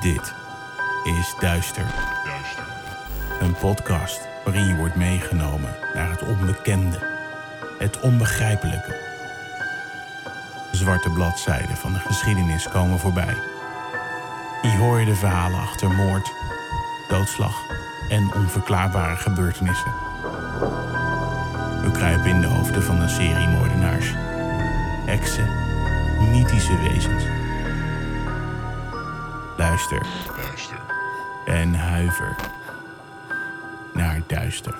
Dit 0.00 0.34
is 1.04 1.34
Duister. 1.40 1.94
Een 3.40 3.54
podcast 3.54 4.20
waarin 4.44 4.66
je 4.66 4.76
wordt 4.76 4.94
meegenomen 4.94 5.76
naar 5.94 6.10
het 6.10 6.22
onbekende, 6.22 6.98
het 7.78 8.00
onbegrijpelijke. 8.00 8.96
Zwarte 10.72 11.10
bladzijden 11.10 11.76
van 11.76 11.92
de 11.92 11.98
geschiedenis 11.98 12.68
komen 12.68 12.98
voorbij. 12.98 13.36
Hier 14.62 14.76
hoor 14.76 15.00
je 15.00 15.06
de 15.06 15.14
verhalen 15.14 15.60
achter 15.60 15.90
moord, 15.90 16.32
doodslag 17.08 17.62
en 18.08 18.34
onverklaarbare 18.34 19.16
gebeurtenissen. 19.16 19.92
We 21.82 21.90
kruipen 21.92 22.30
in 22.30 22.40
de 22.40 22.46
hoofden 22.46 22.82
van 22.82 23.00
een 23.00 23.08
serie 23.08 23.48
moordenaars, 23.48 24.12
heksen, 25.06 25.48
mythische 26.30 26.78
wezens. 26.78 27.35
Luister 29.76 30.06
en 31.46 31.74
huiver 31.74 32.36
naar 33.94 34.22
duister. 34.26 34.74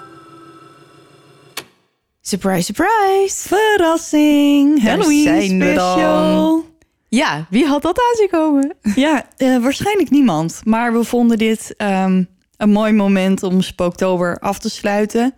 Surprise, 2.21 2.63
surprise. 2.63 3.49
Verrassing! 3.49 4.83
Daar 4.83 4.91
Halloween 4.91 5.23
zijn 5.23 5.59
we 5.59 5.65
special! 5.65 5.97
dan. 5.97 6.65
Ja, 7.09 7.47
wie 7.51 7.67
had 7.67 7.83
dat 7.83 7.99
aan 7.99 8.17
zien 8.17 8.29
komen? 8.31 8.75
Ja, 8.95 9.27
eh, 9.37 9.59
waarschijnlijk 9.63 10.11
niemand. 10.11 10.61
Maar 10.65 10.93
we 10.93 11.05
vonden 11.05 11.39
dit 11.39 11.75
ehm, 11.77 12.25
een 12.57 12.71
mooi 12.71 12.93
moment 12.93 13.43
om 13.43 13.61
Spooktober 13.63 14.39
af 14.39 14.59
te 14.59 14.71
sluiten. 14.71 15.35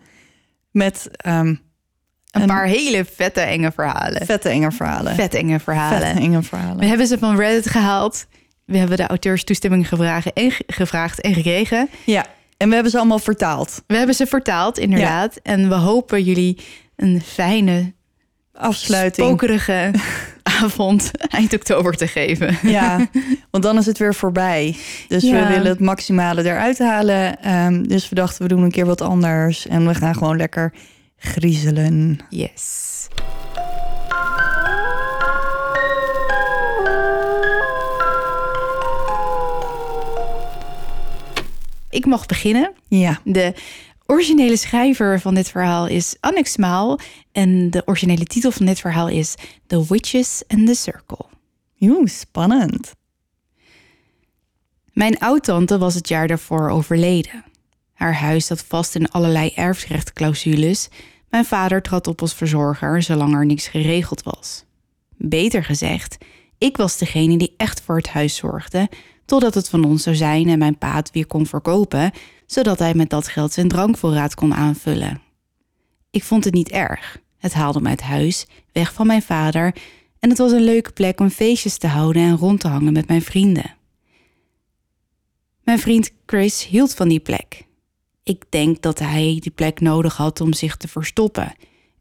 Met 0.71 1.09
ehm, 1.17 1.47
Een, 1.47 1.61
Een- 2.31 2.47
paar 2.47 2.67
hele 2.67 3.05
vette 3.05 3.41
enge 3.41 3.73
verhalen. 3.73 4.27
vette 4.27 4.49
enge 4.49 4.73
verhalen. 4.73 5.15
Vet 5.15 5.35
enge 5.35 5.61
verhalen. 5.61 5.99
Vette 6.03 6.21
enge 6.21 6.43
verhalen. 6.43 6.79
We 6.79 6.87
hebben 6.87 7.07
ze 7.07 7.19
van 7.19 7.37
Reddit 7.37 7.71
gehaald. 7.71 8.27
We 8.69 8.79
hebben 8.79 8.97
de 8.97 9.07
auteurs 9.07 9.45
toestemming 9.45 9.89
gevraagd 9.89 10.33
en, 10.33 10.53
gevraagd 10.67 11.21
en 11.21 11.35
gekregen. 11.35 11.89
Ja, 12.07 12.27
en 12.57 12.69
we 12.69 12.75
hebben 12.75 12.93
ze 12.93 12.99
allemaal 12.99 13.19
vertaald. 13.19 13.83
We 13.87 13.97
hebben 13.97 14.15
ze 14.15 14.27
vertaald, 14.27 14.79
inderdaad. 14.79 15.37
En 15.43 15.69
we 15.69 15.75
hopen 15.75 16.23
jullie 16.23 16.59
een 16.97 17.23
fijne, 17.25 17.93
Afsluiting. 18.53 19.27
spokerige 19.27 19.91
avond 20.63 21.11
eind 21.29 21.53
oktober 21.55 21.97
te 21.97 22.07
geven. 22.07 22.59
Ja, 22.63 23.09
want 23.51 23.65
dan 23.65 23.79
is 23.79 23.87
het 23.87 23.99
weer 23.99 24.15
voorbij. 24.15 24.77
Dus 25.09 25.23
Ja. 25.23 25.43
we 25.43 25.49
willen 25.49 25.67
het 25.67 25.81
maximale 25.81 26.45
eruit 26.45 26.79
halen. 26.79 27.43
Ehm, 27.43 27.83
dus 27.83 28.09
we 28.09 28.15
dachten, 28.15 28.43
we 28.43 28.49
doen 28.49 28.63
een 28.63 28.71
keer 28.71 28.87
wat 28.87 29.01
anders. 29.01 29.67
En 29.67 29.87
we 29.87 29.95
gaan 29.95 30.15
gewoon 30.15 30.37
lekker 30.37 30.73
griezelen. 31.17 32.19
Yes. 32.29 32.87
Ik 41.91 42.07
mag 42.07 42.27
beginnen. 42.27 42.73
Ja, 42.89 43.21
De 43.25 43.55
originele 44.07 44.57
schrijver 44.57 45.21
van 45.21 45.35
dit 45.35 45.49
verhaal 45.49 45.87
is 45.87 46.17
Annex 46.21 46.57
Maal. 46.57 46.99
En 47.33 47.71
de 47.71 47.83
originele 47.87 48.25
titel 48.25 48.51
van 48.51 48.67
dit 48.67 48.81
verhaal 48.81 49.09
is 49.09 49.35
The 49.67 49.85
Witches 49.89 50.43
and 50.47 50.67
the 50.67 50.75
Circle. 50.75 51.25
Oeh, 51.81 52.07
spannend. 52.09 52.95
Mijn 54.93 55.19
oud-tante 55.19 55.79
was 55.79 55.95
het 55.95 56.09
jaar 56.09 56.29
daarvoor 56.29 56.71
overleden. 56.71 57.45
Haar 57.93 58.15
huis 58.15 58.47
zat 58.47 58.65
vast 58.65 58.95
in 58.95 59.11
allerlei 59.11 59.53
erfrechtclausules. 59.55 60.89
Mijn 61.29 61.45
vader 61.45 61.83
trad 61.83 62.07
op 62.07 62.21
als 62.21 62.35
verzorger 62.35 63.03
zolang 63.03 63.35
er 63.35 63.47
niks 63.47 63.69
geregeld 63.69 64.23
was. 64.23 64.65
Beter 65.17 65.65
gezegd, 65.65 66.17
ik 66.59 66.77
was 66.77 66.99
degene 66.99 67.39
die 67.39 67.55
echt 67.57 67.81
voor 67.81 67.97
het 67.97 68.09
huis 68.09 68.37
zorgde, 68.37 68.89
totdat 69.29 69.55
het 69.55 69.69
van 69.69 69.85
ons 69.85 70.03
zou 70.03 70.17
zijn 70.17 70.49
en 70.49 70.59
mijn 70.59 70.79
pa 70.79 70.95
het 70.95 71.11
weer 71.11 71.27
kon 71.27 71.47
verkopen, 71.47 72.13
zodat 72.47 72.79
hij 72.79 72.95
met 72.95 73.11
dat 73.11 73.29
geld 73.29 73.53
zijn 73.53 73.69
drankvoorraad 73.69 74.35
kon 74.35 74.55
aanvullen. 74.55 75.21
Ik 76.11 76.25
vond 76.25 76.45
het 76.45 76.55
niet 76.55 76.69
erg. 76.69 77.19
Het 77.39 77.55
haalde 77.55 77.81
me 77.81 77.89
uit 77.89 78.01
huis, 78.01 78.47
weg 78.73 78.93
van 78.93 79.07
mijn 79.07 79.23
vader, 79.23 79.75
en 80.19 80.29
het 80.29 80.39
was 80.39 80.53
een 80.53 80.65
leuke 80.65 80.93
plek 80.93 81.21
om 81.21 81.31
feestjes 81.31 81.79
te 81.79 81.87
houden 81.87 82.23
en 82.23 82.37
rond 82.37 82.61
te 82.61 82.69
hangen 82.69 82.93
met 82.93 83.09
mijn 83.09 83.23
vrienden. 83.23 83.75
Mijn 85.63 85.79
vriend 85.79 86.11
Chris 86.27 86.67
hield 86.67 86.95
van 86.95 87.09
die 87.09 87.21
plek. 87.21 87.67
Ik 88.23 88.45
denk 88.49 88.83
dat 88.83 88.99
hij 88.99 89.37
die 89.41 89.53
plek 89.55 89.81
nodig 89.81 90.17
had 90.17 90.41
om 90.41 90.53
zich 90.53 90.77
te 90.77 90.89
verstoppen. 90.89 91.55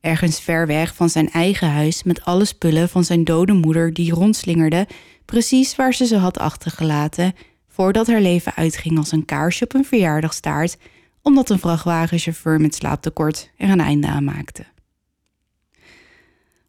Ergens 0.08 0.40
ver 0.40 0.68
weg 0.68 0.96
van 0.96 1.10
zijn 1.10 1.30
eigen 1.30 1.70
huis 1.70 2.04
met 2.04 2.26
alle 2.26 2.46
spullen 2.46 2.90
van 2.90 3.04
zijn 3.04 3.24
dode 3.24 3.54
moeder 3.54 3.94
die 3.94 4.12
rondslingerde, 4.12 4.88
precies 5.26 5.76
waar 5.76 5.94
ze 5.94 6.06
ze 6.06 6.18
had 6.18 6.40
achtergelaten, 6.40 7.34
voordat 7.68 8.08
haar 8.08 8.22
leven 8.22 8.56
uitging 8.56 8.98
als 8.98 9.12
een 9.12 9.26
kaarsje 9.26 9.64
op 9.64 9.74
een 9.74 9.86
verjaardagstaart, 9.86 10.78
omdat 11.22 11.50
een 11.50 11.60
vrachtwagenchauffeur 11.60 12.62
met 12.62 12.76
slaaptekort 12.76 13.50
er 13.58 13.70
een 13.70 13.80
einde 13.80 14.08
aan 14.08 14.24
maakte. 14.24 14.66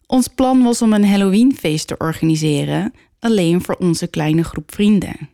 Ons 0.06 0.28
plan 0.28 0.62
was 0.62 0.82
om 0.82 0.92
een 0.92 1.08
Halloweenfeest 1.08 1.86
te 1.86 1.96
organiseren, 1.98 2.94
alleen 3.18 3.62
voor 3.62 3.74
onze 3.74 4.06
kleine 4.06 4.44
groep 4.44 4.74
vrienden. 4.74 5.28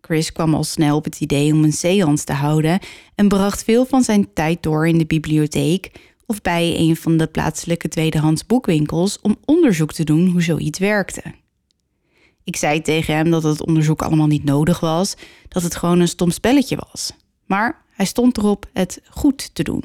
Chris 0.00 0.32
kwam 0.32 0.54
al 0.54 0.64
snel 0.64 0.96
op 0.96 1.04
het 1.04 1.20
idee 1.20 1.52
om 1.52 1.64
een 1.64 1.72
seance 1.72 2.24
te 2.24 2.32
houden 2.32 2.78
en 3.14 3.28
bracht 3.28 3.64
veel 3.64 3.86
van 3.86 4.02
zijn 4.02 4.32
tijd 4.32 4.62
door 4.62 4.88
in 4.88 4.98
de 4.98 5.06
bibliotheek 5.06 6.12
of 6.26 6.40
bij 6.40 6.78
een 6.78 6.96
van 6.96 7.16
de 7.16 7.26
plaatselijke 7.26 7.88
tweedehands 7.88 8.46
boekwinkels 8.46 9.20
om 9.20 9.36
onderzoek 9.44 9.92
te 9.92 10.04
doen 10.04 10.26
hoe 10.26 10.42
zoiets 10.42 10.78
werkte. 10.78 11.22
Ik 12.44 12.56
zei 12.56 12.82
tegen 12.82 13.14
hem 13.14 13.30
dat 13.30 13.42
het 13.42 13.66
onderzoek 13.66 14.02
allemaal 14.02 14.26
niet 14.26 14.44
nodig 14.44 14.80
was, 14.80 15.16
dat 15.48 15.62
het 15.62 15.76
gewoon 15.76 16.00
een 16.00 16.08
stom 16.08 16.30
spelletje 16.30 16.78
was. 16.90 17.12
Maar 17.46 17.84
hij 17.90 18.06
stond 18.06 18.38
erop 18.38 18.66
het 18.72 19.00
goed 19.10 19.54
te 19.54 19.62
doen. 19.62 19.82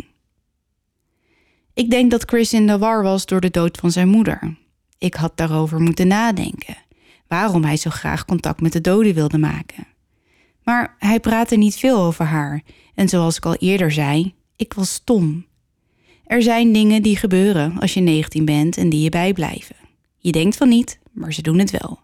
Ik 1.74 1.90
denk 1.90 2.12
dat 2.12 2.24
Chris 2.30 2.54
in 2.54 2.68
de 2.68 2.78
war 2.78 3.04
was 3.04 3.26
door 3.26 3.42
de 3.42 3.50
dood 3.50 3.78
van 3.78 3.92
zijn 3.92 4.08
moeder. 4.08 4.58
Ik 4.98 5.14
had 5.14 5.38
daarover 5.38 5.80
moeten 5.80 6.08
nadenken. 6.08 6.78
Waarom 7.28 7.64
hij 7.64 7.78
zo 7.78 7.90
graag 7.90 8.26
contact 8.26 8.62
met 8.62 8.74
de 8.74 8.82
doden 8.82 9.14
wilde 9.14 9.38
maken. 9.38 9.88
Maar 10.64 10.96
hij 10.98 11.20
praatte 11.20 11.56
niet 11.56 11.76
veel 11.76 11.98
over 11.98 12.26
haar. 12.26 12.62
En 12.96 13.10
zoals 13.10 13.38
ik 13.38 13.46
al 13.46 13.56
eerder 13.56 13.92
zei, 13.92 14.34
ik 14.56 14.74
was 14.74 14.94
stom. 14.94 15.46
Er 16.30 16.42
zijn 16.42 16.74
dingen 16.74 17.02
die 17.02 17.18
gebeuren 17.18 17.80
als 17.80 17.94
je 17.94 18.00
19 18.00 18.46
bent 18.46 18.78
en 18.78 18.90
die 18.90 19.02
je 19.02 19.10
bijblijven. 19.10 19.76
Je 20.18 20.32
denkt 20.32 20.58
van 20.58 20.70
niet, 20.70 21.00
maar 21.12 21.34
ze 21.34 21.42
doen 21.42 21.60
het 21.60 21.72
wel. 21.72 22.00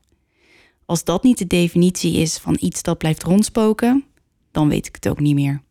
Als 0.85 1.03
dat 1.03 1.23
niet 1.23 1.37
de 1.37 1.47
definitie 1.47 2.13
is 2.13 2.37
van 2.37 2.57
iets 2.59 2.81
dat 2.81 2.97
blijft 2.97 3.23
rondspoken, 3.23 4.03
dan 4.51 4.69
weet 4.69 4.87
ik 4.87 4.95
het 4.95 5.07
ook 5.07 5.19
niet 5.19 5.35
meer. 5.35 5.61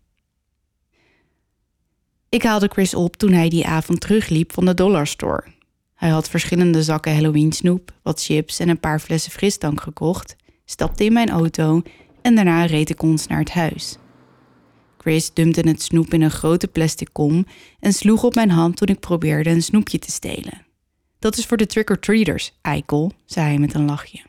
Ik 2.29 2.43
haalde 2.43 2.69
Chris 2.69 2.95
op 2.95 3.17
toen 3.17 3.33
hij 3.33 3.49
die 3.49 3.67
avond 3.67 4.01
terugliep 4.01 4.53
van 4.53 4.65
de 4.65 4.75
dollarstore. 4.75 5.45
Hij 5.95 6.11
had 6.11 6.29
verschillende 6.29 6.83
zakken 6.83 7.15
Halloween 7.15 7.53
snoep, 7.53 7.93
wat 8.03 8.23
chips 8.23 8.59
en 8.59 8.69
een 8.69 8.81
paar 8.81 9.01
flessen 9.01 9.33
frisdrank 9.33 9.81
gekocht, 9.81 10.37
stapte 10.65 11.05
in 11.05 11.13
mijn 11.13 11.31
auto 11.31 11.83
en 12.23 12.35
daarna 12.35 12.65
reed 12.65 12.91
ik 12.91 13.03
ons 13.03 13.27
naar 13.27 13.39
het 13.39 13.51
huis. 13.51 13.99
Chris 15.05 15.33
dumpte 15.33 15.61
het 15.61 15.83
snoep 15.83 16.15
in 16.15 16.23
een 16.23 16.31
grote 16.31 16.67
plastic 16.67 17.09
kom 17.13 17.47
en 17.81 17.93
sloeg 17.93 18.23
op 18.23 18.35
mijn 18.35 18.51
hand 18.51 18.77
toen 18.77 18.89
ik 18.89 19.01
probeerde 19.01 19.51
een 19.51 19.63
snoepje 19.63 19.99
te 19.99 20.11
stelen. 20.11 20.67
Dat 21.19 21.37
is 21.37 21.47
voor 21.47 21.57
de 21.57 21.67
trick-or-treaters, 21.67 22.53
eikel, 22.63 23.13
zei 23.25 23.47
hij 23.47 23.59
met 23.59 23.75
een 23.75 23.85
lachje. 23.85 24.23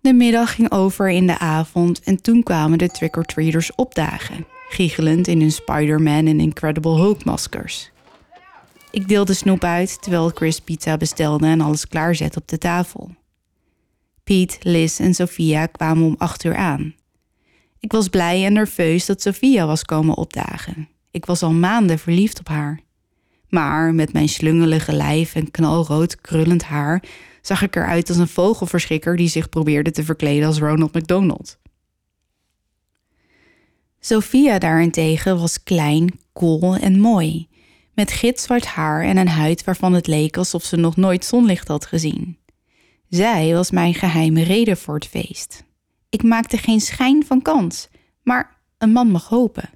De 0.00 0.12
middag 0.12 0.54
ging 0.54 0.70
over 0.70 1.10
in 1.10 1.26
de 1.26 1.38
avond 1.38 2.00
en 2.00 2.22
toen 2.22 2.42
kwamen 2.42 2.78
de 2.78 2.88
trick-or-treaters 2.88 3.74
opdagen, 3.74 4.46
giechelend 4.68 5.26
in 5.26 5.40
hun 5.40 5.52
Spider-Man 5.52 6.26
en 6.26 6.40
Incredible 6.40 6.96
Hulk 6.96 7.24
maskers. 7.24 7.90
Ik 8.90 9.08
deelde 9.08 9.34
snoep 9.34 9.64
uit 9.64 10.02
terwijl 10.02 10.28
Chris 10.28 10.60
pizza 10.60 10.96
bestelde 10.96 11.46
en 11.46 11.60
alles 11.60 11.88
klaarzette 11.88 12.38
op 12.38 12.48
de 12.48 12.58
tafel. 12.58 13.14
Piet, 14.24 14.58
Liz 14.62 15.00
en 15.00 15.14
Sophia 15.14 15.66
kwamen 15.66 16.04
om 16.04 16.14
acht 16.18 16.44
uur 16.44 16.56
aan. 16.56 16.94
Ik 17.82 17.92
was 17.92 18.08
blij 18.08 18.44
en 18.44 18.52
nerveus 18.52 19.06
dat 19.06 19.22
Sophia 19.22 19.66
was 19.66 19.84
komen 19.84 20.16
opdagen. 20.16 20.88
Ik 21.10 21.26
was 21.26 21.42
al 21.42 21.52
maanden 21.52 21.98
verliefd 21.98 22.38
op 22.38 22.48
haar. 22.48 22.80
Maar 23.48 23.94
met 23.94 24.12
mijn 24.12 24.28
slungelige 24.28 24.92
lijf 24.92 25.34
en 25.34 25.50
knalrood 25.50 26.20
krullend 26.20 26.62
haar 26.62 27.02
zag 27.40 27.62
ik 27.62 27.76
eruit 27.76 28.08
als 28.08 28.18
een 28.18 28.28
vogelverschrikker 28.28 29.16
die 29.16 29.28
zich 29.28 29.48
probeerde 29.48 29.90
te 29.90 30.04
verkleden 30.04 30.46
als 30.46 30.58
Ronald 30.58 30.94
McDonald. 30.94 31.58
Sophia 34.00 34.58
daarentegen 34.58 35.38
was 35.38 35.62
klein, 35.62 36.18
koel 36.32 36.76
en 36.76 37.00
mooi, 37.00 37.48
met 37.94 38.12
gitzwart 38.12 38.66
haar 38.66 39.02
en 39.02 39.16
een 39.16 39.28
huid 39.28 39.64
waarvan 39.64 39.92
het 39.92 40.06
leek 40.06 40.36
alsof 40.36 40.64
ze 40.64 40.76
nog 40.76 40.96
nooit 40.96 41.24
zonlicht 41.24 41.68
had 41.68 41.86
gezien. 41.86 42.38
Zij 43.08 43.54
was 43.54 43.70
mijn 43.70 43.94
geheime 43.94 44.42
reden 44.42 44.76
voor 44.76 44.94
het 44.94 45.06
feest. 45.06 45.64
Ik 46.12 46.22
maakte 46.22 46.56
geen 46.56 46.80
schijn 46.80 47.26
van 47.26 47.42
kans, 47.42 47.88
maar 48.22 48.56
een 48.78 48.92
man 48.92 49.10
mag 49.10 49.28
hopen. 49.28 49.70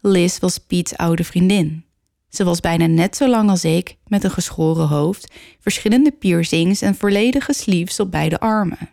Liz 0.00 0.38
was 0.38 0.58
Piets 0.58 0.96
oude 0.96 1.24
vriendin. 1.24 1.84
Ze 2.28 2.44
was 2.44 2.60
bijna 2.60 2.86
net 2.86 3.16
zo 3.16 3.28
lang 3.28 3.50
als 3.50 3.64
ik, 3.64 3.96
met 4.06 4.24
een 4.24 4.30
geschoren 4.30 4.88
hoofd, 4.88 5.32
verschillende 5.60 6.10
piercings 6.10 6.82
en 6.82 6.94
volledige 6.94 7.52
sleeves 7.52 8.00
op 8.00 8.10
beide 8.10 8.40
armen. 8.40 8.90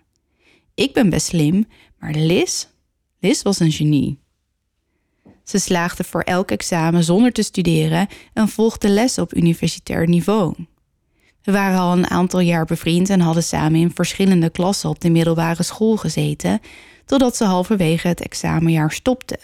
Ik 0.73 0.94
ben 0.94 1.09
best 1.09 1.25
slim, 1.25 1.67
maar 2.00 2.13
Liz? 2.13 2.65
Liz 3.19 3.41
was 3.41 3.59
een 3.59 3.71
genie. 3.71 4.19
Ze 5.44 5.59
slaagde 5.59 6.03
voor 6.03 6.21
elk 6.21 6.51
examen 6.51 7.03
zonder 7.03 7.31
te 7.31 7.44
studeren 7.44 8.07
en 8.33 8.47
volgde 8.47 8.89
lessen 8.89 9.23
op 9.23 9.35
universitair 9.35 10.07
niveau. 10.07 10.56
We 11.45 11.51
waren 11.51 11.80
al 11.80 11.92
een 11.92 12.09
aantal 12.09 12.39
jaar 12.39 12.65
bevriend 12.65 13.09
en 13.09 13.19
hadden 13.19 13.44
samen 13.44 13.80
in 13.80 13.92
verschillende 13.94 14.50
klassen 14.50 14.89
op 14.89 15.01
de 15.01 15.09
middelbare 15.09 15.63
school 15.63 15.97
gezeten, 15.97 16.59
totdat 17.06 17.36
ze 17.36 17.44
halverwege 17.44 18.07
het 18.07 18.21
examenjaar 18.21 18.92
stopte. 18.92 19.39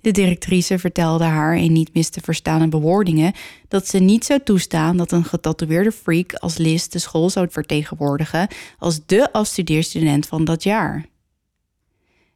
De 0.00 0.10
directrice 0.10 0.78
vertelde 0.78 1.24
haar 1.24 1.56
in 1.56 1.72
niet 1.72 1.94
mis 1.94 2.08
te 2.08 2.20
verstaande 2.20 2.68
bewoordingen 2.68 3.32
dat 3.68 3.86
ze 3.86 3.98
niet 3.98 4.24
zou 4.24 4.40
toestaan 4.44 4.96
dat 4.96 5.12
een 5.12 5.24
getatoeëerde 5.24 5.92
freak 5.92 6.34
als 6.34 6.56
Liz 6.56 6.86
de 6.86 6.98
school 6.98 7.30
zou 7.30 7.46
vertegenwoordigen 7.50 8.48
als 8.78 9.00
de 9.06 9.32
afstudeerstudent 9.32 10.26
van 10.26 10.44
dat 10.44 10.62
jaar. 10.62 11.06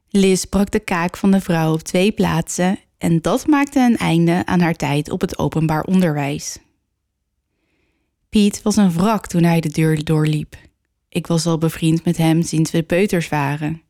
Liz 0.08 0.44
brak 0.44 0.70
de 0.70 0.80
kaak 0.80 1.16
van 1.16 1.30
de 1.30 1.40
vrouw 1.40 1.72
op 1.72 1.82
twee 1.82 2.12
plaatsen 2.12 2.78
en 2.98 3.20
dat 3.20 3.46
maakte 3.46 3.80
een 3.80 3.96
einde 3.96 4.42
aan 4.44 4.60
haar 4.60 4.76
tijd 4.76 5.10
op 5.10 5.20
het 5.20 5.38
openbaar 5.38 5.82
onderwijs. 5.82 6.58
Piet 8.32 8.62
was 8.62 8.76
een 8.76 8.92
wrak 8.92 9.26
toen 9.26 9.42
hij 9.42 9.60
de 9.60 9.68
deur 9.68 10.04
doorliep. 10.04 10.56
Ik 11.08 11.26
was 11.26 11.46
al 11.46 11.58
bevriend 11.58 12.04
met 12.04 12.16
hem 12.16 12.42
sinds 12.42 12.70
we 12.70 12.82
peuters 12.82 13.28
waren. 13.28 13.82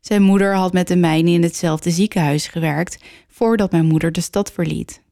Zijn 0.00 0.22
moeder 0.22 0.54
had 0.54 0.72
met 0.72 0.88
de 0.88 0.96
mijne 0.96 1.30
in 1.30 1.42
hetzelfde 1.42 1.90
ziekenhuis 1.90 2.46
gewerkt 2.46 2.98
voordat 3.28 3.70
mijn 3.70 3.86
moeder 3.86 4.12
de 4.12 4.20
stad 4.20 4.52
verliet. 4.52 5.02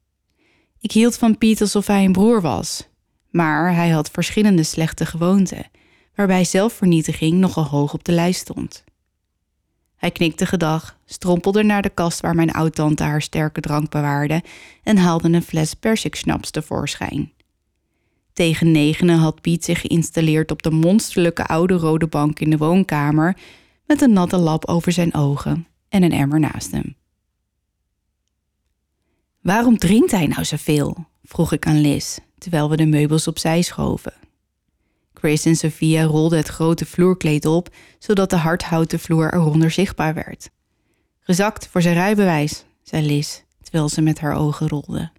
Ik 0.80 0.92
hield 0.92 1.16
van 1.16 1.38
Piet 1.38 1.60
alsof 1.60 1.86
hij 1.86 2.04
een 2.04 2.12
broer 2.12 2.40
was, 2.40 2.88
maar 3.30 3.74
hij 3.74 3.88
had 3.88 4.10
verschillende 4.10 4.62
slechte 4.62 5.06
gewoonten, 5.06 5.70
waarbij 6.14 6.44
zelfvernietiging 6.44 7.38
nogal 7.38 7.64
hoog 7.64 7.94
op 7.94 8.04
de 8.04 8.12
lijst 8.12 8.40
stond. 8.40 8.84
Hij 9.96 10.10
knikte 10.10 10.46
gedag, 10.46 10.98
strompelde 11.04 11.62
naar 11.62 11.82
de 11.82 11.90
kast 11.90 12.20
waar 12.20 12.34
mijn 12.34 12.52
oud-tante 12.52 13.02
haar 13.02 13.22
sterke 13.22 13.60
drank 13.60 13.90
bewaarde 13.90 14.42
en 14.82 14.96
haalde 14.96 15.28
een 15.28 15.42
fles 15.42 15.74
persiksnaps 15.74 16.50
tevoorschijn. 16.50 17.34
Tegen 18.36 18.70
negenen 18.70 19.18
had 19.18 19.40
Piet 19.40 19.64
zich 19.64 19.80
geïnstalleerd 19.80 20.50
op 20.50 20.62
de 20.62 20.70
monsterlijke 20.70 21.46
oude 21.46 21.74
rode 21.74 22.06
bank 22.06 22.40
in 22.40 22.50
de 22.50 22.56
woonkamer 22.56 23.36
met 23.86 24.00
een 24.00 24.12
natte 24.12 24.36
lap 24.36 24.66
over 24.66 24.92
zijn 24.92 25.14
ogen 25.14 25.66
en 25.88 26.02
een 26.02 26.12
emmer 26.12 26.40
naast 26.40 26.70
hem. 26.70 26.96
Waarom 29.42 29.78
drinkt 29.78 30.10
hij 30.10 30.26
nou 30.26 30.44
zoveel? 30.44 31.06
vroeg 31.22 31.52
ik 31.52 31.66
aan 31.66 31.80
Liz, 31.80 32.18
terwijl 32.38 32.70
we 32.70 32.76
de 32.76 32.86
meubels 32.86 33.28
opzij 33.28 33.62
schoven. 33.62 34.12
Chris 35.14 35.44
en 35.44 35.56
Sophia 35.56 36.04
rolden 36.04 36.38
het 36.38 36.48
grote 36.48 36.86
vloerkleed 36.86 37.46
op, 37.46 37.68
zodat 37.98 38.30
de 38.30 38.36
hardhouten 38.36 38.98
vloer 38.98 39.34
eronder 39.34 39.70
zichtbaar 39.70 40.14
werd. 40.14 40.50
Gezakt 41.20 41.66
voor 41.66 41.82
zijn 41.82 41.94
rijbewijs, 41.94 42.64
zei 42.82 43.06
Liz, 43.06 43.40
terwijl 43.62 43.88
ze 43.88 44.00
met 44.00 44.20
haar 44.20 44.34
ogen 44.34 44.68
rolde. 44.68 45.10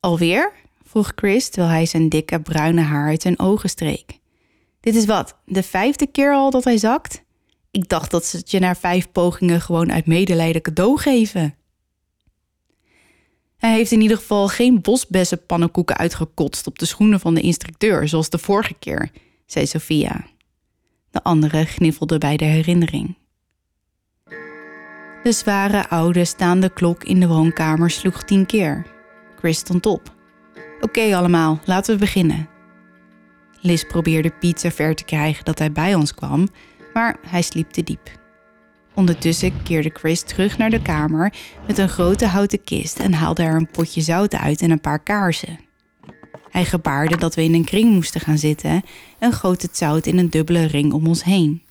Alweer? 0.00 0.52
Vroeg 0.90 1.12
Chris, 1.14 1.48
terwijl 1.48 1.72
hij 1.72 1.86
zijn 1.86 2.08
dikke 2.08 2.40
bruine 2.40 2.80
haar 2.80 3.08
uit 3.08 3.22
zijn 3.22 3.38
ogen 3.38 3.68
streek. 3.68 4.18
Dit 4.80 4.94
is 4.94 5.04
wat, 5.04 5.36
de 5.44 5.62
vijfde 5.62 6.06
keer 6.06 6.34
al 6.34 6.50
dat 6.50 6.64
hij 6.64 6.78
zakt? 6.78 7.22
Ik 7.70 7.88
dacht 7.88 8.10
dat 8.10 8.24
ze 8.24 8.36
het 8.36 8.50
je 8.50 8.58
na 8.58 8.74
vijf 8.74 9.12
pogingen 9.12 9.60
gewoon 9.60 9.92
uit 9.92 10.06
medelijden 10.06 10.62
cadeau 10.62 10.98
geven. 10.98 11.54
Hij 13.56 13.72
heeft 13.72 13.92
in 13.92 14.00
ieder 14.00 14.16
geval 14.16 14.48
geen 14.48 14.80
bosbessenpannenkoeken 14.80 15.96
uitgekotst 15.96 16.66
op 16.66 16.78
de 16.78 16.86
schoenen 16.86 17.20
van 17.20 17.34
de 17.34 17.40
instructeur, 17.40 18.08
zoals 18.08 18.30
de 18.30 18.38
vorige 18.38 18.74
keer, 18.74 19.10
zei 19.46 19.66
Sophia. 19.66 20.26
De 21.10 21.22
andere 21.22 21.64
gniffelde 21.64 22.18
bij 22.18 22.36
de 22.36 22.44
herinnering. 22.44 23.16
De 25.22 25.32
zware 25.32 25.88
oude 25.88 26.24
staande 26.24 26.72
klok 26.72 27.04
in 27.04 27.20
de 27.20 27.28
woonkamer 27.28 27.90
sloeg 27.90 28.22
tien 28.22 28.46
keer. 28.46 28.86
Chris 29.36 29.58
stond 29.58 29.86
op. 29.86 30.18
Oké 30.80 31.16
allemaal, 31.16 31.60
laten 31.64 31.94
we 31.94 32.00
beginnen. 32.00 32.48
Liz 33.60 33.84
probeerde 33.84 34.30
Piet 34.30 34.64
ver 34.74 34.94
te 34.94 35.04
krijgen 35.04 35.44
dat 35.44 35.58
hij 35.58 35.72
bij 35.72 35.94
ons 35.94 36.14
kwam, 36.14 36.48
maar 36.92 37.16
hij 37.26 37.42
sliep 37.42 37.70
te 37.70 37.82
diep. 37.82 38.18
Ondertussen 38.94 39.62
keerde 39.62 39.90
Chris 39.92 40.22
terug 40.22 40.58
naar 40.58 40.70
de 40.70 40.82
kamer 40.82 41.32
met 41.66 41.78
een 41.78 41.88
grote 41.88 42.26
houten 42.26 42.64
kist 42.64 42.98
en 42.98 43.12
haalde 43.12 43.42
er 43.42 43.54
een 43.54 43.70
potje 43.70 44.00
zout 44.00 44.34
uit 44.34 44.60
en 44.60 44.70
een 44.70 44.80
paar 44.80 45.02
kaarsen. 45.02 45.58
Hij 46.50 46.64
gebaarde 46.64 47.16
dat 47.16 47.34
we 47.34 47.42
in 47.42 47.54
een 47.54 47.64
kring 47.64 47.90
moesten 47.90 48.20
gaan 48.20 48.38
zitten 48.38 48.82
en 49.18 49.32
goot 49.32 49.62
het 49.62 49.76
zout 49.76 50.06
in 50.06 50.18
een 50.18 50.30
dubbele 50.30 50.64
ring 50.64 50.92
om 50.92 51.06
ons 51.06 51.24
heen. 51.24 51.62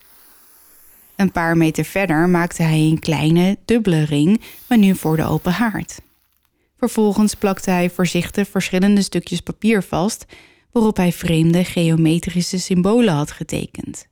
Een 1.15 1.31
paar 1.31 1.57
meter 1.57 1.85
verder 1.85 2.29
maakte 2.29 2.63
hij 2.63 2.79
een 2.79 2.99
kleine, 2.99 3.57
dubbele 3.65 4.03
ring, 4.03 4.41
maar 4.67 4.77
nu 4.77 4.95
voor 4.95 5.17
de 5.17 5.23
open 5.23 5.51
haard. 5.51 5.99
Vervolgens 6.79 7.35
plakte 7.35 7.71
hij 7.71 7.89
voorzichtig 7.89 8.47
verschillende 8.47 9.01
stukjes 9.01 9.39
papier 9.41 9.83
vast, 9.83 10.25
waarop 10.71 10.97
hij 10.97 11.11
vreemde 11.11 11.63
geometrische 11.63 12.59
symbolen 12.59 13.13
had 13.13 13.31
getekend. 13.31 14.07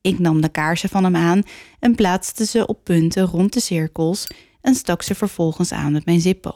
Ik 0.00 0.18
nam 0.18 0.40
de 0.40 0.48
kaarsen 0.48 0.88
van 0.88 1.04
hem 1.04 1.16
aan 1.16 1.42
en 1.78 1.94
plaatste 1.94 2.46
ze 2.46 2.66
op 2.66 2.84
punten 2.84 3.24
rond 3.24 3.52
de 3.52 3.60
cirkels 3.60 4.26
en 4.60 4.74
stak 4.74 5.02
ze 5.02 5.14
vervolgens 5.14 5.72
aan 5.72 5.92
met 5.92 6.04
mijn 6.04 6.20
zippo. 6.20 6.52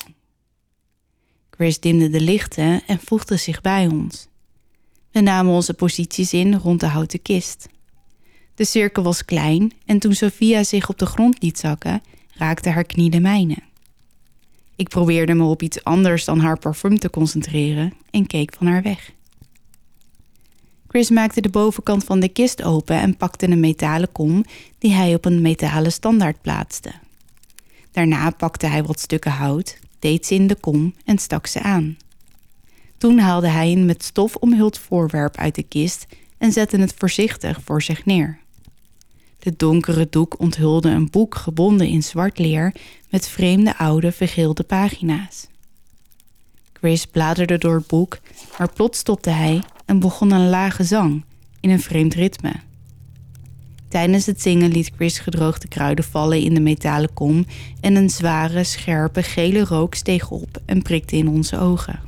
Chris 1.51 1.81
dimde 1.81 2.09
de 2.09 2.21
lichten 2.21 2.83
en 2.87 2.99
voegde 3.05 3.37
zich 3.37 3.61
bij 3.61 3.87
ons. 3.87 4.29
We 5.11 5.21
namen 5.21 5.53
onze 5.53 5.75
posities 5.75 6.33
in 6.33 6.55
rond 6.55 6.81
de 6.81 6.87
houten 6.87 7.23
kist. 7.23 7.69
De 8.55 8.65
cirkel 8.65 9.03
was 9.03 9.25
klein 9.25 9.73
en 9.87 9.99
toen 9.99 10.15
Sophia 10.15 10.65
zich 10.65 10.89
op 10.89 10.99
de 10.99 11.07
grond 11.07 11.43
liet 11.43 11.59
zakken, 11.59 12.03
raakte 12.35 12.71
haar 12.71 12.85
knie 12.85 13.11
de 13.11 13.21
mijne. 13.21 13.73
Ik 14.77 14.89
probeerde 14.89 15.35
me 15.35 15.45
op 15.45 15.63
iets 15.63 15.85
anders 15.85 16.25
dan 16.25 16.39
haar 16.39 16.59
parfum 16.59 16.99
te 16.99 17.11
concentreren 17.11 17.93
en 18.11 18.27
keek 18.27 18.55
van 18.59 18.67
haar 18.67 18.83
weg. 18.83 19.13
Chris 20.89 21.11
maakte 21.11 21.41
de 21.41 21.49
bovenkant 21.49 22.05
van 22.05 22.21
de 22.21 22.29
kist 22.29 22.63
open 22.63 22.97
en 22.97 23.17
pakte 23.17 23.51
een 23.51 23.61
metalen 23.61 24.13
kom 24.13 24.45
die 24.79 24.93
hij 24.93 25.15
op 25.15 25.25
een 25.25 25.43
metalen 25.43 25.93
standaard 25.93 26.43
plaatste. 26.43 26.93
Daarna 27.91 28.31
pakte 28.31 28.67
hij 28.67 28.85
wat 28.85 29.01
stukken 29.01 29.33
hout, 29.33 29.79
deed 29.99 30.27
ze 30.27 30.35
in 30.35 30.47
de 30.47 30.55
kom 30.55 30.95
en 31.05 31.19
stak 31.19 31.47
ze 31.47 31.61
aan. 31.61 31.97
Toen 32.99 33.19
haalde 33.19 33.49
hij 33.49 33.73
een 33.73 33.87
met 33.87 34.05
stof 34.05 34.37
omhuld 34.37 34.79
voorwerp 34.79 35.37
uit 35.37 35.55
de 35.55 35.63
kist 35.63 36.07
en 36.39 36.53
zette 36.53 36.79
het 36.79 36.95
voorzichtig 36.99 37.61
voor 37.65 37.83
zich 37.83 38.05
neer. 38.05 38.39
De 39.45 39.55
donkere 39.57 40.07
doek 40.11 40.41
onthulde 40.41 40.91
een 40.91 41.11
boek 41.11 41.35
gebonden 41.35 41.87
in 41.87 42.03
zwart 42.03 42.39
leer 42.39 42.75
met 43.11 43.29
vreemde 43.29 43.77
oude 43.79 44.13
vergeelde 44.13 44.63
pagina's. 44.63 45.47
Chris 46.73 47.07
bladerde 47.07 47.59
door 47.59 47.75
het 47.75 47.87
boek, 47.87 48.19
maar 48.59 48.73
plots 48.73 48.99
stopte 48.99 49.31
hij 49.31 49.63
en 49.85 49.99
begon 49.99 50.31
een 50.31 50.49
lage 50.49 50.85
zang 50.85 51.25
in 51.61 51.71
een 51.71 51.81
vreemd 51.81 52.15
ritme. 52.15 52.53
Tijdens 53.89 54.27
het 54.27 54.43
zingen 54.43 54.71
liet 54.71 54.91
Chris 54.97 55.19
gedroogde 55.19 55.69
kruiden 55.69 56.05
vallen 56.05 56.41
in 56.41 56.55
de 56.55 56.61
metalen 56.61 57.13
kom 57.13 57.47
en 57.81 57.97
een 57.97 58.11
zware, 58.11 58.65
scherpe, 58.65 59.23
gele 59.23 59.65
rook 59.65 59.95
steeg 59.95 60.31
op 60.31 60.63
en 60.65 60.83
prikte 60.83 61.17
in 61.17 61.29
onze 61.29 61.59
ogen. 61.59 62.01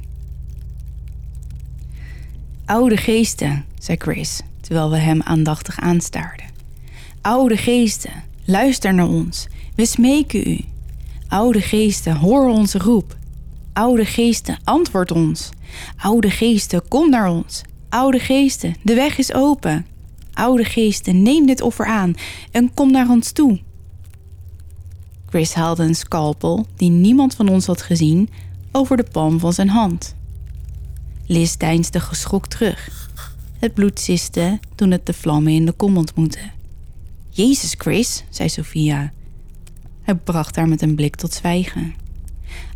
Oude 2.64 2.96
geesten, 2.96 3.64
zei 3.78 3.96
Chris, 3.98 4.40
terwijl 4.60 4.90
we 4.90 4.96
hem 4.96 5.22
aandachtig 5.22 5.80
aanstaarden. 5.80 6.45
Oude 7.26 7.56
geesten, 7.56 8.10
luister 8.44 8.94
naar 8.94 9.08
ons, 9.08 9.46
we 9.74 9.86
smeken 9.86 10.50
u. 10.50 10.60
Oude 11.28 11.60
geesten, 11.60 12.16
hoor 12.16 12.48
onze 12.48 12.78
roep. 12.78 13.16
Oude 13.72 14.04
geesten, 14.04 14.58
antwoord 14.64 15.12
ons. 15.12 15.48
Oude 15.96 16.30
geesten, 16.30 16.88
kom 16.88 17.10
naar 17.10 17.30
ons. 17.30 17.62
Oude 17.88 18.18
geesten, 18.18 18.74
de 18.82 18.94
weg 18.94 19.18
is 19.18 19.34
open. 19.34 19.86
Oude 20.32 20.64
geesten, 20.64 21.22
neem 21.22 21.46
dit 21.46 21.60
offer 21.60 21.86
aan 21.86 22.14
en 22.50 22.74
kom 22.74 22.90
naar 22.90 23.08
ons 23.08 23.32
toe. 23.32 23.60
Chris 25.28 25.54
haalde 25.54 25.82
een 25.82 25.94
scalpel, 25.94 26.66
die 26.76 26.90
niemand 26.90 27.34
van 27.34 27.48
ons 27.48 27.66
had 27.66 27.82
gezien, 27.82 28.28
over 28.72 28.96
de 28.96 29.06
palm 29.12 29.38
van 29.38 29.52
zijn 29.52 29.68
hand. 29.68 30.14
Liz 31.26 31.56
deinsde 31.56 32.00
geschokt 32.00 32.50
terug. 32.50 33.10
Het 33.58 33.74
bloed 33.74 34.00
siste 34.00 34.60
toen 34.74 34.90
het 34.90 35.06
de 35.06 35.12
vlammen 35.12 35.52
in 35.52 35.66
de 35.66 35.72
kom 35.72 35.96
ontmoette. 35.96 36.54
Jezus, 37.36 37.74
Chris, 37.78 38.24
zei 38.30 38.48
Sophia. 38.48 39.12
Hij 40.02 40.14
bracht 40.14 40.56
haar 40.56 40.68
met 40.68 40.82
een 40.82 40.94
blik 40.94 41.16
tot 41.16 41.32
zwijgen. 41.32 41.94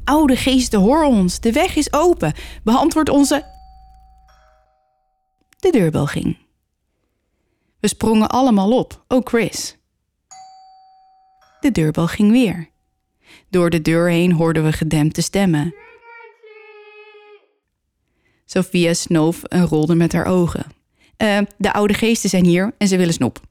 Oude 0.05 0.37
geesten, 0.37 0.81
hoor 0.81 1.05
ons, 1.05 1.41
de 1.41 1.53
weg 1.53 1.77
is 1.77 1.93
open. 1.93 2.33
Beantwoord 2.63 3.09
onze. 3.09 3.45
De 5.59 5.71
deurbel 5.71 6.07
ging. 6.07 6.37
We 7.79 7.89
sprongen 7.89 8.29
allemaal 8.29 8.79
op, 8.79 9.05
ook 9.09 9.29
Chris. 9.29 9.77
De 11.61 11.73
deurbel 11.73 12.07
ging 12.07 12.31
weer. 12.31 12.69
Door 13.49 13.71
de 13.71 13.83
deur 13.83 14.09
heen 14.09 14.33
hoorden 14.33 14.65
we 14.65 14.73
gedempte 14.73 15.23
stemmen. 15.23 15.75
Sophia 18.45 18.95
snoof 18.95 19.43
en 19.43 19.67
rolde 19.67 19.95
met 19.95 20.13
haar 20.13 20.27
ogen. 20.27 20.65
Uh, 21.19 21.39
de 21.59 21.73
oude 21.73 21.95
geesten 21.95 22.31
zijn 22.31 22.45
hier 22.45 22.75
en 22.79 22.89
ze 22.89 22.97
willen 22.97 23.15
snop. 23.15 23.49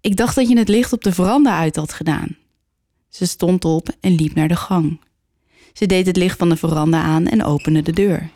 Ik 0.00 0.16
dacht 0.16 0.34
dat 0.34 0.48
je 0.48 0.58
het 0.58 0.68
licht 0.68 0.92
op 0.92 1.02
de 1.02 1.12
veranda 1.12 1.58
uit 1.58 1.76
had 1.76 1.92
gedaan. 1.92 2.36
Ze 3.08 3.26
stond 3.26 3.64
op 3.64 3.88
en 4.00 4.14
liep 4.14 4.34
naar 4.34 4.48
de 4.48 4.56
gang. 4.56 5.00
Ze 5.72 5.86
deed 5.86 6.06
het 6.06 6.16
licht 6.16 6.38
van 6.38 6.48
de 6.48 6.56
veranda 6.56 7.02
aan 7.02 7.26
en 7.26 7.44
opende 7.44 7.82
de 7.82 7.92
deur. 7.92 8.30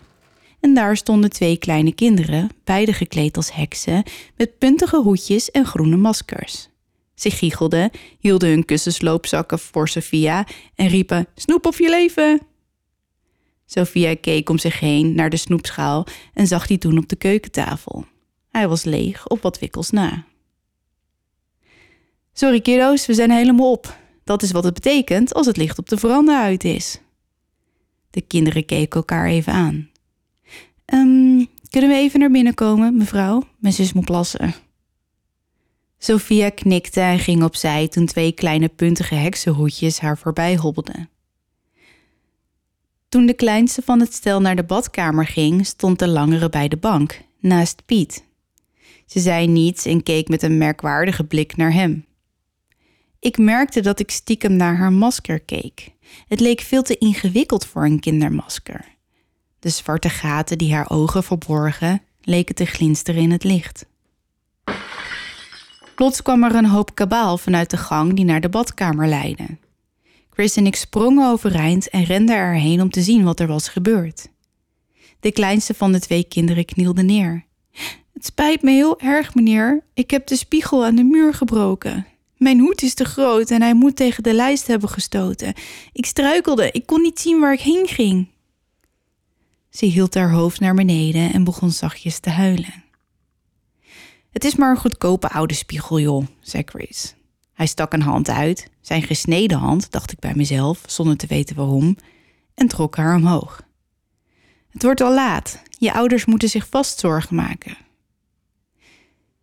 En 0.61 0.75
daar 0.75 0.97
stonden 0.97 1.30
twee 1.30 1.56
kleine 1.56 1.92
kinderen, 1.92 2.50
beide 2.64 2.92
gekleed 2.92 3.37
als 3.37 3.52
heksen, 3.52 4.02
met 4.37 4.59
puntige 4.59 4.97
hoedjes 4.97 5.50
en 5.50 5.66
groene 5.66 5.97
maskers. 5.97 6.68
Ze 7.14 7.30
giechelden, 7.30 7.90
hielden 8.18 8.49
hun 8.49 8.64
kussensloopzakken 8.64 9.59
voor 9.59 9.88
Sophia 9.88 10.47
en 10.75 10.88
riepen: 10.88 11.26
Snoep 11.35 11.66
of 11.66 11.78
je 11.78 11.90
leven! 11.90 12.40
Sophia 13.66 14.16
keek 14.21 14.49
om 14.49 14.59
zich 14.59 14.80
heen 14.80 15.14
naar 15.14 15.30
de 15.30 15.37
snoepschaal 15.37 16.06
en 16.35 16.47
zag 16.47 16.66
die 16.66 16.78
toen 16.78 16.99
op 16.99 17.09
de 17.09 17.16
keukentafel. 17.16 18.04
Hij 18.50 18.68
was 18.68 18.85
leeg 18.85 19.28
op 19.28 19.42
wat 19.42 19.59
wikkels 19.59 19.90
na. 19.90 20.25
Sorry 22.37 22.61
kiddo's, 22.61 23.07
we 23.07 23.14
zijn 23.14 23.31
helemaal 23.31 23.71
op. 23.71 23.97
Dat 24.25 24.43
is 24.43 24.50
wat 24.50 24.64
het 24.64 24.75
betekent 24.75 25.35
als 25.35 25.47
het 25.47 25.57
licht 25.57 25.79
op 25.79 25.88
de 25.88 25.97
veranda 25.97 26.43
uit 26.43 26.64
is. 26.64 27.00
De 28.11 28.21
kinderen 28.21 28.64
keken 28.64 28.97
elkaar 28.97 29.26
even 29.26 29.53
aan. 29.53 29.88
Um, 30.95 31.49
kunnen 31.71 31.91
we 31.91 31.97
even 31.97 32.21
naar 32.21 32.31
binnen 32.31 32.55
komen, 32.55 32.97
mevrouw? 32.97 33.43
Mijn 33.59 33.75
zus 33.75 33.93
moet 33.93 34.05
plassen. 34.05 34.55
Sophia 35.99 36.50
knikte 36.50 37.00
en 37.00 37.19
ging 37.19 37.43
opzij 37.43 37.88
toen 37.88 38.07
twee 38.07 38.33
kleine 38.33 38.69
puntige 38.69 39.14
heksenhoedjes 39.14 39.99
haar 39.99 40.19
voorbij 40.19 40.57
hobbelden. 40.57 41.09
Toen 43.09 43.26
de 43.26 43.35
kleinste 43.35 43.83
van 43.83 44.00
het 44.00 44.14
stel 44.14 44.41
naar 44.41 44.57
de 44.57 44.64
badkamer 44.64 45.26
ging, 45.26 45.67
stond 45.67 45.99
de 45.99 46.09
langere 46.09 46.49
bij 46.49 46.69
de 46.69 46.76
bank, 46.76 47.21
naast 47.41 47.83
Piet. 47.87 48.25
Ze 49.07 49.21
zei 49.21 49.47
niets 49.47 49.85
en 49.85 50.03
keek 50.03 50.29
met 50.29 50.43
een 50.43 50.59
merkwaardige 50.59 51.25
blik 51.25 51.57
naar 51.57 51.73
hem. 51.73 52.05
Ik 53.25 53.38
merkte 53.38 53.81
dat 53.81 54.00
ik 54.00 54.11
stiekem 54.11 54.57
naar 54.57 54.76
haar 54.76 54.93
masker 54.93 55.40
keek. 55.40 55.90
Het 56.28 56.40
leek 56.40 56.61
veel 56.61 56.83
te 56.83 56.99
ingewikkeld 56.99 57.66
voor 57.66 57.85
een 57.85 58.00
kindermasker. 58.00 58.85
De 59.59 59.69
zwarte 59.69 60.09
gaten 60.09 60.59
die 60.59 60.75
haar 60.75 60.90
ogen 60.90 61.23
verborgen, 61.23 62.02
leken 62.23 62.54
te 62.54 62.64
glinsteren 62.64 63.23
in 63.23 63.31
het 63.31 63.45
licht. 63.45 63.87
Plots 65.95 66.23
kwam 66.23 66.45
er 66.45 66.54
een 66.54 66.66
hoop 66.66 66.95
kabaal 66.95 67.38
vanuit 67.38 67.71
de 67.71 67.76
gang 67.76 68.14
die 68.14 68.25
naar 68.25 68.40
de 68.40 68.49
badkamer 68.49 69.09
leidde. 69.09 69.47
Chris 70.31 70.57
en 70.57 70.66
ik 70.66 70.76
sprongen 70.76 71.31
overeind 71.31 71.88
en 71.88 72.04
renden 72.04 72.37
erheen 72.37 72.81
om 72.81 72.90
te 72.90 73.02
zien 73.02 73.25
wat 73.25 73.40
er 73.40 73.47
was 73.47 73.69
gebeurd. 73.69 74.28
De 75.21 75.33
kleinste 75.33 75.75
van 75.75 75.93
de 75.93 76.00
twee 76.00 76.25
kinderen 76.25 76.64
knielde 76.64 77.02
neer. 77.02 77.45
Het 78.12 78.25
spijt 78.25 78.62
me 78.62 78.71
heel 78.71 79.00
erg, 79.00 79.35
meneer. 79.35 79.85
Ik 79.95 80.11
heb 80.11 80.26
de 80.26 80.37
spiegel 80.37 80.85
aan 80.85 80.95
de 80.95 81.04
muur 81.04 81.35
gebroken. 81.35 82.07
Mijn 82.45 82.61
hoed 82.61 82.83
is 82.83 82.95
te 82.95 83.05
groot 83.05 83.51
en 83.51 83.63
hij 83.63 83.75
moet 83.75 83.97
tegen 83.97 84.23
de 84.23 84.35
lijst 84.35 84.67
hebben 84.67 84.89
gestoten. 84.89 85.55
Ik 85.93 86.07
struikelde, 86.07 86.71
ik 86.71 86.87
kon 86.87 87.03
niet 87.03 87.21
zien 87.21 87.41
waar 87.41 87.53
ik 87.53 87.61
heen 87.61 87.87
ging. 87.87 88.29
Ze 89.71 89.87
hield 89.87 90.15
haar 90.15 90.31
hoofd 90.31 90.61
naar 90.61 90.75
beneden 90.75 91.33
en 91.33 91.45
begon 91.45 91.71
zachtjes 91.71 92.19
te 92.19 92.31
huilen. 92.31 92.85
Het 94.31 94.45
is 94.45 94.55
maar 94.55 94.71
een 94.71 94.77
goedkope 94.77 95.29
oude 95.29 95.55
spiegel, 95.55 96.01
joh, 96.01 96.27
zei 96.41 96.63
Chris. 96.67 97.15
Hij 97.53 97.67
stak 97.67 97.93
een 97.93 98.03
hand 98.03 98.29
uit, 98.29 98.71
zijn 98.81 99.03
gesneden 99.03 99.59
hand, 99.59 99.91
dacht 99.91 100.13
ik 100.13 100.19
bij 100.19 100.35
mezelf, 100.35 100.81
zonder 100.87 101.17
te 101.17 101.27
weten 101.27 101.57
waarom, 101.57 101.97
en 102.55 102.69
trok 102.69 102.97
haar 102.97 103.17
omhoog. 103.17 103.63
Het 104.71 104.83
wordt 104.83 105.01
al 105.01 105.15
laat. 105.15 105.63
Je 105.79 105.93
ouders 105.93 106.25
moeten 106.25 106.49
zich 106.49 106.67
vast 106.71 106.99
zorgen 106.99 107.37
maken. 107.37 107.77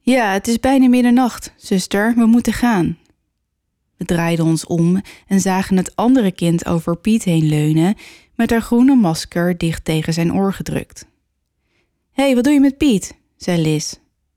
Ja, 0.03 0.33
het 0.33 0.47
is 0.47 0.59
bijna 0.59 0.87
middernacht, 0.87 1.53
zuster, 1.55 2.13
we 2.15 2.25
moeten 2.25 2.53
gaan. 2.53 2.97
We 3.97 4.05
draaiden 4.05 4.45
ons 4.45 4.65
om 4.65 5.01
en 5.27 5.39
zagen 5.39 5.77
het 5.77 5.95
andere 5.95 6.31
kind 6.31 6.65
over 6.65 6.97
Piet 6.97 7.23
heen 7.23 7.47
leunen, 7.47 7.95
met 8.35 8.49
haar 8.49 8.61
groene 8.61 8.95
masker 8.95 9.57
dicht 9.57 9.85
tegen 9.85 10.13
zijn 10.13 10.33
oor 10.33 10.53
gedrukt. 10.53 11.05
Hé, 12.11 12.23
hey, 12.23 12.35
wat 12.35 12.43
doe 12.43 12.53
je 12.53 12.59
met 12.59 12.77
Piet? 12.77 13.15
zei 13.37 13.61
Liz. 13.61 13.93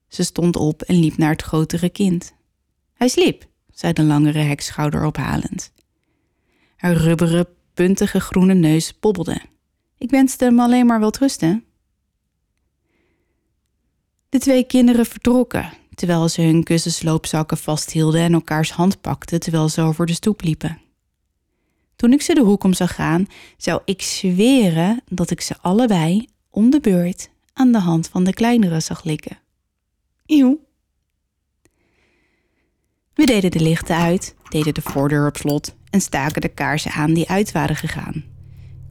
Ze 0.09 0.23
stond 0.23 0.57
op 0.57 0.83
en 0.83 0.99
liep 0.99 1.17
naar 1.17 1.31
het 1.31 1.43
grotere 1.43 1.89
kind. 1.89 2.35
Hij 2.95 3.09
sliep, 3.09 3.47
zei 3.73 3.93
de 3.93 4.03
langere 4.03 4.39
hek 4.39 4.61
schouderophalend. 4.61 5.73
Haar 6.77 6.97
rubberen, 6.97 7.47
puntige 7.75 8.21
groene 8.21 8.55
neus 8.55 8.99
bobbelde. 9.01 9.41
Ik 9.99 10.11
wenste 10.11 10.45
hem 10.45 10.61
alleen 10.61 10.87
maar 10.87 11.01
wel 11.01 11.13
rusten. 11.19 11.65
De 14.35 14.41
twee 14.41 14.65
kinderen 14.65 15.07
vertrokken, 15.07 15.73
terwijl 15.95 16.29
ze 16.29 16.43
hun 16.43 16.65
kussensloopzakken 16.65 17.57
vasthielden 17.57 18.21
en 18.21 18.33
elkaars 18.33 18.71
hand 18.71 19.01
pakten 19.01 19.41
terwijl 19.41 19.69
ze 19.69 19.81
over 19.81 20.07
de 20.07 20.13
stoep 20.13 20.43
liepen. 20.43 20.81
Toen 21.97 22.13
ik 22.13 22.23
ze 22.23 22.35
de 22.35 22.41
hoek 22.41 22.65
om 22.65 22.73
zag 22.73 22.95
gaan, 22.95 23.27
zou 23.57 23.81
ik 23.85 24.03
zweren 24.03 25.03
dat 25.11 25.31
ik 25.31 25.41
ze 25.41 25.55
allebei 25.61 26.27
om 26.51 26.71
de 26.71 26.81
beurt 26.81 27.31
aan 27.53 27.73
de 27.73 27.79
hand 27.79 28.09
van 28.09 28.25
de 28.25 28.33
kleinere 28.33 28.81
zag 28.81 29.05
likken. 29.05 29.39
Eeuw. 30.27 30.59
We 33.15 33.27
deden 33.27 33.51
de 33.51 33.61
lichten 33.61 33.97
uit, 33.97 34.35
deden 34.49 34.75
de 34.75 34.83
voordeur 34.83 35.27
op 35.27 35.37
slot 35.37 35.75
en 35.91 36.01
staken 36.01 36.41
de 36.41 36.49
kaarsen 36.49 36.93
aan 36.93 37.15
die 37.15 37.29
uit 37.29 37.53
waren 37.53 37.77
gegaan. 37.77 38.25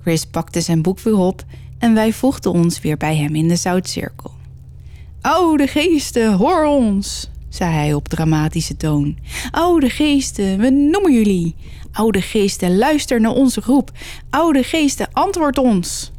Chris 0.02 0.26
pakte 0.26 0.62
zijn 0.62 0.82
boek 0.82 1.00
weer 1.00 1.18
op 1.18 1.46
en 1.78 1.94
wij 1.94 2.14
voegden 2.14 2.52
ons 2.52 2.80
weer 2.80 2.98
bij 2.98 3.16
hem 3.16 3.36
in 3.36 3.48
de 3.48 3.56
zoutcirkel. 3.56 4.42
Oude 5.24 5.68
geesten, 5.68 6.34
hoor 6.34 6.66
ons, 6.66 7.30
zei 7.50 7.74
hij 7.74 7.94
op 7.94 8.08
dramatische 8.08 8.78
toon. 8.78 9.18
Oude 9.52 9.90
geesten, 9.90 10.60
we 10.60 10.70
noemen 10.70 11.14
jullie. 11.14 11.56
Oude 11.92 12.22
geesten, 12.22 12.78
luister 12.78 13.22
naar 13.22 13.32
onze 13.32 13.62
roep. 13.66 13.92
Oude 14.30 14.64
geesten, 14.64 15.08
antwoord 15.12 15.58
ons. 15.58 16.12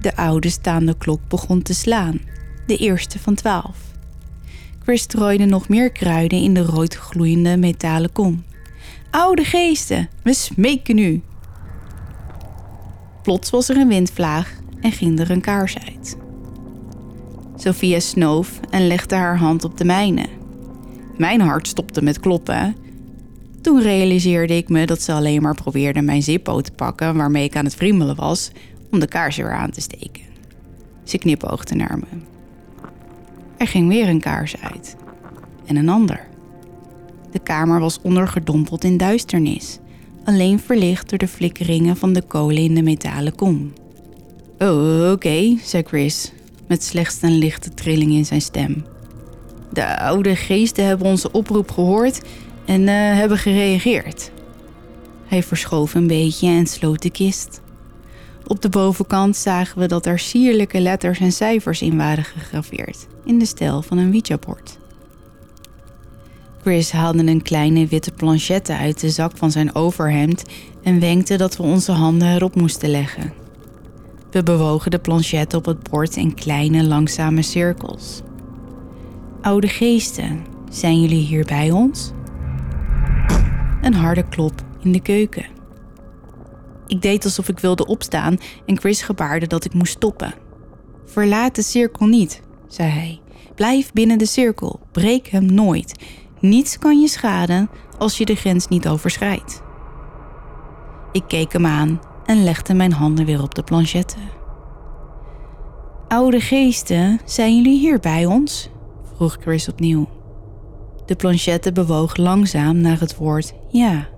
De 0.00 0.16
oude 0.16 0.48
staande 0.50 0.96
klok 0.96 1.20
begon 1.28 1.62
te 1.62 1.74
slaan, 1.74 2.20
de 2.66 2.76
eerste 2.76 3.18
van 3.18 3.34
twaalf. 3.34 3.78
Chris 4.82 5.02
strooide 5.02 5.44
nog 5.44 5.68
meer 5.68 5.90
kruiden 5.90 6.42
in 6.42 6.54
de 6.54 6.62
rood 6.62 6.94
gloeiende 6.94 7.56
metalen 7.56 8.12
kom. 8.12 8.44
Oude 9.10 9.44
geesten, 9.44 10.08
we 10.22 10.34
smeken 10.34 10.98
u. 10.98 11.22
Plots 13.22 13.50
was 13.50 13.68
er 13.68 13.76
een 13.76 13.88
windvlaag 13.88 14.52
en 14.80 14.92
ging 14.92 15.20
er 15.20 15.30
een 15.30 15.40
kaars 15.40 15.78
uit. 15.78 16.16
Sophia 17.60 18.00
snoof 18.00 18.60
en 18.70 18.86
legde 18.86 19.14
haar 19.14 19.38
hand 19.38 19.64
op 19.64 19.78
de 19.78 19.84
mijne. 19.84 20.26
Mijn 21.16 21.40
hart 21.40 21.68
stopte 21.68 22.02
met 22.02 22.20
kloppen. 22.20 22.76
Toen 23.60 23.82
realiseerde 23.82 24.56
ik 24.56 24.68
me 24.68 24.86
dat 24.86 25.02
ze 25.02 25.12
alleen 25.12 25.42
maar 25.42 25.54
probeerde 25.54 26.00
mijn 26.00 26.22
zippo 26.22 26.60
te 26.60 26.72
pakken 26.72 27.16
waarmee 27.16 27.44
ik 27.44 27.56
aan 27.56 27.64
het 27.64 27.74
friemelen 27.74 28.16
was 28.16 28.50
om 28.90 28.98
de 28.98 29.06
kaars 29.06 29.36
weer 29.36 29.52
aan 29.52 29.70
te 29.70 29.80
steken. 29.80 30.22
Ze 31.04 31.18
knipoogde 31.18 31.74
naar 31.74 31.98
me. 31.98 32.18
Er 33.56 33.66
ging 33.66 33.88
weer 33.88 34.08
een 34.08 34.20
kaars 34.20 34.60
uit. 34.60 34.96
En 35.66 35.76
een 35.76 35.88
ander. 35.88 36.26
De 37.30 37.38
kamer 37.38 37.80
was 37.80 38.00
ondergedompeld 38.02 38.84
in 38.84 38.96
duisternis, 38.96 39.78
alleen 40.24 40.60
verlicht 40.60 41.08
door 41.08 41.18
de 41.18 41.28
flikkeringen 41.28 41.96
van 41.96 42.12
de 42.12 42.22
kolen 42.22 42.62
in 42.62 42.74
de 42.74 42.82
metalen 42.82 43.34
kom. 43.34 43.72
Oh, 44.58 45.10
oké, 45.12 45.56
zei 45.62 45.82
Chris, 45.82 46.32
met 46.68 46.84
slechts 46.84 47.22
een 47.22 47.38
lichte 47.38 47.74
trilling 47.74 48.12
in 48.12 48.24
zijn 48.24 48.40
stem. 48.40 48.84
De 49.72 49.98
oude 49.98 50.36
geesten 50.36 50.84
hebben 50.84 51.06
onze 51.06 51.32
oproep 51.32 51.70
gehoord 51.70 52.20
en 52.64 52.80
uh, 52.80 52.88
hebben 52.92 53.38
gereageerd. 53.38 54.30
Hij 55.26 55.42
verschoof 55.42 55.94
een 55.94 56.06
beetje 56.06 56.48
en 56.48 56.66
sloot 56.66 57.02
de 57.02 57.10
kist. 57.10 57.60
Op 58.46 58.62
de 58.62 58.68
bovenkant 58.68 59.36
zagen 59.36 59.78
we 59.78 59.86
dat 59.86 60.06
er 60.06 60.18
sierlijke 60.18 60.80
letters 60.80 61.18
en 61.18 61.32
cijfers 61.32 61.82
in 61.82 61.96
waren 61.96 62.24
gegraveerd, 62.24 63.06
in 63.24 63.38
de 63.38 63.46
stijl 63.46 63.82
van 63.82 63.98
een 63.98 64.12
Ouija-bord. 64.12 64.78
Chris 66.60 66.92
haalde 66.92 67.26
een 67.26 67.42
kleine 67.42 67.86
witte 67.86 68.12
planchette 68.12 68.76
uit 68.76 69.00
de 69.00 69.10
zak 69.10 69.36
van 69.36 69.50
zijn 69.50 69.74
overhemd 69.74 70.42
en 70.82 71.00
wenkte 71.00 71.36
dat 71.36 71.56
we 71.56 71.62
onze 71.62 71.92
handen 71.92 72.34
erop 72.34 72.54
moesten 72.54 72.90
leggen. 72.90 73.32
We 74.38 74.44
bewogen 74.44 74.90
de 74.90 74.98
planchette 74.98 75.56
op 75.56 75.64
het 75.64 75.90
bord 75.90 76.16
in 76.16 76.34
kleine, 76.34 76.84
langzame 76.84 77.42
cirkels. 77.42 78.22
Oude 79.40 79.68
geesten, 79.68 80.44
zijn 80.70 81.00
jullie 81.00 81.26
hier 81.26 81.44
bij 81.44 81.70
ons? 81.70 82.12
Een 83.82 83.94
harde 83.94 84.28
klop 84.28 84.52
in 84.82 84.92
de 84.92 85.00
keuken. 85.00 85.46
Ik 86.86 87.02
deed 87.02 87.24
alsof 87.24 87.48
ik 87.48 87.58
wilde 87.58 87.86
opstaan 87.86 88.38
en 88.66 88.78
Chris 88.78 89.02
gebaarde 89.02 89.46
dat 89.46 89.64
ik 89.64 89.74
moest 89.74 89.92
stoppen. 89.92 90.34
Verlaat 91.04 91.54
de 91.54 91.62
cirkel 91.62 92.06
niet, 92.06 92.42
zei 92.68 92.90
hij. 92.90 93.20
Blijf 93.54 93.92
binnen 93.92 94.18
de 94.18 94.26
cirkel, 94.26 94.80
breek 94.92 95.26
hem 95.26 95.54
nooit. 95.54 96.04
Niets 96.40 96.78
kan 96.78 97.00
je 97.00 97.08
schaden 97.08 97.70
als 97.98 98.18
je 98.18 98.24
de 98.24 98.34
grens 98.34 98.68
niet 98.68 98.88
overschrijdt. 98.88 99.62
Ik 101.12 101.24
keek 101.26 101.52
hem 101.52 101.66
aan 101.66 102.00
en 102.28 102.44
legde 102.44 102.74
mijn 102.74 102.92
handen 102.92 103.24
weer 103.24 103.42
op 103.42 103.54
de 103.54 103.62
planchette. 103.62 104.16
Oude 106.08 106.40
geesten, 106.40 107.20
zijn 107.24 107.56
jullie 107.56 107.78
hier 107.78 107.98
bij 107.98 108.26
ons? 108.26 108.70
vroeg 109.14 109.36
Chris 109.40 109.68
opnieuw. 109.68 110.08
De 111.06 111.16
planchette 111.16 111.72
bewoog 111.72 112.16
langzaam 112.16 112.80
naar 112.80 113.00
het 113.00 113.16
woord 113.16 113.54
ja. 113.68 114.08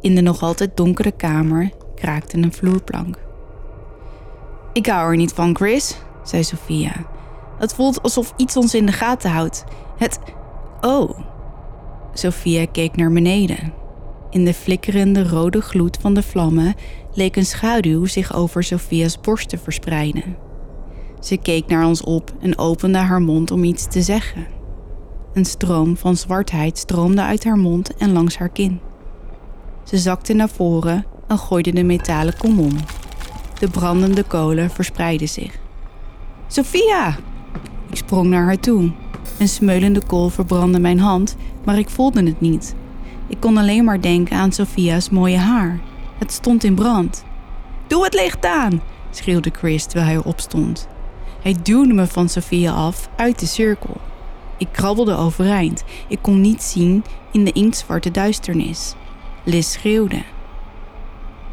In 0.00 0.14
de 0.14 0.20
nog 0.20 0.42
altijd 0.42 0.76
donkere 0.76 1.12
kamer 1.12 1.70
kraakte 1.94 2.36
een 2.36 2.52
vloerplank. 2.52 3.18
Ik 4.72 4.86
hou 4.86 5.10
er 5.10 5.16
niet 5.16 5.32
van, 5.32 5.56
Chris, 5.56 5.98
zei 6.22 6.44
Sophia. 6.44 6.92
Het 7.58 7.74
voelt 7.74 8.02
alsof 8.02 8.32
iets 8.36 8.56
ons 8.56 8.74
in 8.74 8.86
de 8.86 8.92
gaten 8.92 9.30
houdt. 9.30 9.64
Het. 9.98 10.18
Oh. 10.80 11.18
Sophia 12.12 12.66
keek 12.72 12.96
naar 12.96 13.12
beneden. 13.12 13.72
In 14.30 14.44
de 14.44 14.54
flikkerende 14.54 15.28
rode 15.28 15.60
gloed 15.60 15.98
van 16.00 16.14
de 16.14 16.22
vlammen 16.22 16.74
leek 17.12 17.36
een 17.36 17.46
schaduw 17.46 18.06
zich 18.06 18.34
over 18.34 18.64
Sophia's 18.64 19.20
borst 19.20 19.48
te 19.48 19.58
verspreiden. 19.58 20.36
Ze 21.20 21.36
keek 21.36 21.66
naar 21.66 21.86
ons 21.86 22.02
op 22.02 22.32
en 22.40 22.58
opende 22.58 22.98
haar 22.98 23.20
mond 23.20 23.50
om 23.50 23.64
iets 23.64 23.86
te 23.88 24.02
zeggen. 24.02 24.46
Een 25.32 25.44
stroom 25.44 25.96
van 25.96 26.16
zwartheid 26.16 26.78
stroomde 26.78 27.22
uit 27.22 27.44
haar 27.44 27.56
mond 27.56 27.96
en 27.96 28.12
langs 28.12 28.38
haar 28.38 28.48
kin. 28.48 28.80
Ze 29.84 29.98
zakte 29.98 30.32
naar 30.32 30.48
voren 30.48 31.04
en 31.28 31.38
gooide 31.38 31.72
de 31.72 31.82
metalen 31.82 32.36
kom 32.36 32.60
om. 32.60 32.76
De 33.58 33.68
brandende 33.68 34.22
kolen 34.22 34.70
verspreidden 34.70 35.28
zich. 35.28 35.58
Sophia! 36.46 37.16
Ik 37.90 37.96
sprong 37.96 38.28
naar 38.28 38.44
haar 38.44 38.60
toe. 38.60 38.92
Een 39.38 39.48
smeulende 39.48 40.02
kool 40.06 40.28
verbrandde 40.28 40.78
mijn 40.78 40.98
hand, 40.98 41.36
maar 41.64 41.78
ik 41.78 41.90
voelde 41.90 42.22
het 42.22 42.40
niet. 42.40 42.74
Ik 43.28 43.40
kon 43.40 43.56
alleen 43.56 43.84
maar 43.84 44.00
denken 44.00 44.36
aan 44.36 44.52
Sophia's 44.52 45.10
mooie 45.10 45.36
haar. 45.36 45.80
Het 46.18 46.32
stond 46.32 46.64
in 46.64 46.74
brand. 46.74 47.24
Doe 47.86 48.04
het 48.04 48.14
licht 48.14 48.46
aan! 48.46 48.80
schreeuwde 49.10 49.50
Chris 49.52 49.84
terwijl 49.84 50.06
hij 50.06 50.24
opstond. 50.24 50.88
Hij 51.42 51.56
duwde 51.62 51.94
me 51.94 52.06
van 52.06 52.28
Sophia 52.28 52.72
af 52.72 53.08
uit 53.16 53.38
de 53.38 53.46
cirkel. 53.46 53.96
Ik 54.58 54.68
krabbelde 54.72 55.16
overeind. 55.16 55.84
Ik 56.08 56.18
kon 56.22 56.40
niet 56.40 56.62
zien 56.62 57.04
in 57.32 57.44
de 57.44 57.52
inktzwarte 57.52 58.10
duisternis. 58.10 58.94
Liz 59.44 59.66
schreeuwde. 59.70 60.22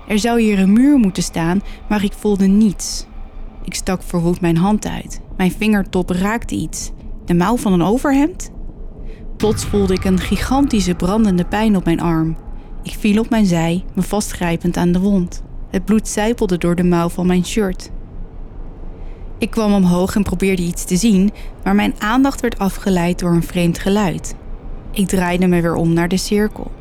Er 0.08 0.20
zou 0.20 0.42
hier 0.42 0.60
een 0.60 0.74
muur 0.74 0.98
moeten 0.98 1.24
staan, 1.24 1.62
maar 1.90 2.04
ik 2.04 2.14
voelde 2.14 2.48
niets. 2.48 3.06
Ik 3.64 3.74
stak 3.74 4.04
verwoed 4.04 4.42
mijn 4.42 4.58
hand 4.58 4.88
uit. 4.88 5.22
Mijn 5.38 5.52
vingertop 5.52 6.10
raakte 6.10 6.56
iets. 6.56 6.92
De 7.26 7.34
mouw 7.34 7.58
van 7.58 7.74
een 7.74 7.82
overhemd? 7.82 8.52
Plots 9.46 9.66
voelde 9.66 9.94
ik 9.94 10.04
een 10.04 10.20
gigantische 10.20 10.96
brandende 10.96 11.46
pijn 11.46 11.76
op 11.76 11.86
mijn 11.86 12.00
arm. 12.00 12.38
Ik 12.84 12.96
viel 13.00 13.20
op 13.20 13.30
mijn 13.30 13.46
zij, 13.46 13.84
me 13.94 14.02
vastgrijpend 14.02 14.78
aan 14.78 14.92
de 14.92 15.00
wond. 15.00 15.44
Het 15.70 15.86
bloed 15.86 16.08
zijpelde 16.08 16.58
door 16.58 16.76
de 16.76 16.84
mouw 16.84 17.10
van 17.10 17.28
mijn 17.28 17.46
shirt. 17.46 17.92
Ik 19.38 19.50
kwam 19.50 19.74
omhoog 19.74 20.16
en 20.16 20.24
probeerde 20.24 20.62
iets 20.62 20.86
te 20.86 20.96
zien, 20.96 21.32
maar 21.64 21.76
mijn 21.76 21.94
aandacht 21.98 22.42
werd 22.42 22.60
afgeleid 22.60 23.20
door 23.20 23.32
een 23.32 23.44
vreemd 23.44 23.80
geluid. 23.80 24.36
Ik 24.92 25.08
draaide 25.08 25.48
me 25.48 25.62
weer 25.62 25.76
om 25.76 25.94
naar 25.94 26.08
de 26.08 26.18
cirkel. 26.18 26.72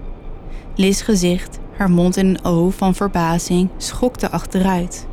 Liz 0.75 1.05
gezicht, 1.05 1.59
haar 1.77 1.91
mond 1.91 2.17
in 2.17 2.27
een 2.27 2.45
O 2.45 2.71
van 2.71 2.95
verbazing, 2.95 3.69
schokte 3.77 4.31
achteruit. 4.31 5.07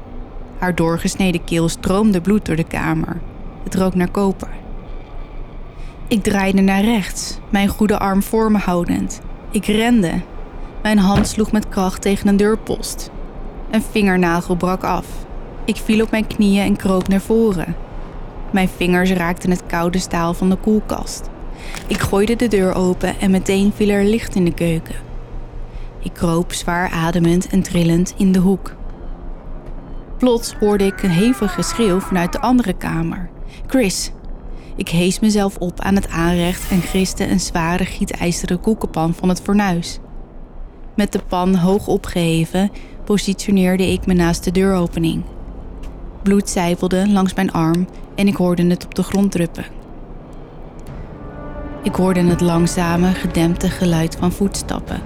Haar 0.57 0.75
doorgesneden 0.75 1.43
keel 1.43 1.69
stroomde 1.69 2.21
bloed 2.21 2.45
door 2.45 2.55
de 2.55 2.67
kamer. 2.67 3.21
Het 3.63 3.75
rook 3.75 3.95
naar 3.95 4.11
koper. 4.11 4.60
Ik 6.11 6.23
draaide 6.23 6.61
naar 6.61 6.83
rechts, 6.83 7.37
mijn 7.49 7.67
goede 7.67 7.99
arm 7.99 8.23
voor 8.23 8.51
me 8.51 8.57
houdend. 8.57 9.21
Ik 9.51 9.65
rende. 9.65 10.21
Mijn 10.81 10.97
hand 10.97 11.27
sloeg 11.27 11.51
met 11.51 11.69
kracht 11.69 12.01
tegen 12.01 12.27
een 12.27 12.37
deurpost. 12.37 13.11
Een 13.69 13.81
vingernagel 13.81 14.55
brak 14.55 14.83
af. 14.83 15.05
Ik 15.65 15.75
viel 15.75 16.03
op 16.03 16.11
mijn 16.11 16.27
knieën 16.27 16.65
en 16.65 16.75
kroop 16.75 17.07
naar 17.07 17.21
voren. 17.21 17.75
Mijn 18.51 18.69
vingers 18.69 19.11
raakten 19.11 19.49
het 19.49 19.65
koude 19.65 19.99
staal 19.99 20.33
van 20.33 20.49
de 20.49 20.55
koelkast. 20.55 21.29
Ik 21.87 21.99
gooide 21.99 22.35
de 22.35 22.47
deur 22.47 22.75
open 22.75 23.19
en 23.19 23.31
meteen 23.31 23.71
viel 23.75 23.89
er 23.89 24.03
licht 24.03 24.35
in 24.35 24.45
de 24.45 24.53
keuken. 24.53 24.95
Ik 25.99 26.13
kroop 26.13 26.53
zwaar 26.53 26.89
ademend 26.89 27.47
en 27.47 27.61
trillend 27.61 28.13
in 28.17 28.31
de 28.31 28.39
hoek. 28.39 28.75
Plots 30.17 30.53
hoorde 30.53 30.85
ik 30.85 31.03
een 31.03 31.09
hevig 31.09 31.53
geschreeuw 31.53 31.99
vanuit 31.99 32.31
de 32.31 32.41
andere 32.41 32.73
kamer. 32.73 33.29
Chris. 33.67 34.11
Ik 34.75 34.89
hees 34.89 35.19
mezelf 35.19 35.57
op 35.57 35.79
aan 35.79 35.95
het 35.95 36.09
aanrecht 36.09 36.71
en 36.71 36.81
griste 36.81 37.27
een 37.27 37.39
zware 37.39 37.85
gietijzeren 37.85 38.59
koekenpan 38.59 39.13
van 39.13 39.29
het 39.29 39.41
fornuis. 39.41 39.99
Met 40.95 41.11
de 41.11 41.21
pan 41.27 41.55
hoog 41.55 41.87
opgeheven 41.87 42.71
positioneerde 43.05 43.91
ik 43.91 44.05
me 44.05 44.13
naast 44.13 44.43
de 44.43 44.51
deuropening. 44.51 45.23
Bloed 46.23 46.49
zijpelde 46.49 47.09
langs 47.09 47.33
mijn 47.33 47.51
arm 47.51 47.87
en 48.15 48.27
ik 48.27 48.35
hoorde 48.35 48.67
het 48.67 48.85
op 48.85 48.95
de 48.95 49.03
grond 49.03 49.31
druppen. 49.31 49.65
Ik 51.83 51.95
hoorde 51.95 52.23
het 52.23 52.41
langzame, 52.41 53.11
gedempte 53.11 53.69
geluid 53.69 54.15
van 54.19 54.31
voetstappen. 54.31 55.01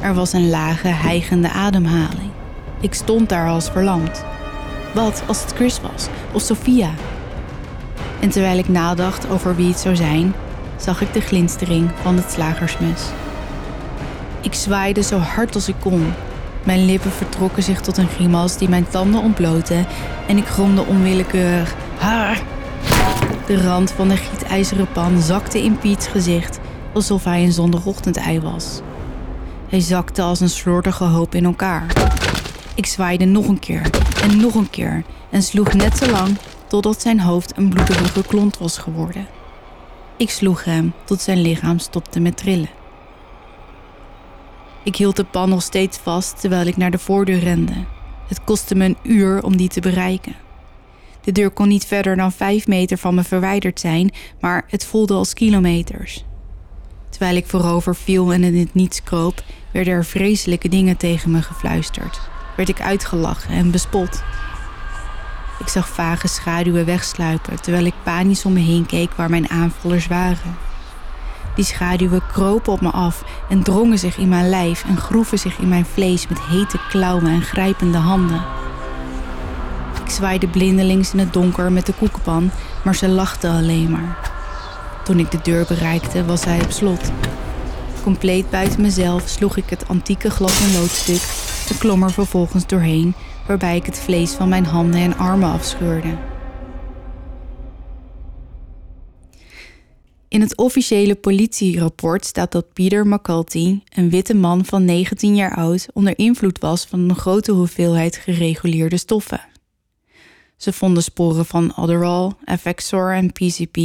Er 0.00 0.14
was 0.14 0.32
een 0.32 0.50
lage, 0.50 0.88
hijgende 0.88 1.50
ademhaling. 1.50 2.30
Ik 2.80 2.94
stond 2.94 3.28
daar 3.28 3.48
als 3.48 3.70
verlamd. 3.70 4.24
Wat 4.94 5.22
als 5.26 5.42
het 5.42 5.52
Chris 5.52 5.80
was 5.80 6.08
of 6.32 6.42
Sophia? 6.42 6.90
En 8.20 8.28
terwijl 8.28 8.58
ik 8.58 8.68
nadacht 8.68 9.30
over 9.30 9.56
wie 9.56 9.68
het 9.68 9.78
zou 9.78 9.96
zijn, 9.96 10.34
zag 10.76 11.00
ik 11.00 11.12
de 11.12 11.20
glinstering 11.20 11.90
van 12.02 12.16
het 12.16 12.30
slagersmes. 12.30 13.02
Ik 14.40 14.54
zwaaide 14.54 15.02
zo 15.02 15.18
hard 15.18 15.54
als 15.54 15.68
ik 15.68 15.74
kon. 15.80 16.12
Mijn 16.62 16.84
lippen 16.84 17.10
vertrokken 17.10 17.62
zich 17.62 17.80
tot 17.80 17.96
een 17.96 18.08
grimas 18.08 18.56
die 18.56 18.68
mijn 18.68 18.88
tanden 18.88 19.20
ontblootte 19.20 19.84
en 20.28 20.36
ik 20.36 20.46
gromde 20.46 20.84
onwillekeurig 20.84 21.74
haar. 21.98 22.42
De 23.46 23.62
rand 23.62 23.90
van 23.90 24.08
de 24.08 24.16
gietijzeren 24.16 24.88
pan 24.92 25.20
zakte 25.20 25.62
in 25.62 25.78
Piets 25.78 26.06
gezicht 26.06 26.60
alsof 26.92 27.24
hij 27.24 27.42
een 27.42 27.52
zondagochtendei 27.52 28.40
was. 28.40 28.80
Hij 29.68 29.80
zakte 29.80 30.22
als 30.22 30.40
een 30.40 30.48
slordige 30.48 31.04
hoop 31.04 31.34
in 31.34 31.44
elkaar. 31.44 31.86
Ik 32.74 32.86
zwaaide 32.86 33.24
nog 33.24 33.46
een 33.46 33.58
keer 33.58 33.90
en 34.22 34.40
nog 34.40 34.54
een 34.54 34.70
keer 34.70 35.02
en 35.30 35.42
sloeg 35.42 35.72
net 35.72 35.96
zo 35.96 36.10
lang 36.10 36.36
totdat 36.74 37.02
zijn 37.02 37.20
hoofd 37.20 37.56
een 37.56 37.68
bloederige 37.68 38.22
klont 38.22 38.58
was 38.58 38.78
geworden. 38.78 39.26
Ik 40.16 40.30
sloeg 40.30 40.64
hem 40.64 40.92
tot 41.04 41.20
zijn 41.20 41.40
lichaam 41.40 41.78
stopte 41.78 42.20
met 42.20 42.36
trillen. 42.36 42.68
Ik 44.82 44.96
hield 44.96 45.16
de 45.16 45.24
pan 45.24 45.48
nog 45.48 45.62
steeds 45.62 45.98
vast 45.98 46.40
terwijl 46.40 46.66
ik 46.66 46.76
naar 46.76 46.90
de 46.90 46.98
voordeur 46.98 47.38
rende. 47.38 47.84
Het 48.28 48.44
kostte 48.44 48.74
me 48.74 48.84
een 48.84 48.96
uur 49.02 49.42
om 49.42 49.56
die 49.56 49.68
te 49.68 49.80
bereiken. 49.80 50.34
De 51.20 51.32
deur 51.32 51.50
kon 51.50 51.68
niet 51.68 51.84
verder 51.84 52.16
dan 52.16 52.32
vijf 52.32 52.66
meter 52.66 52.98
van 52.98 53.14
me 53.14 53.22
verwijderd 53.22 53.80
zijn, 53.80 54.12
maar 54.40 54.64
het 54.68 54.84
voelde 54.84 55.14
als 55.14 55.34
kilometers. 55.34 56.24
Terwijl 57.10 57.36
ik 57.36 57.46
voorover 57.46 57.96
viel 57.96 58.32
en 58.32 58.44
in 58.44 58.58
het 58.58 58.74
niets 58.74 59.02
kroop, 59.02 59.42
werden 59.72 59.92
er 59.92 60.04
vreselijke 60.04 60.68
dingen 60.68 60.96
tegen 60.96 61.30
me 61.30 61.42
gefluisterd. 61.42 62.20
Werd 62.56 62.68
ik 62.68 62.80
uitgelachen 62.80 63.54
en 63.54 63.70
bespot. 63.70 64.22
Ik 65.58 65.68
zag 65.68 65.88
vage 65.88 66.28
schaduwen 66.28 66.84
wegsluipen 66.84 67.60
terwijl 67.60 67.84
ik 67.84 67.94
panisch 68.02 68.44
om 68.44 68.52
me 68.52 68.60
heen 68.60 68.86
keek 68.86 69.12
waar 69.12 69.30
mijn 69.30 69.50
aanvallers 69.50 70.06
waren. 70.06 70.56
Die 71.54 71.64
schaduwen 71.64 72.26
kropen 72.32 72.72
op 72.72 72.80
me 72.80 72.90
af 72.90 73.24
en 73.48 73.62
drongen 73.62 73.98
zich 73.98 74.18
in 74.18 74.28
mijn 74.28 74.48
lijf 74.48 74.84
en 74.84 74.96
groeven 74.96 75.38
zich 75.38 75.58
in 75.58 75.68
mijn 75.68 75.86
vlees 75.86 76.28
met 76.28 76.40
hete 76.40 76.78
klauwen 76.88 77.26
en 77.26 77.42
grijpende 77.42 77.98
handen. 77.98 78.42
Ik 80.04 80.10
zwaaide 80.10 80.48
blindelings 80.48 81.12
in 81.12 81.18
het 81.18 81.32
donker 81.32 81.72
met 81.72 81.86
de 81.86 81.92
koekenpan, 81.92 82.50
maar 82.82 82.94
ze 82.94 83.08
lachte 83.08 83.48
alleen 83.48 83.90
maar. 83.90 84.32
Toen 85.04 85.18
ik 85.18 85.30
de 85.30 85.38
deur 85.42 85.64
bereikte, 85.68 86.24
was 86.24 86.44
hij 86.44 86.62
op 86.62 86.70
slot. 86.70 87.10
Compleet 88.02 88.50
buiten 88.50 88.80
mezelf 88.80 89.28
sloeg 89.28 89.56
ik 89.56 89.70
het 89.70 89.88
antieke 89.88 90.30
glas- 90.30 90.60
en 90.60 90.72
loodstuk 90.72 91.22
en 91.68 91.78
klom 91.78 92.02
er 92.02 92.12
vervolgens 92.12 92.66
doorheen, 92.66 93.14
waarbij 93.46 93.76
ik 93.76 93.86
het 93.86 93.98
vlees 93.98 94.32
van 94.32 94.48
mijn 94.48 94.64
handen 94.64 95.00
en 95.00 95.16
armen 95.16 95.50
afscheurde. 95.50 96.16
In 100.28 100.40
het 100.40 100.56
officiële 100.56 101.14
politierapport 101.14 102.24
staat 102.24 102.52
dat 102.52 102.72
Peter 102.72 103.06
McCulty, 103.06 103.80
een 103.88 104.10
witte 104.10 104.34
man 104.34 104.64
van 104.64 104.84
19 104.84 105.34
jaar 105.34 105.54
oud, 105.54 105.86
onder 105.92 106.18
invloed 106.18 106.58
was 106.58 106.84
van 106.84 107.00
een 107.00 107.16
grote 107.16 107.52
hoeveelheid 107.52 108.16
gereguleerde 108.16 108.96
stoffen. 108.96 109.40
Ze 110.56 110.72
vonden 110.72 111.02
sporen 111.02 111.46
van 111.46 111.74
Adderall, 111.74 112.32
Effexor 112.44 113.14
en 113.14 113.32
PCP 113.32 113.76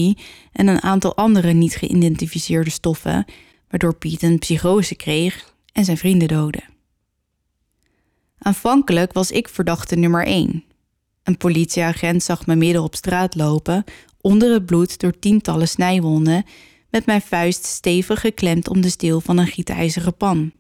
en 0.52 0.68
een 0.68 0.82
aantal 0.82 1.16
andere 1.16 1.54
niet 1.54 1.76
geïdentificeerde 1.76 2.70
stoffen, 2.70 3.26
waardoor 3.70 3.96
Piet 3.96 4.24
een 4.24 4.40
psychose 4.40 4.96
kreeg 4.96 5.54
en 5.72 5.86
zijn 5.86 5.98
vrienden 5.98 6.28
doodde. 6.28 6.62
Aanvankelijk 8.40 9.14
was 9.14 9.32
ik 9.32 9.50
verdachte 9.50 9.96
nummer 9.96 10.26
1. 10.26 10.64
Een 11.24 11.38
politieagent 11.38 12.24
zag 12.24 12.46
me 12.46 12.56
midden 12.56 12.84
op 12.84 12.96
straat 12.96 13.36
lopen, 13.36 13.84
onder 14.22 14.54
het 14.54 14.66
bloed 14.66 15.00
door 15.00 15.20
tientallen 15.20 15.68
snijwonden, 15.68 16.46
met 16.90 17.06
mijn 17.06 17.22
vuist 17.22 17.66
stevig 17.66 18.20
geklemd 18.20 18.70
om 18.70 18.82
de 18.82 18.90
steel 18.90 19.22
van 19.22 19.38
een 19.38 19.48
gietijzeren 19.48 20.18
pan. 20.18 20.52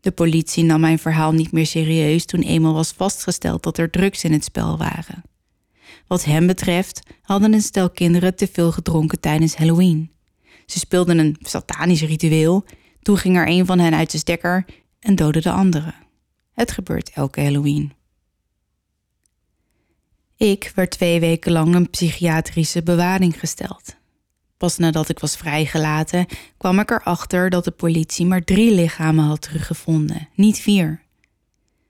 De 0.00 0.10
politie 0.10 0.64
nam 0.64 0.80
mijn 0.80 0.98
verhaal 0.98 1.32
niet 1.32 1.52
meer 1.52 1.66
serieus 1.66 2.24
toen 2.24 2.42
eenmaal 2.42 2.74
was 2.74 2.92
vastgesteld 2.92 3.62
dat 3.62 3.78
er 3.78 3.90
drugs 3.90 4.24
in 4.24 4.32
het 4.32 4.44
spel 4.44 4.78
waren. 4.78 5.22
Wat 6.06 6.24
hem 6.24 6.46
betreft 6.46 7.02
hadden 7.22 7.52
een 7.52 7.62
stel 7.62 7.90
kinderen 7.90 8.36
te 8.36 8.48
veel 8.52 8.72
gedronken 8.72 9.20
tijdens 9.20 9.56
Halloween. 9.56 10.10
Ze 10.66 10.78
speelden 10.78 11.18
een 11.18 11.36
satanisch 11.40 12.02
ritueel. 12.02 12.64
Toen 13.02 13.16
ging 13.16 13.36
er 13.36 13.48
een 13.48 13.66
van 13.66 13.78
hen 13.78 13.94
uit 13.94 14.10
de 14.10 14.18
stekker 14.18 14.64
en 15.00 15.14
doodde 15.14 15.40
de 15.40 15.50
andere. 15.50 15.94
Het 16.52 16.72
gebeurt 16.72 17.10
elke 17.10 17.40
Halloween. 17.40 17.92
Ik 20.36 20.72
werd 20.74 20.90
twee 20.90 21.20
weken 21.20 21.52
lang 21.52 21.74
in 21.74 21.90
psychiatrische 21.90 22.82
bewaring 22.82 23.38
gesteld. 23.38 23.96
Pas 24.56 24.78
nadat 24.78 25.08
ik 25.08 25.18
was 25.18 25.36
vrijgelaten, 25.36 26.26
kwam 26.56 26.78
ik 26.78 26.90
erachter 26.90 27.50
dat 27.50 27.64
de 27.64 27.70
politie 27.70 28.26
maar 28.26 28.44
drie 28.44 28.74
lichamen 28.74 29.24
had 29.24 29.40
teruggevonden, 29.40 30.28
niet 30.34 30.58
vier. 30.58 31.02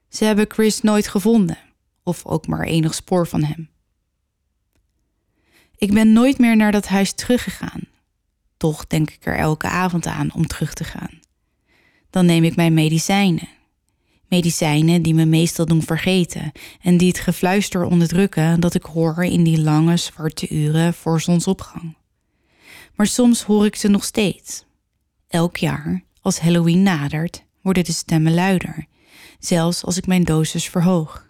Ze 0.09 0.25
hebben 0.25 0.45
Chris 0.49 0.81
nooit 0.81 1.09
gevonden, 1.09 1.59
of 2.03 2.27
ook 2.27 2.47
maar 2.47 2.65
enig 2.65 2.95
spoor 2.95 3.27
van 3.27 3.43
hem. 3.43 3.71
Ik 5.77 5.93
ben 5.93 6.13
nooit 6.13 6.39
meer 6.39 6.57
naar 6.57 6.73
dat 6.73 6.87
huis 6.87 7.13
teruggegaan. 7.13 7.81
Toch 8.57 8.87
denk 8.87 9.11
ik 9.11 9.27
er 9.27 9.37
elke 9.37 9.67
avond 9.67 10.07
aan 10.07 10.33
om 10.33 10.47
terug 10.47 10.75
te 10.75 10.85
gaan. 10.85 11.21
Dan 12.11 12.27
neem 12.27 12.45
ik 12.45 12.57
mijn 12.57 12.75
medicijnen. 12.75 13.49
Medicijnen 14.33 15.03
die 15.03 15.15
me 15.15 15.25
meestal 15.25 15.67
doen 15.67 15.83
vergeten 15.83 16.53
en 16.81 16.97
die 16.97 17.09
het 17.09 17.19
gefluister 17.19 17.85
onderdrukken 17.85 18.61
dat 18.61 18.75
ik 18.75 18.83
hoor 18.83 19.25
in 19.25 19.45
die 19.45 19.61
lange 19.61 19.97
zwarte 19.97 20.49
uren 20.49 20.95
voor 20.95 21.21
zonsopgang. 21.21 21.97
Maar 22.95 23.07
soms 23.07 23.43
hoor 23.43 23.67
ik 23.67 23.77
ze 23.77 23.89
nog 23.89 24.05
steeds. 24.05 24.65
Elk 25.29 25.57
jaar, 25.57 26.05
als 26.21 26.41
Halloween 26.41 26.83
nadert, 26.83 27.45
worden 27.61 27.85
de 27.85 27.93
stemmen 27.93 28.35
luider, 28.35 28.87
zelfs 29.39 29.85
als 29.85 29.97
ik 29.97 30.07
mijn 30.07 30.25
dosis 30.25 30.69
verhoog. 30.69 31.27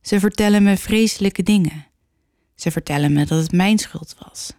Ze 0.00 0.20
vertellen 0.20 0.62
me 0.62 0.76
vreselijke 0.76 1.42
dingen. 1.42 1.86
Ze 2.54 2.70
vertellen 2.70 3.12
me 3.12 3.24
dat 3.24 3.42
het 3.42 3.52
mijn 3.52 3.78
schuld 3.78 4.16
was. 4.18 4.52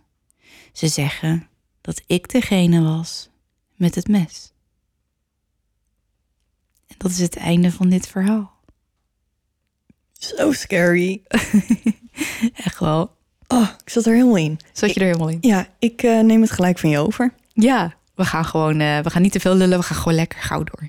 Ze 0.71 0.87
zeggen 0.87 1.47
dat 1.81 2.01
ik 2.07 2.29
degene 2.29 2.81
was 2.81 3.29
met 3.75 3.95
het 3.95 4.07
mes. 4.07 4.51
Dat 6.97 7.11
is 7.11 7.19
het 7.19 7.35
einde 7.35 7.71
van 7.71 7.89
dit 7.89 8.07
verhaal. 8.07 8.51
Zo 10.13 10.51
scary. 10.51 11.21
Echt 12.65 12.79
wel. 12.79 13.15
Oh, 13.47 13.69
ik 13.83 13.89
zat 13.89 14.05
er 14.05 14.13
helemaal 14.13 14.37
in. 14.37 14.59
Zat 14.71 14.93
je 14.93 14.99
er 14.99 15.05
helemaal 15.05 15.29
in? 15.29 15.37
Ja, 15.41 15.67
ik 15.79 16.03
eh, 16.03 16.19
neem 16.19 16.41
het 16.41 16.51
gelijk 16.51 16.79
van 16.79 16.89
je 16.89 16.99
over. 16.99 17.33
Ja, 17.53 17.95
we 18.15 18.25
gaan 18.25 18.45
gewoon, 18.45 18.79
eh, 18.79 18.99
we 18.99 19.09
gaan 19.09 19.21
niet 19.21 19.31
te 19.31 19.39
veel 19.39 19.55
lullen, 19.55 19.79
we 19.79 19.85
gaan 19.85 19.97
gewoon 19.97 20.13
lekker 20.13 20.39
gauw 20.39 20.63
door. 20.63 20.87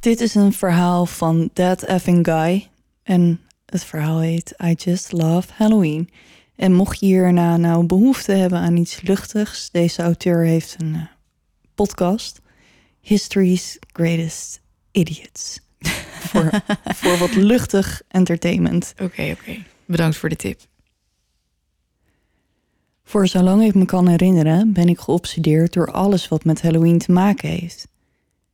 Dit 0.00 0.20
is 0.20 0.34
een 0.34 0.52
verhaal 0.52 1.06
van 1.06 1.50
That 1.52 1.82
Effing 1.82 2.26
Guy. 2.26 2.68
En 3.02 3.40
het 3.66 3.84
verhaal 3.84 4.20
heet 4.20 4.54
I 4.64 4.72
Just 4.72 5.12
Love 5.12 5.48
Halloween. 5.54 6.10
En 6.58 6.72
mocht 6.72 7.00
je 7.00 7.06
hierna 7.06 7.56
nou 7.56 7.86
behoefte 7.86 8.32
hebben 8.32 8.58
aan 8.58 8.76
iets 8.76 9.00
luchtigs, 9.00 9.70
deze 9.70 10.02
auteur 10.02 10.44
heeft 10.44 10.76
een 10.78 10.94
eh, 10.94 11.02
podcast. 11.74 12.40
History's 13.00 13.78
Greatest 13.92 14.60
Idiots. 14.90 15.60
voor, 16.28 16.50
voor 16.84 17.18
wat 17.18 17.34
luchtig 17.34 18.02
entertainment. 18.08 18.94
Oké, 19.02 19.36
oké. 19.40 19.64
Bedankt 19.84 20.16
voor 20.16 20.28
de 20.28 20.36
tip. 20.36 20.60
Voor 23.02 23.26
zolang 23.28 23.62
ik 23.62 23.74
me 23.74 23.84
kan 23.84 24.08
herinneren, 24.08 24.72
ben 24.72 24.88
ik 24.88 24.98
geobsedeerd 24.98 25.72
door 25.72 25.92
alles 25.92 26.28
wat 26.28 26.44
met 26.44 26.62
Halloween 26.62 26.98
te 26.98 27.12
maken 27.12 27.48
heeft. 27.48 27.88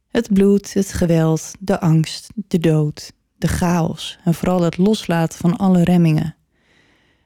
Het 0.09 0.33
bloed, 0.33 0.75
het 0.75 0.93
geweld, 0.93 1.53
de 1.59 1.81
angst, 1.81 2.31
de 2.35 2.59
dood, 2.59 3.13
de 3.37 3.49
chaos 3.49 4.19
en 4.25 4.35
vooral 4.35 4.63
het 4.63 4.77
loslaten 4.77 5.39
van 5.39 5.57
alle 5.57 5.85
remmingen. 5.85 6.37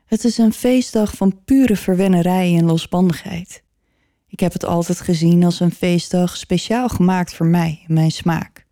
Het 0.09 0.25
is 0.25 0.39
een 0.39 0.53
feestdag 0.53 1.17
van 1.17 1.41
pure 1.45 1.77
verwennerij 1.77 2.57
en 2.57 2.65
losbandigheid. 2.65 3.63
Ik 4.29 4.41
heb 4.41 4.53
het 4.53 4.65
altijd 4.65 5.01
gezien 5.01 5.45
als 5.45 5.61
een 5.61 5.73
feestdag 5.73 6.37
speciaal 6.37 6.89
gemaakt 6.89 7.35
voor 7.35 7.47
mij 7.47 7.85
en 7.89 7.95
mijn 7.95 8.11
smaak. 8.11 8.67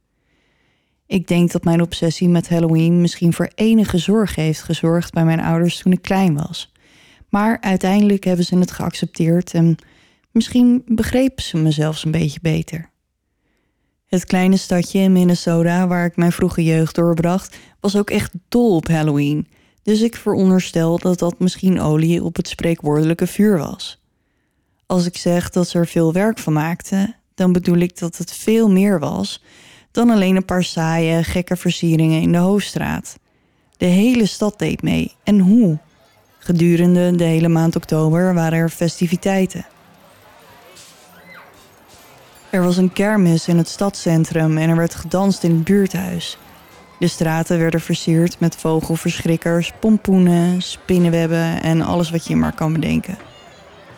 Ik 1.06 1.28
denk 1.28 1.52
dat 1.52 1.64
mijn 1.64 1.82
obsessie 1.82 2.28
met 2.28 2.48
Halloween 2.48 3.00
misschien 3.00 3.32
voor 3.32 3.50
enige 3.54 3.98
zorg 3.98 4.34
heeft 4.34 4.62
gezorgd 4.62 5.12
bij 5.12 5.24
mijn 5.24 5.40
ouders 5.40 5.78
toen 5.78 5.92
ik 5.92 6.02
klein 6.02 6.34
was. 6.34 6.72
Maar 7.28 7.60
uiteindelijk 7.60 8.24
hebben 8.24 8.44
ze 8.44 8.58
het 8.58 8.70
geaccepteerd 8.70 9.54
en 9.54 9.76
misschien 10.30 10.82
begrepen 10.86 11.42
ze 11.42 11.56
me 11.56 11.70
zelfs 11.70 12.04
een 12.04 12.10
beetje 12.10 12.40
beter. 12.42 12.90
Het 14.06 14.24
kleine 14.24 14.56
stadje 14.56 14.98
in 14.98 15.12
Minnesota 15.12 15.86
waar 15.86 16.06
ik 16.06 16.16
mijn 16.16 16.32
vroege 16.32 16.64
jeugd 16.64 16.94
doorbracht, 16.94 17.56
was 17.80 17.96
ook 17.96 18.10
echt 18.10 18.32
dol 18.48 18.76
op 18.76 18.88
Halloween. 18.88 19.48
Dus 19.86 20.00
ik 20.00 20.16
veronderstel 20.16 20.98
dat 20.98 21.18
dat 21.18 21.38
misschien 21.38 21.80
olie 21.80 22.22
op 22.24 22.36
het 22.36 22.48
spreekwoordelijke 22.48 23.26
vuur 23.26 23.58
was. 23.58 24.02
Als 24.86 25.06
ik 25.06 25.16
zeg 25.16 25.50
dat 25.50 25.68
ze 25.68 25.78
er 25.78 25.86
veel 25.86 26.12
werk 26.12 26.38
van 26.38 26.52
maakten, 26.52 27.16
dan 27.34 27.52
bedoel 27.52 27.76
ik 27.76 27.98
dat 27.98 28.16
het 28.16 28.32
veel 28.32 28.70
meer 28.70 28.98
was 28.98 29.42
dan 29.90 30.10
alleen 30.10 30.36
een 30.36 30.44
paar 30.44 30.64
saaie, 30.64 31.24
gekke 31.24 31.56
versieringen 31.56 32.20
in 32.20 32.32
de 32.32 32.38
hoofdstraat. 32.38 33.18
De 33.76 33.86
hele 33.86 34.26
stad 34.26 34.58
deed 34.58 34.82
mee. 34.82 35.14
En 35.22 35.38
hoe? 35.38 35.78
Gedurende 36.38 37.16
de 37.16 37.24
hele 37.24 37.48
maand 37.48 37.76
oktober 37.76 38.34
waren 38.34 38.58
er 38.58 38.68
festiviteiten. 38.68 39.66
Er 42.50 42.62
was 42.62 42.76
een 42.76 42.92
kermis 42.92 43.48
in 43.48 43.58
het 43.58 43.68
stadscentrum 43.68 44.58
en 44.58 44.68
er 44.68 44.76
werd 44.76 44.94
gedanst 44.94 45.42
in 45.42 45.50
het 45.50 45.64
buurthuis. 45.64 46.38
De 46.98 47.08
straten 47.08 47.58
werden 47.58 47.80
versierd 47.80 48.40
met 48.40 48.56
vogelverschrikkers, 48.56 49.72
pompoenen, 49.80 50.62
spinnenwebben 50.62 51.62
en 51.62 51.82
alles 51.82 52.10
wat 52.10 52.26
je 52.26 52.36
maar 52.36 52.54
kan 52.54 52.72
bedenken. 52.72 53.18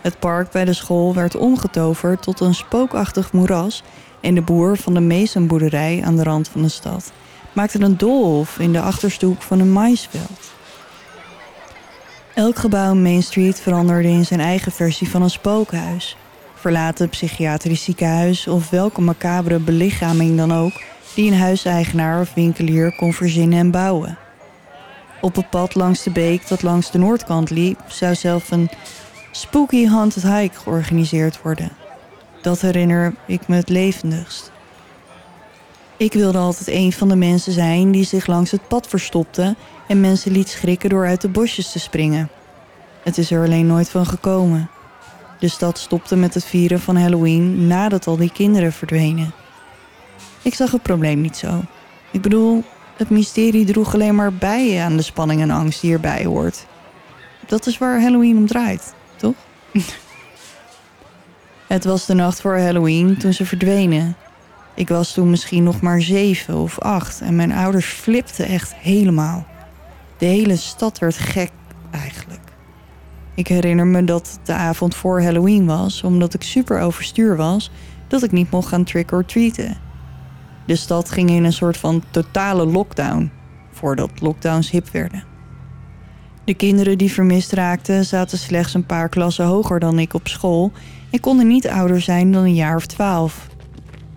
Het 0.00 0.18
park 0.18 0.50
bij 0.50 0.64
de 0.64 0.72
school 0.72 1.14
werd 1.14 1.37
omgetoverd 1.37 2.22
tot 2.22 2.40
een 2.40 2.54
spookachtig 2.54 3.32
moeras 3.32 3.82
en 4.20 4.34
de 4.34 4.42
boer 4.42 4.76
van 4.76 4.94
de 4.94 5.00
Masonboerderij 5.00 6.02
aan 6.04 6.16
de 6.16 6.22
rand 6.22 6.48
van 6.48 6.62
de 6.62 6.68
stad 6.68 7.12
maakte 7.52 7.80
een 7.80 7.96
doolhof 7.96 8.58
in 8.58 8.72
de 8.72 8.80
achterstoep 8.80 9.42
van 9.42 9.61
een 9.61 9.72
maisveld. 9.72 10.52
Elk 12.34 12.58
gebouw 12.58 12.90
in 12.90 13.02
Main 13.02 13.22
Street 13.22 13.61
veranderde 13.61 14.08
in 14.08 14.26
zijn 14.26 14.40
eigen 14.40 14.72
versie 14.72 15.11
van 15.11 15.22
een 15.22 15.30
spookhuis. 15.30 16.16
Verlaten 16.54 17.08
psychiatrisch 17.08 17.84
ziekenhuis 17.84 18.46
of 18.46 18.70
welke 18.70 19.00
macabere 19.00 19.58
belichaming 19.58 20.37
dan 20.37 20.54
ook 20.54 20.72
die 21.18 21.31
een 21.31 21.38
huiseigenaar 21.38 22.20
of 22.20 22.35
winkelier 22.35 22.94
kon 22.96 23.12
verzinnen 23.12 23.59
en 23.59 23.70
bouwen. 23.70 24.18
Op 25.20 25.37
het 25.37 25.50
pad 25.50 25.74
langs 25.74 26.02
de 26.02 26.11
beek 26.11 26.48
dat 26.48 26.62
langs 26.62 26.90
de 26.90 26.98
noordkant 26.98 27.50
liep, 27.50 27.81
zou 27.87 28.14
zelf 28.14 28.50
een 28.50 28.70
Spooky 29.31 29.87
Haunted 29.87 30.22
Hike 30.22 30.59
georganiseerd 30.59 31.42
worden. 31.42 31.70
Dat 32.42 32.61
herinner 32.61 33.14
ik 33.26 33.48
me 33.48 33.57
het 33.57 33.68
levendigst. 33.68 34.52
Ik 35.96 36.12
wilde 36.12 36.38
altijd 36.38 36.68
een 36.68 36.92
van 36.92 37.09
de 37.09 37.16
mensen 37.16 37.52
zijn 37.52 37.90
die 37.90 38.04
zich 38.04 38.26
langs 38.26 38.50
het 38.50 38.68
pad 38.68 38.87
verstopte 38.87 39.57
en 39.88 40.00
mensen 40.00 40.33
liet 40.33 40.48
schrikken 40.48 40.88
door 40.88 41.07
uit 41.07 41.20
de 41.20 41.28
bosjes 41.28 41.72
te 41.72 41.78
springen. 41.78 42.28
Het 43.02 43.18
is 43.18 43.31
er 43.31 43.44
alleen 43.44 43.66
nooit 43.66 43.90
van 43.90 44.07
gekomen. 44.07 44.70
De 45.38 45.48
stad 45.48 45.78
stopte 45.78 46.16
met 46.16 46.35
het 46.35 46.44
vieren 46.44 46.81
van 46.81 46.96
Halloween 46.96 47.66
nadat 47.66 48.07
al 48.07 48.16
die 48.16 48.33
kinderen 48.33 48.72
verdwenen. 48.72 49.33
Ik 50.42 50.55
zag 50.55 50.70
het 50.70 50.83
probleem 50.83 51.20
niet 51.20 51.37
zo. 51.37 51.62
Ik 52.11 52.22
bedoel, 52.22 52.64
het 52.96 53.11
mysterie 53.11 53.64
droeg 53.64 53.94
alleen 53.94 54.14
maar 54.14 54.33
bij 54.33 54.83
aan 54.83 54.96
de 54.96 55.03
spanning 55.03 55.40
en 55.40 55.51
angst 55.51 55.81
die 55.81 55.92
erbij 55.92 56.24
hoort. 56.24 56.66
Dat 57.46 57.66
is 57.66 57.79
waar 57.79 58.03
Halloween 58.03 58.37
om 58.37 58.46
draait, 58.46 58.94
toch? 59.16 59.35
het 61.66 61.85
was 61.85 62.07
de 62.07 62.14
nacht 62.14 62.40
voor 62.40 62.59
Halloween 62.59 63.16
toen 63.16 63.33
ze 63.33 63.46
verdwenen. 63.46 64.16
Ik 64.74 64.88
was 64.88 65.12
toen 65.12 65.31
misschien 65.31 65.62
nog 65.62 65.81
maar 65.81 66.01
zeven 66.01 66.55
of 66.55 66.79
acht 66.79 67.20
en 67.20 67.37
mijn 67.37 67.53
ouders 67.53 67.87
flipten 67.87 68.46
echt 68.46 68.74
helemaal. 68.74 69.46
De 70.18 70.27
hele 70.27 70.57
stad 70.57 70.98
werd 70.98 71.16
gek 71.16 71.51
eigenlijk. 71.90 72.40
Ik 73.35 73.48
herinner 73.48 73.87
me 73.87 74.05
dat 74.05 74.31
het 74.31 74.46
de 74.46 74.53
avond 74.53 74.94
voor 74.94 75.22
Halloween 75.22 75.66
was, 75.66 76.03
omdat 76.03 76.35
ik 76.35 76.42
super 76.42 76.81
overstuur 76.81 77.37
was, 77.37 77.70
dat 78.09 78.22
ik 78.22 78.33
niet 78.33 78.51
mocht 78.51 78.68
gaan 78.68 78.85
trick-or-treaten. 78.85 79.88
De 80.68 80.76
stad 80.76 81.11
ging 81.11 81.31
in 81.31 81.44
een 81.44 81.52
soort 81.52 81.76
van 81.76 82.02
totale 82.11 82.66
lockdown, 82.66 83.31
voordat 83.72 84.11
lockdowns 84.20 84.70
hip 84.70 84.88
werden. 84.90 85.24
De 86.44 86.54
kinderen 86.54 86.98
die 86.98 87.12
vermist 87.12 87.52
raakten 87.52 88.04
zaten 88.04 88.38
slechts 88.38 88.74
een 88.74 88.87
paar 88.87 89.09
klassen 89.09 89.44
hoger 89.44 89.81
dan 89.81 89.98
ik 89.98 90.14
op 90.14 90.28
school 90.28 90.72
en 91.11 91.20
konden 91.20 91.46
niet 91.46 91.68
ouder 91.68 92.00
zijn 92.00 92.33
dan 92.33 92.42
een 92.42 92.54
jaar 92.54 92.76
of 92.76 92.87
twaalf. 92.87 93.48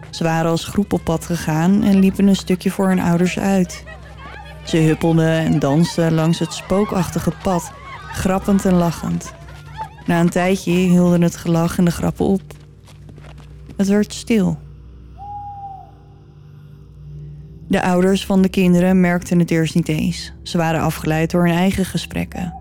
Ze 0.09 0.23
waren 0.23 0.51
als 0.51 0.65
groep 0.65 0.93
op 0.93 1.03
pad 1.03 1.25
gegaan 1.25 1.83
en 1.83 1.99
liepen 1.99 2.27
een 2.27 2.35
stukje 2.35 2.71
voor 2.71 2.87
hun 2.87 3.01
ouders 3.01 3.39
uit. 3.39 3.83
Ze 4.63 4.77
huppelden 4.77 5.37
en 5.37 5.59
dansten 5.59 6.13
langs 6.13 6.39
het 6.39 6.53
spookachtige 6.53 7.33
pad, 7.43 7.71
grappend 8.11 8.65
en 8.65 8.73
lachend. 8.73 9.33
Na 10.05 10.19
een 10.19 10.29
tijdje 10.29 10.71
hielden 10.71 11.21
het 11.21 11.35
gelach 11.35 11.77
en 11.77 11.85
de 11.85 11.91
grappen 11.91 12.25
op. 12.25 12.41
Het 13.77 13.87
werd 13.87 14.13
stil. 14.13 14.57
De 17.71 17.83
ouders 17.83 18.25
van 18.25 18.41
de 18.41 18.49
kinderen 18.49 18.99
merkten 18.99 19.39
het 19.39 19.51
eerst 19.51 19.75
niet 19.75 19.87
eens. 19.87 20.33
Ze 20.43 20.57
waren 20.57 20.81
afgeleid 20.81 21.31
door 21.31 21.45
hun 21.45 21.55
eigen 21.55 21.85
gesprekken. 21.85 22.53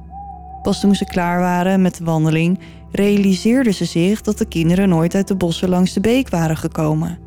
Pas 0.62 0.80
toen 0.80 0.94
ze 0.94 1.04
klaar 1.04 1.40
waren 1.40 1.82
met 1.82 1.96
de 1.96 2.04
wandeling, 2.04 2.58
realiseerden 2.90 3.74
ze 3.74 3.84
zich 3.84 4.20
dat 4.20 4.38
de 4.38 4.44
kinderen 4.44 4.88
nooit 4.88 5.14
uit 5.14 5.28
de 5.28 5.36
bossen 5.36 5.68
langs 5.68 5.92
de 5.92 6.00
beek 6.00 6.28
waren 6.28 6.56
gekomen. 6.56 7.18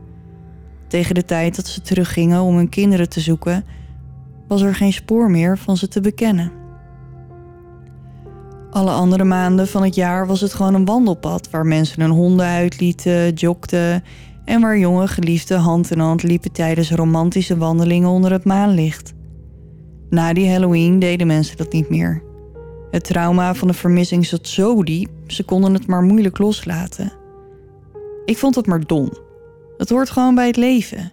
Tegen 0.87 1.15
de 1.15 1.25
tijd 1.25 1.55
dat 1.55 1.67
ze 1.67 1.81
teruggingen 1.81 2.41
om 2.41 2.55
hun 2.55 2.69
kinderen 2.69 3.09
te 3.09 3.19
zoeken, 3.19 3.65
was 4.47 4.61
er 4.61 4.75
geen 4.75 4.93
spoor 4.93 5.31
meer 5.31 5.57
van 5.57 5.77
ze 5.77 5.87
te 5.87 6.01
bekennen. 6.01 6.51
Alle 8.71 8.91
andere 8.91 9.23
maanden 9.23 9.67
van 9.67 9.83
het 9.83 9.95
jaar 9.95 10.27
was 10.27 10.41
het 10.41 10.53
gewoon 10.53 10.73
een 10.73 10.85
wandelpad 10.85 11.49
waar 11.49 11.65
mensen 11.65 12.01
hun 12.01 12.11
honden 12.11 12.45
uitlieten, 12.45 13.33
jogden 13.33 14.03
en 14.45 14.61
waar 14.61 14.77
jonge 14.77 15.07
geliefden 15.07 15.59
hand 15.59 15.91
in 15.91 15.99
hand 15.99 16.23
liepen 16.23 16.51
tijdens 16.51 16.91
romantische 16.91 17.57
wandelingen 17.57 18.09
onder 18.09 18.31
het 18.31 18.45
maanlicht. 18.45 19.13
Na 20.09 20.33
die 20.33 20.49
Halloween 20.49 20.99
deden 20.99 21.27
mensen 21.27 21.57
dat 21.57 21.73
niet 21.73 21.89
meer. 21.89 22.23
Het 22.91 23.03
trauma 23.03 23.55
van 23.55 23.67
de 23.67 23.73
vermissing 23.73 24.25
zat 24.25 24.47
zo 24.47 24.83
diep, 24.83 25.09
ze 25.27 25.43
konden 25.43 25.73
het 25.73 25.87
maar 25.87 26.01
moeilijk 26.01 26.37
loslaten. 26.37 27.13
Ik 28.25 28.37
vond 28.37 28.55
het 28.55 28.65
maar 28.65 28.85
dom. 28.87 29.13
Het 29.77 29.89
hoort 29.89 30.09
gewoon 30.09 30.35
bij 30.35 30.47
het 30.47 30.57
leven. 30.57 31.11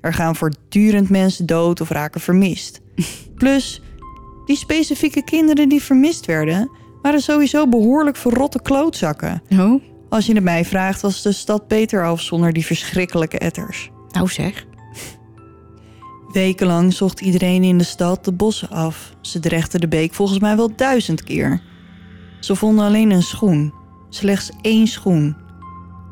Er 0.00 0.12
gaan 0.12 0.36
voortdurend 0.36 1.10
mensen 1.10 1.46
dood 1.46 1.80
of 1.80 1.90
raken 1.90 2.20
vermist. 2.20 2.80
Plus, 3.34 3.82
die 4.46 4.56
specifieke 4.56 5.24
kinderen 5.24 5.68
die 5.68 5.82
vermist 5.82 6.26
werden, 6.26 6.70
waren 7.02 7.20
sowieso 7.20 7.68
behoorlijk 7.68 8.16
verrotte 8.16 8.62
klootzakken. 8.62 9.42
Oh, 9.50 9.82
Als 10.08 10.26
je 10.26 10.34
het 10.34 10.42
mij 10.42 10.64
vraagt, 10.64 11.00
was 11.00 11.22
de 11.22 11.32
stad 11.32 11.68
beter 11.68 12.06
af 12.06 12.20
zonder 12.20 12.52
die 12.52 12.66
verschrikkelijke 12.66 13.38
etters. 13.38 13.90
nou 14.10 14.28
zeg. 14.28 14.66
Wekenlang 16.32 16.92
zocht 16.92 17.20
iedereen 17.20 17.62
in 17.62 17.78
de 17.78 17.84
stad 17.84 18.24
de 18.24 18.32
bossen 18.32 18.70
af. 18.70 19.14
Ze 19.20 19.38
drechten 19.40 19.80
de 19.80 19.88
beek 19.88 20.14
volgens 20.14 20.38
mij 20.38 20.56
wel 20.56 20.76
duizend 20.76 21.24
keer. 21.24 21.62
Ze 22.40 22.56
vonden 22.56 22.84
alleen 22.84 23.10
een 23.10 23.22
schoen. 23.22 23.72
Slechts 24.08 24.50
één 24.60 24.86
schoen. 24.86 25.36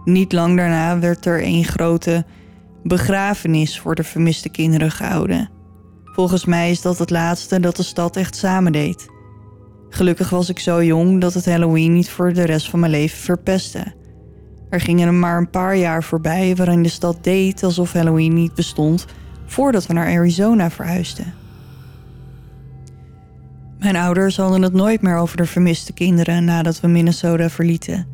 Niet 0.04 0.32
lang 0.32 0.56
daarna 0.56 0.98
werd 0.98 1.26
er 1.26 1.44
een 1.44 1.64
grote 1.64 2.24
begrafenis 2.82 3.80
voor 3.80 3.94
de 3.94 4.04
vermiste 4.04 4.48
kinderen 4.48 4.90
gehouden. 4.90 5.50
Volgens 6.04 6.44
mij 6.44 6.70
is 6.70 6.80
dat 6.80 6.98
het 6.98 7.10
laatste 7.10 7.60
dat 7.60 7.76
de 7.76 7.82
stad 7.82 8.16
echt 8.16 8.36
samen 8.36 8.72
deed. 8.72 9.06
Gelukkig 9.96 10.30
was 10.30 10.48
ik 10.48 10.58
zo 10.58 10.84
jong 10.84 11.20
dat 11.20 11.34
het 11.34 11.44
Halloween 11.44 11.92
niet 11.92 12.10
voor 12.10 12.32
de 12.32 12.44
rest 12.44 12.70
van 12.70 12.80
mijn 12.80 12.92
leven 12.92 13.18
verpestte. 13.18 13.84
Er 14.70 14.80
gingen 14.80 15.06
er 15.06 15.14
maar 15.14 15.38
een 15.38 15.50
paar 15.50 15.76
jaar 15.76 16.04
voorbij 16.04 16.56
waarin 16.56 16.82
de 16.82 16.88
stad 16.88 17.24
deed 17.24 17.62
alsof 17.62 17.92
Halloween 17.92 18.34
niet 18.34 18.54
bestond 18.54 19.06
voordat 19.46 19.86
we 19.86 19.92
naar 19.92 20.06
Arizona 20.06 20.70
verhuisden. 20.70 21.34
Mijn 23.78 23.96
ouders 23.96 24.36
hadden 24.36 24.62
het 24.62 24.72
nooit 24.72 25.02
meer 25.02 25.16
over 25.16 25.36
de 25.36 25.46
vermiste 25.46 25.92
kinderen 25.92 26.44
nadat 26.44 26.80
we 26.80 26.88
Minnesota 26.88 27.50
verlieten. 27.50 28.06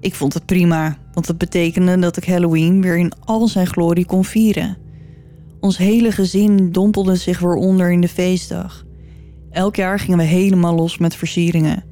Ik 0.00 0.14
vond 0.14 0.34
het 0.34 0.46
prima, 0.46 0.96
want 1.12 1.26
het 1.26 1.38
betekende 1.38 1.98
dat 1.98 2.16
ik 2.16 2.24
Halloween 2.24 2.82
weer 2.82 2.96
in 2.96 3.12
al 3.24 3.48
zijn 3.48 3.66
glorie 3.66 4.06
kon 4.06 4.24
vieren. 4.24 4.76
Ons 5.60 5.76
hele 5.76 6.12
gezin 6.12 6.72
dompelde 6.72 7.16
zich 7.16 7.38
weer 7.38 7.54
onder 7.54 7.92
in 7.92 8.00
de 8.00 8.08
feestdag. 8.08 8.84
Elk 9.52 9.76
jaar 9.76 9.98
gingen 9.98 10.18
we 10.18 10.24
helemaal 10.24 10.74
los 10.74 10.98
met 10.98 11.14
versieringen. 11.14 11.84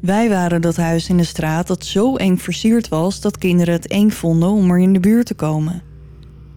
Wij 0.00 0.28
waren 0.28 0.60
dat 0.60 0.76
huis 0.76 1.08
in 1.08 1.16
de 1.16 1.24
straat 1.24 1.66
dat 1.66 1.84
zo 1.84 2.16
eng 2.16 2.36
versierd 2.36 2.88
was 2.88 3.20
dat 3.20 3.38
kinderen 3.38 3.74
het 3.74 3.86
eng 3.86 4.10
vonden 4.10 4.48
om 4.48 4.70
er 4.70 4.78
in 4.78 4.92
de 4.92 5.00
buurt 5.00 5.26
te 5.26 5.34
komen. 5.34 5.82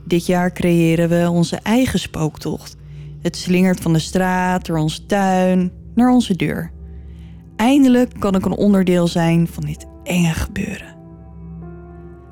Dit 0.05 0.25
jaar 0.25 0.51
creëren 0.51 1.09
we 1.09 1.29
onze 1.29 1.55
eigen 1.55 1.99
spooktocht. 1.99 2.75
Het 3.21 3.35
slingert 3.35 3.79
van 3.79 3.93
de 3.93 3.99
straat, 3.99 4.65
door 4.65 4.77
onze 4.77 5.05
tuin, 5.05 5.71
naar 5.95 6.09
onze 6.09 6.35
deur. 6.35 6.71
Eindelijk 7.55 8.13
kan 8.19 8.35
ik 8.35 8.45
een 8.45 8.57
onderdeel 8.57 9.07
zijn 9.07 9.47
van 9.47 9.63
dit 9.63 9.85
enge 10.03 10.33
gebeuren. 10.33 10.95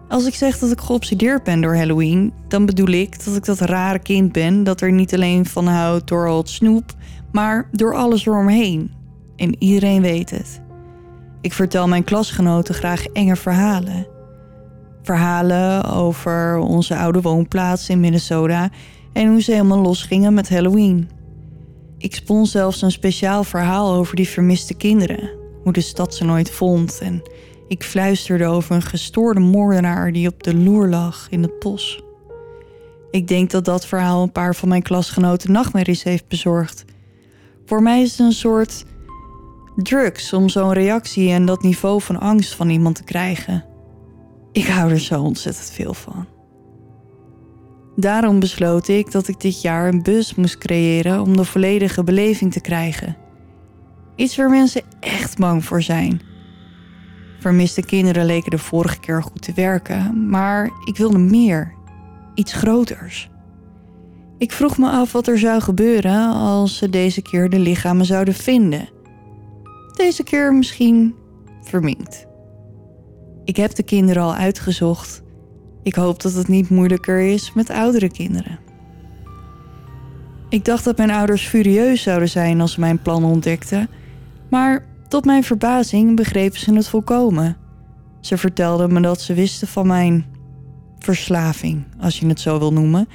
Als 0.08 0.26
ik 0.26 0.36
zeg 0.36 0.60
dat 0.60 0.72
ik 0.72 0.80
geobsedeerd 0.80 1.44
ben 1.44 1.62
door 1.62 1.76
Halloween, 1.76 2.34
dan 2.48 2.66
bedoel 2.66 2.88
ik 2.88 3.26
dat 3.26 3.36
ik 3.36 3.46
dat 3.46 3.60
rare 3.60 4.00
kind 4.00 4.32
ben 4.32 4.64
dat 4.64 4.82
er 4.82 4.92
niet 4.92 5.14
alleen 5.14 5.46
van 5.46 5.68
houdt 5.68 6.08
door 6.08 6.28
al 6.28 6.38
het 6.38 6.50
snoep, 6.50 6.94
maar 7.34 7.70
door 7.72 7.96
alles 7.96 8.26
eromheen. 8.26 8.92
En 9.36 9.56
iedereen 9.60 10.02
weet 10.02 10.30
het. 10.30 10.62
Ik 11.42 11.54
vertel 11.54 11.88
mijn 11.88 12.04
klasgenoten 12.04 12.76
graag 12.76 13.06
enge 13.06 13.36
verhalen. 13.36 14.08
Verhalen 15.02 15.86
over 15.86 16.58
onze 16.58 16.98
oude 16.98 17.22
woonplaats 17.22 17.90
in 17.90 18.00
Minnesota 18.00 18.70
en 19.14 19.28
hoe 19.28 19.42
ze 19.42 19.52
helemaal 19.52 19.82
losgingen 19.82 20.34
met 20.34 20.50
Halloween. 20.50 21.10
Ik 21.98 22.16
spon 22.16 22.46
zelfs 22.46 22.82
een 22.82 22.92
speciaal 22.92 23.44
verhaal 23.44 23.94
over 23.94 24.16
die 24.16 24.28
vermiste 24.28 24.74
kinderen, 24.74 25.30
hoe 25.64 25.74
de 25.74 25.82
stad 25.82 26.16
ze 26.16 26.24
nooit 26.24 26.52
vond 26.52 27.00
en 27.02 27.22
ik 27.68 27.84
fluisterde 27.84 28.46
over 28.46 28.76
een 28.76 28.82
gestoorde 28.82 29.40
moordenaar 29.40 30.12
die 30.12 30.28
op 30.28 30.44
de 30.44 30.56
loer 30.56 30.88
lag 30.88 31.28
in 31.30 31.42
het 31.42 31.60
bos. 31.60 32.04
Ik 33.12 33.28
denk 33.28 33.52
dat 33.52 33.66
dat 33.66 33.86
verhaal 33.86 34.22
een 34.22 34.32
paar 34.32 34.56
van 34.56 34.70
mijn 34.70 34.82
klasgenoten 34.82 35.52
nachtmerries 35.52 36.04
heeft 36.04 36.28
bezorgd. 36.28 36.86
Voor 37.74 37.84
mij 37.84 38.02
is 38.02 38.12
het 38.12 38.20
een 38.20 38.32
soort 38.32 38.86
drugs 39.76 40.34
om 40.34 40.50
zo'n 40.50 40.74
reactie 40.74 41.32
en 41.32 41.46
dat 41.46 41.62
niveau 41.62 42.02
van 42.02 42.20
angst 42.20 42.56
van 42.56 42.70
iemand 42.70 42.96
te 42.96 43.04
krijgen. 43.04 43.66
Ik 44.52 44.68
hou 44.68 44.92
er 44.92 45.00
zo 45.00 45.22
ontzettend 45.22 45.72
veel 45.72 45.94
van. 45.94 46.28
Daarom 47.96 48.40
besloot 48.40 48.88
ik 48.88 49.12
dat 49.12 49.28
ik 49.28 49.40
dit 49.40 49.62
jaar 49.62 49.88
een 49.88 50.04
bus 50.04 50.36
moest 50.36 50.58
creëren 50.58 51.22
om 51.22 51.38
de 51.38 51.44
volledige 51.44 52.04
beleving 52.04 52.52
te 52.52 52.62
krijgen. 52.62 53.18
Iets 54.16 54.36
waar 54.36 54.50
mensen 54.50 54.82
echt 55.00 55.38
bang 55.38 55.66
voor 55.66 55.82
zijn. 55.82 56.22
Vermiste 57.40 57.86
kinderen 57.86 58.26
leken 58.26 58.52
de 58.52 58.58
vorige 58.58 59.00
keer 59.00 59.24
goed 59.24 59.42
te 59.42 59.54
werken, 59.54 60.30
maar 60.30 60.70
ik 60.86 60.98
wilde 60.98 61.18
meer. 61.20 61.74
Iets 62.34 62.54
groters. 62.54 63.30
Ik 64.38 64.52
vroeg 64.52 64.78
me 64.78 64.90
af 64.90 65.12
wat 65.12 65.28
er 65.28 65.40
zou 65.40 65.62
gebeuren 65.62 66.34
als 66.34 66.78
ze 66.78 66.90
deze 66.90 67.22
keer 67.22 67.50
de 67.50 67.60
lichamen 67.60 68.06
zouden 68.06 68.34
vinden. 68.34 68.90
Deze 69.96 70.24
keer 70.24 70.54
misschien 70.54 71.16
verminkt. 71.62 72.26
Ik 73.44 73.56
heb 73.56 73.76
de 73.76 73.84
kinderen 73.84 74.24
al 74.24 74.34
uitgezocht. 74.34 75.24
Ik 75.84 75.96
hoop 75.96 76.22
dat 76.22 76.34
het 76.34 76.48
niet 76.48 76.70
moeilijker 76.70 77.20
is 77.20 77.54
met 77.54 77.70
oudere 77.70 78.12
kinderen. 78.12 78.60
Ik 80.50 80.66
dacht 80.66 80.84
dat 80.84 80.98
mijn 80.98 81.12
ouders 81.12 81.48
furieus 81.48 82.02
zouden 82.02 82.30
zijn 82.30 82.62
als 82.62 82.72
ze 82.72 82.80
mijn 82.80 83.02
plan 83.02 83.24
ontdekten, 83.24 83.90
maar 84.50 84.86
tot 85.08 85.26
mijn 85.26 85.44
verbazing 85.44 86.16
begrepen 86.16 86.60
ze 86.60 86.74
het 86.74 86.88
volkomen. 86.88 87.58
Ze 88.20 88.38
vertelden 88.38 88.94
me 88.94 89.02
dat 89.02 89.22
ze 89.22 89.34
wisten 89.34 89.68
van 89.68 89.88
mijn 89.88 90.26
verslaving, 91.00 91.86
als 92.00 92.20
je 92.20 92.28
het 92.28 92.40
zo 92.40 92.60
wil 92.60 92.74
noemen, 92.74 93.08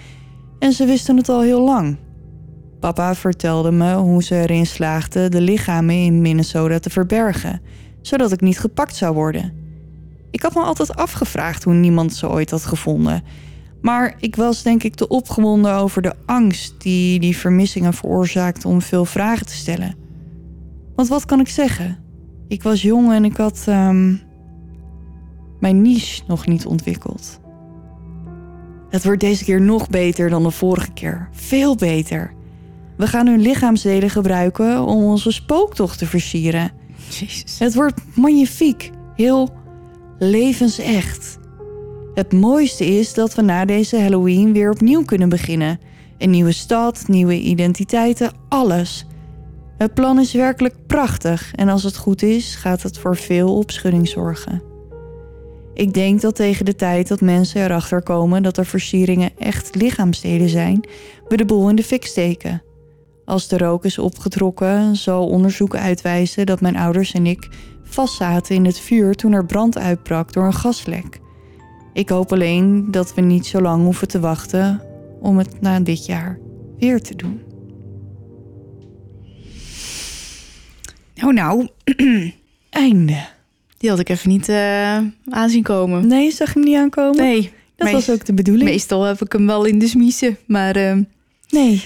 en 0.58 0.72
ze 0.72 0.84
wisten 0.84 1.16
het 1.16 1.28
al 1.28 1.40
heel 1.40 1.64
lang. 1.64 1.96
Papa 2.80 3.14
vertelde 3.14 3.70
me 3.70 3.94
hoe 3.94 4.22
ze 4.22 4.34
erin 4.34 4.66
slaagden 4.66 5.30
de 5.30 5.40
lichamen 5.40 5.94
in 5.94 6.20
Minnesota 6.20 6.78
te 6.78 6.90
verbergen, 6.90 7.60
zodat 8.00 8.32
ik 8.32 8.40
niet 8.40 8.58
gepakt 8.58 8.96
zou 8.96 9.14
worden. 9.14 9.52
Ik 10.30 10.42
had 10.42 10.54
me 10.54 10.60
altijd 10.60 10.96
afgevraagd 10.96 11.64
hoe 11.64 11.74
niemand 11.74 12.14
ze 12.14 12.28
ooit 12.28 12.50
had 12.50 12.64
gevonden. 12.64 13.22
Maar 13.80 14.14
ik 14.20 14.36
was 14.36 14.62
denk 14.62 14.82
ik 14.82 14.94
te 14.94 15.08
opgewonden 15.08 15.74
over 15.74 16.02
de 16.02 16.14
angst 16.26 16.74
die 16.78 17.20
die 17.20 17.36
vermissingen 17.36 17.94
veroorzaakte 17.94 18.68
om 18.68 18.82
veel 18.82 19.04
vragen 19.04 19.46
te 19.46 19.54
stellen. 19.54 19.94
Want 20.94 21.08
wat 21.08 21.24
kan 21.24 21.40
ik 21.40 21.48
zeggen? 21.48 21.98
Ik 22.48 22.62
was 22.62 22.82
jong 22.82 23.12
en 23.12 23.24
ik 23.24 23.36
had 23.36 23.64
ehm, 23.66 24.14
mijn 25.60 25.82
niche 25.82 26.22
nog 26.26 26.46
niet 26.46 26.66
ontwikkeld. 26.66 27.40
Het 28.90 29.04
wordt 29.04 29.20
deze 29.20 29.44
keer 29.44 29.60
nog 29.60 29.88
beter 29.88 30.30
dan 30.30 30.42
de 30.42 30.50
vorige 30.50 30.92
keer. 30.92 31.28
Veel 31.32 31.76
beter. 31.76 32.32
We 32.96 33.06
gaan 33.06 33.26
hun 33.26 33.40
lichaamsdelen 33.40 34.10
gebruiken 34.10 34.82
om 34.82 35.04
onze 35.04 35.32
spooktocht 35.32 35.98
te 35.98 36.06
versieren. 36.06 36.70
Jezus. 37.08 37.58
Het 37.58 37.74
wordt 37.74 38.00
magnifiek. 38.14 38.90
Heel 39.14 39.50
levensecht. 40.18 41.38
Het 42.14 42.32
mooiste 42.32 42.86
is 42.86 43.14
dat 43.14 43.34
we 43.34 43.42
na 43.42 43.64
deze 43.64 44.00
Halloween 44.00 44.52
weer 44.52 44.70
opnieuw 44.70 45.04
kunnen 45.04 45.28
beginnen. 45.28 45.80
Een 46.18 46.30
nieuwe 46.30 46.52
stad, 46.52 47.04
nieuwe 47.06 47.40
identiteiten, 47.40 48.32
alles. 48.48 49.06
Het 49.78 49.94
plan 49.94 50.18
is 50.18 50.32
werkelijk 50.32 50.74
prachtig 50.86 51.52
en 51.54 51.68
als 51.68 51.82
het 51.82 51.96
goed 51.96 52.22
is, 52.22 52.54
gaat 52.54 52.82
het 52.82 52.98
voor 52.98 53.16
veel 53.16 53.56
opschudding 53.56 54.08
zorgen. 54.08 54.67
Ik 55.78 55.94
denk 55.94 56.20
dat 56.20 56.34
tegen 56.34 56.64
de 56.64 56.74
tijd 56.74 57.08
dat 57.08 57.20
mensen 57.20 57.64
erachter 57.64 58.02
komen 58.02 58.42
dat 58.42 58.56
er 58.56 58.66
versieringen 58.66 59.30
echt 59.38 59.74
lichaamsdelen 59.74 60.48
zijn, 60.48 60.88
we 61.28 61.36
de 61.36 61.44
boel 61.44 61.68
in 61.68 61.76
de 61.76 61.82
fik 61.82 62.06
steken. 62.06 62.62
Als 63.24 63.48
de 63.48 63.58
rook 63.58 63.84
is 63.84 63.98
opgetrokken, 63.98 64.96
zal 64.96 65.28
onderzoek 65.28 65.76
uitwijzen 65.76 66.46
dat 66.46 66.60
mijn 66.60 66.76
ouders 66.76 67.12
en 67.12 67.26
ik 67.26 67.48
vastzaten 67.82 68.54
in 68.54 68.64
het 68.64 68.80
vuur 68.80 69.14
toen 69.14 69.32
er 69.32 69.46
brand 69.46 69.78
uitbrak 69.78 70.32
door 70.32 70.44
een 70.44 70.52
gaslek. 70.52 71.20
Ik 71.92 72.08
hoop 72.08 72.32
alleen 72.32 72.90
dat 72.90 73.14
we 73.14 73.20
niet 73.20 73.46
zo 73.46 73.60
lang 73.60 73.84
hoeven 73.84 74.08
te 74.08 74.20
wachten 74.20 74.82
om 75.20 75.38
het 75.38 75.60
na 75.60 75.80
dit 75.80 76.06
jaar 76.06 76.38
weer 76.78 77.02
te 77.02 77.14
doen. 77.14 77.40
Nou, 81.14 81.32
nou, 81.32 81.68
Einde. 82.70 83.36
Die 83.78 83.90
had 83.90 83.98
ik 83.98 84.08
even 84.08 84.28
niet 84.28 84.48
eh 84.48 84.98
aanzien 85.28 85.62
komen. 85.62 86.06
Nee, 86.06 86.30
zag 86.30 86.54
hem 86.54 86.62
niet 86.64 86.76
aankomen? 86.76 87.16
Nee, 87.24 87.52
dat 87.76 87.92
meest- 87.92 88.06
was 88.06 88.16
ook 88.16 88.24
de 88.24 88.34
bedoeling. 88.34 88.68
meestal 88.70 89.02
heb 89.02 89.20
ik 89.22 89.32
hem 89.32 89.46
wel 89.46 89.64
in 89.64 89.78
de 89.78 89.88
smiezen. 89.88 90.38
Maar 90.46 90.76
eh, 90.76 90.96
Nee, 91.48 91.84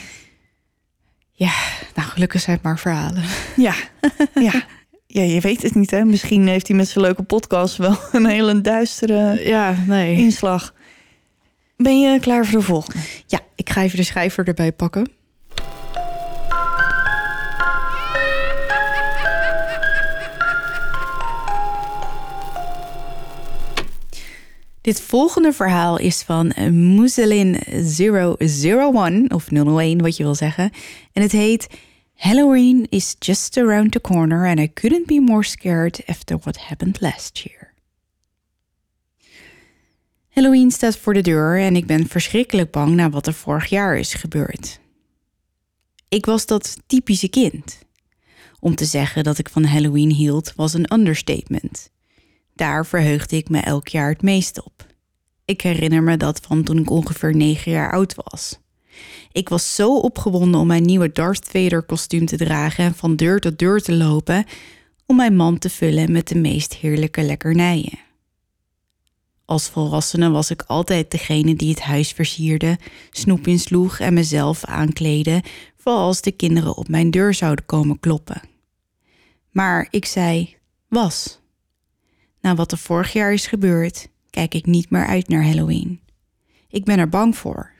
nou, 1.94 2.08
gelukkig 2.08 2.40
zijn 2.40 2.56
het 2.56 2.64
maar 2.64 2.78
verhalen. 2.78 3.22
ja. 3.56 3.74
ja. 4.34 4.52
Ja, 5.06 5.22
je 5.22 5.40
weet 5.40 5.62
het 5.62 5.74
niet, 5.74 5.90
hè? 5.90 6.04
Misschien 6.04 6.46
heeft 6.46 6.66
hij 6.68 6.76
met 6.76 6.88
zijn 6.88 7.04
leuke 7.04 7.22
podcast 7.22 7.76
wel 7.76 7.96
een 8.12 8.26
hele 8.26 8.60
duistere 8.60 9.48
Ja, 9.48 9.74
nee. 9.86 10.16
inslag. 10.16 10.74
Ben 11.76 12.00
je 12.00 12.20
klaar 12.20 12.46
voor 12.46 12.58
de 12.58 12.64
volgende? 12.64 12.98
Ja, 13.26 13.40
ik 13.54 13.70
ga 13.70 13.82
even 13.82 13.96
de 13.96 14.02
schrijver 14.04 14.46
erbij 14.48 14.72
pakken. 14.72 15.08
Dit 24.82 25.00
volgende 25.00 25.52
verhaal 25.52 25.98
is 25.98 26.22
van 26.22 26.52
Moeselin 26.70 27.56
001 27.96 29.32
of 29.32 29.48
001, 29.50 30.00
wat 30.02 30.16
je 30.16 30.22
wil 30.22 30.34
zeggen. 30.34 30.70
En 31.12 31.22
het 31.22 31.32
heet 31.32 31.66
Halloween 32.14 32.86
is 32.88 33.16
just 33.18 33.56
around 33.56 33.92
the 33.92 34.00
corner 34.00 34.46
and 34.46 34.58
I 34.58 34.72
couldn't 34.72 35.06
be 35.06 35.20
more 35.20 35.44
scared 35.44 36.02
after 36.06 36.38
what 36.38 36.58
happened 36.58 37.00
last 37.00 37.38
year. 37.38 37.72
Halloween 40.28 40.70
staat 40.70 40.96
voor 40.96 41.14
de 41.14 41.20
deur 41.20 41.60
en 41.60 41.76
ik 41.76 41.86
ben 41.86 42.06
verschrikkelijk 42.06 42.70
bang 42.70 42.94
naar 42.94 43.10
wat 43.10 43.26
er 43.26 43.34
vorig 43.34 43.66
jaar 43.66 43.96
is 43.96 44.14
gebeurd. 44.14 44.80
Ik 46.08 46.26
was 46.26 46.46
dat 46.46 46.76
typische 46.86 47.28
kind. 47.28 47.78
Om 48.60 48.74
te 48.74 48.84
zeggen 48.84 49.24
dat 49.24 49.38
ik 49.38 49.48
van 49.48 49.64
Halloween 49.64 50.10
hield 50.10 50.52
was 50.56 50.74
een 50.74 50.92
understatement. 50.92 51.90
Daar 52.54 52.86
verheugde 52.86 53.36
ik 53.36 53.48
me 53.48 53.60
elk 53.60 53.88
jaar 53.88 54.10
het 54.10 54.22
meest 54.22 54.62
op. 54.62 54.86
Ik 55.44 55.60
herinner 55.60 56.02
me 56.02 56.16
dat 56.16 56.40
van 56.40 56.62
toen 56.62 56.78
ik 56.78 56.90
ongeveer 56.90 57.36
negen 57.36 57.72
jaar 57.72 57.92
oud 57.92 58.14
was. 58.14 58.58
Ik 59.32 59.48
was 59.48 59.74
zo 59.74 59.98
opgewonden 59.98 60.60
om 60.60 60.66
mijn 60.66 60.82
nieuwe 60.82 61.12
Darth 61.12 61.48
Vader 61.48 61.82
kostuum 61.82 62.26
te 62.26 62.36
dragen 62.36 62.84
en 62.84 62.94
van 62.94 63.16
deur 63.16 63.40
tot 63.40 63.58
deur 63.58 63.80
te 63.80 63.94
lopen 63.94 64.44
om 65.06 65.16
mijn 65.16 65.36
mand 65.36 65.60
te 65.60 65.70
vullen 65.70 66.12
met 66.12 66.28
de 66.28 66.38
meest 66.38 66.74
heerlijke 66.74 67.22
lekkernijen. 67.22 67.98
Als 69.44 69.68
volwassene 69.68 70.30
was 70.30 70.50
ik 70.50 70.62
altijd 70.62 71.10
degene 71.10 71.54
die 71.54 71.70
het 71.70 71.80
huis 71.80 72.12
versierde, 72.12 72.78
snoep 73.10 73.46
insloeg 73.46 73.98
en 73.98 74.14
mezelf 74.14 74.64
aankleedde 74.64 75.42
voor 75.76 75.92
als 75.92 76.20
de 76.20 76.32
kinderen 76.32 76.76
op 76.76 76.88
mijn 76.88 77.10
deur 77.10 77.34
zouden 77.34 77.66
komen 77.66 78.00
kloppen. 78.00 78.40
Maar 79.50 79.86
ik 79.90 80.04
zei: 80.04 80.56
was. 80.88 81.41
Na 82.42 82.54
wat 82.54 82.72
er 82.72 82.78
vorig 82.78 83.12
jaar 83.12 83.32
is 83.32 83.46
gebeurd, 83.46 84.08
kijk 84.30 84.54
ik 84.54 84.66
niet 84.66 84.90
meer 84.90 85.06
uit 85.06 85.28
naar 85.28 85.44
Halloween. 85.44 86.00
Ik 86.68 86.84
ben 86.84 86.98
er 86.98 87.08
bang 87.08 87.36
voor. 87.36 87.72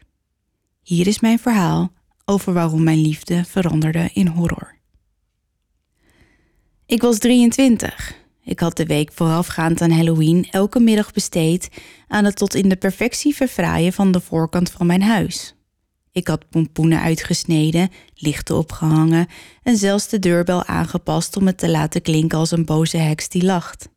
Hier 0.82 1.06
is 1.06 1.20
mijn 1.20 1.38
verhaal 1.38 1.92
over 2.24 2.52
waarom 2.52 2.82
mijn 2.82 3.00
liefde 3.00 3.44
veranderde 3.44 4.10
in 4.12 4.26
horror. 4.26 4.78
Ik 6.86 7.02
was 7.02 7.18
23. 7.18 8.14
Ik 8.44 8.60
had 8.60 8.76
de 8.76 8.86
week 8.86 9.12
voorafgaand 9.12 9.80
aan 9.80 9.90
Halloween 9.90 10.48
elke 10.50 10.80
middag 10.80 11.12
besteed 11.12 11.68
aan 12.08 12.24
het 12.24 12.36
tot 12.36 12.54
in 12.54 12.68
de 12.68 12.76
perfectie 12.76 13.34
verfraaien 13.34 13.92
van 13.92 14.12
de 14.12 14.20
voorkant 14.20 14.70
van 14.70 14.86
mijn 14.86 15.02
huis. 15.02 15.54
Ik 16.12 16.28
had 16.28 16.48
pompoenen 16.48 17.00
uitgesneden, 17.00 17.90
lichten 18.14 18.56
opgehangen 18.56 19.26
en 19.62 19.76
zelfs 19.76 20.08
de 20.08 20.18
deurbel 20.18 20.64
aangepast 20.64 21.36
om 21.36 21.46
het 21.46 21.58
te 21.58 21.70
laten 21.70 22.02
klinken 22.02 22.38
als 22.38 22.50
een 22.50 22.64
boze 22.64 22.96
heks 22.96 23.28
die 23.28 23.44
lacht. 23.44 23.88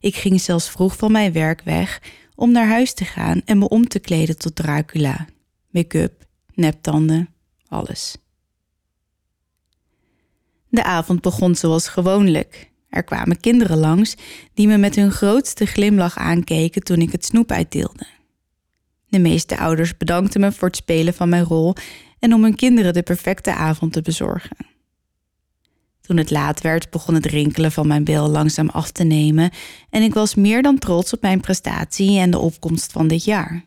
Ik 0.00 0.16
ging 0.16 0.40
zelfs 0.40 0.70
vroeg 0.70 0.96
van 0.96 1.12
mijn 1.12 1.32
werk 1.32 1.62
weg 1.62 2.02
om 2.34 2.52
naar 2.52 2.66
huis 2.66 2.94
te 2.94 3.04
gaan 3.04 3.42
en 3.44 3.58
me 3.58 3.68
om 3.68 3.88
te 3.88 3.98
kleden 3.98 4.38
tot 4.38 4.56
Dracula. 4.56 5.26
Make-up, 5.70 6.24
neptanden, 6.54 7.28
alles. 7.68 8.16
De 10.68 10.84
avond 10.84 11.20
begon 11.20 11.54
zoals 11.54 11.88
gewoonlijk. 11.88 12.70
Er 12.88 13.04
kwamen 13.04 13.40
kinderen 13.40 13.78
langs 13.78 14.14
die 14.54 14.66
me 14.66 14.76
met 14.76 14.94
hun 14.94 15.10
grootste 15.10 15.66
glimlach 15.66 16.16
aankeken 16.16 16.82
toen 16.82 16.98
ik 17.00 17.12
het 17.12 17.24
snoep 17.24 17.50
uitdeelde. 17.50 18.06
De 19.08 19.18
meeste 19.18 19.58
ouders 19.58 19.96
bedankten 19.96 20.40
me 20.40 20.52
voor 20.52 20.68
het 20.68 20.76
spelen 20.76 21.14
van 21.14 21.28
mijn 21.28 21.44
rol 21.44 21.74
en 22.18 22.34
om 22.34 22.42
hun 22.42 22.54
kinderen 22.54 22.92
de 22.92 23.02
perfecte 23.02 23.54
avond 23.54 23.92
te 23.92 24.02
bezorgen. 24.02 24.75
Toen 26.06 26.16
het 26.16 26.30
laat 26.30 26.60
werd, 26.60 26.90
begon 26.90 27.14
het 27.14 27.26
rinkelen 27.26 27.72
van 27.72 27.86
mijn 27.86 28.04
bel 28.04 28.28
langzaam 28.28 28.68
af 28.68 28.90
te 28.90 29.04
nemen 29.04 29.50
en 29.90 30.02
ik 30.02 30.14
was 30.14 30.34
meer 30.34 30.62
dan 30.62 30.78
trots 30.78 31.12
op 31.12 31.22
mijn 31.22 31.40
prestatie 31.40 32.18
en 32.18 32.30
de 32.30 32.38
opkomst 32.38 32.92
van 32.92 33.08
dit 33.08 33.24
jaar. 33.24 33.64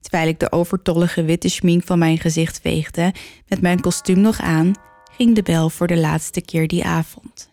Terwijl 0.00 0.28
ik 0.28 0.38
de 0.38 0.52
overtollige 0.52 1.24
witte 1.24 1.48
schmink 1.48 1.84
van 1.84 1.98
mijn 1.98 2.18
gezicht 2.18 2.60
veegde, 2.60 3.14
met 3.48 3.60
mijn 3.60 3.80
kostuum 3.80 4.20
nog 4.20 4.40
aan, 4.40 4.72
ging 5.16 5.34
de 5.34 5.42
bel 5.42 5.70
voor 5.70 5.86
de 5.86 5.96
laatste 5.96 6.40
keer 6.40 6.68
die 6.68 6.84
avond. 6.84 7.50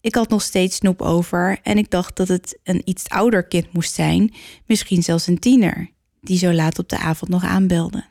Ik 0.00 0.14
had 0.14 0.28
nog 0.28 0.42
steeds 0.42 0.76
snoep 0.76 1.02
over 1.02 1.58
en 1.62 1.78
ik 1.78 1.90
dacht 1.90 2.16
dat 2.16 2.28
het 2.28 2.58
een 2.62 2.82
iets 2.84 3.08
ouder 3.08 3.44
kind 3.44 3.72
moest 3.72 3.94
zijn, 3.94 4.34
misschien 4.66 5.02
zelfs 5.02 5.26
een 5.26 5.38
tiener, 5.38 5.90
die 6.20 6.38
zo 6.38 6.52
laat 6.52 6.78
op 6.78 6.88
de 6.88 6.98
avond 6.98 7.30
nog 7.30 7.44
aanbelde. 7.44 8.04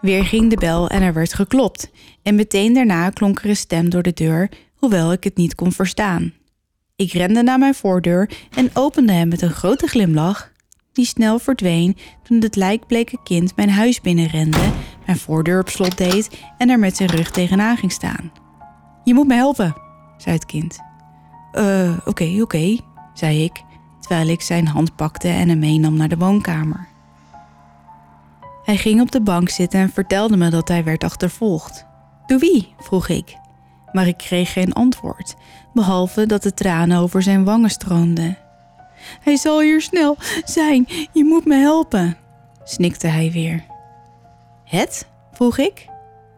Weer 0.00 0.24
ging 0.24 0.50
de 0.50 0.56
bel 0.56 0.88
en 0.88 1.02
er 1.02 1.12
werd 1.12 1.34
geklopt, 1.34 1.90
en 2.22 2.34
meteen 2.34 2.72
daarna 2.72 3.10
klonk 3.10 3.38
er 3.38 3.48
een 3.48 3.56
stem 3.56 3.90
door 3.90 4.02
de 4.02 4.12
deur, 4.12 4.50
hoewel 4.74 5.12
ik 5.12 5.24
het 5.24 5.36
niet 5.36 5.54
kon 5.54 5.72
verstaan. 5.72 6.32
Ik 6.96 7.12
rende 7.12 7.42
naar 7.42 7.58
mijn 7.58 7.74
voordeur 7.74 8.30
en 8.54 8.70
opende 8.72 9.12
hem 9.12 9.28
met 9.28 9.42
een 9.42 9.50
grote 9.50 9.86
glimlach, 9.86 10.52
die 10.92 11.04
snel 11.04 11.38
verdween 11.38 11.96
toen 12.22 12.42
het 12.42 12.56
lijkbleke 12.56 13.18
kind 13.24 13.56
mijn 13.56 13.70
huis 13.70 14.00
binnenrende, 14.00 14.72
mijn 15.06 15.18
voordeur 15.18 15.60
op 15.60 15.68
slot 15.68 15.98
deed 15.98 16.30
en 16.58 16.70
er 16.70 16.78
met 16.78 16.96
zijn 16.96 17.10
rug 17.10 17.30
tegenaan 17.30 17.76
ging 17.76 17.92
staan. 17.92 18.32
Je 19.04 19.14
moet 19.14 19.26
me 19.26 19.34
helpen, 19.34 19.74
zei 20.16 20.34
het 20.34 20.46
kind. 20.46 20.78
Eh, 21.52 21.96
oké, 22.04 22.38
oké, 22.40 22.76
zei 23.14 23.44
ik, 23.44 23.62
terwijl 24.00 24.28
ik 24.28 24.40
zijn 24.40 24.66
hand 24.66 24.96
pakte 24.96 25.28
en 25.28 25.48
hem 25.48 25.58
meenam 25.58 25.96
naar 25.96 26.08
de 26.08 26.16
woonkamer. 26.16 26.88
Hij 28.68 28.76
ging 28.76 29.00
op 29.00 29.10
de 29.10 29.20
bank 29.20 29.48
zitten 29.48 29.80
en 29.80 29.90
vertelde 29.90 30.36
me 30.36 30.50
dat 30.50 30.68
hij 30.68 30.84
werd 30.84 31.04
achtervolgd. 31.04 31.86
Door 32.26 32.38
wie? 32.38 32.74
vroeg 32.78 33.08
ik. 33.08 33.36
Maar 33.92 34.06
ik 34.06 34.16
kreeg 34.16 34.52
geen 34.52 34.72
antwoord, 34.72 35.34
behalve 35.72 36.26
dat 36.26 36.42
de 36.42 36.54
tranen 36.54 36.98
over 36.98 37.22
zijn 37.22 37.44
wangen 37.44 37.70
stroomden. 37.70 38.38
Hij 39.20 39.36
zal 39.36 39.60
hier 39.60 39.80
snel 39.80 40.16
zijn, 40.44 40.86
je 41.12 41.24
moet 41.24 41.44
me 41.44 41.54
helpen, 41.54 42.16
snikte 42.64 43.06
hij 43.06 43.32
weer. 43.32 43.64
Het? 44.64 45.08
vroeg 45.32 45.58
ik. 45.58 45.86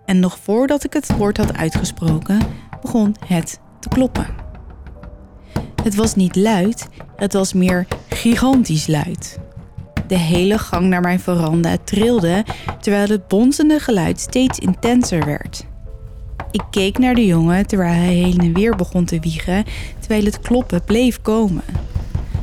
En 0.05 0.21
nog 0.21 0.39
voordat 0.39 0.85
ik 0.85 0.93
het 0.93 1.17
woord 1.17 1.37
had 1.37 1.57
uitgesproken, 1.57 2.39
begon 2.83 3.17
het 3.27 3.61
te 3.81 3.89
kloppen. 3.89 4.27
Het 5.83 5.95
was 5.95 6.15
niet 6.15 6.37
luid, 6.37 6.89
het 7.17 7.33
was 7.33 7.53
meer 7.53 7.87
gigantisch 8.09 8.87
luid. 8.87 9.39
De 10.11 10.19
hele 10.19 10.59
gang 10.59 10.87
naar 10.87 11.01
mijn 11.01 11.21
veranda 11.21 11.77
trilde 11.85 12.45
terwijl 12.81 13.09
het 13.09 13.29
bonzende 13.29 13.79
geluid 13.79 14.21
steeds 14.21 14.59
intenser 14.59 15.25
werd. 15.25 15.67
Ik 16.51 16.63
keek 16.71 16.99
naar 16.99 17.15
de 17.15 17.27
jongen 17.27 17.67
terwijl 17.67 17.95
hij 17.95 18.15
heen 18.15 18.39
en 18.39 18.53
weer 18.53 18.77
begon 18.77 19.05
te 19.05 19.21
wiegen 19.21 19.65
terwijl 19.99 20.25
het 20.25 20.41
kloppen 20.41 20.85
bleef 20.85 21.23
komen. 21.23 21.63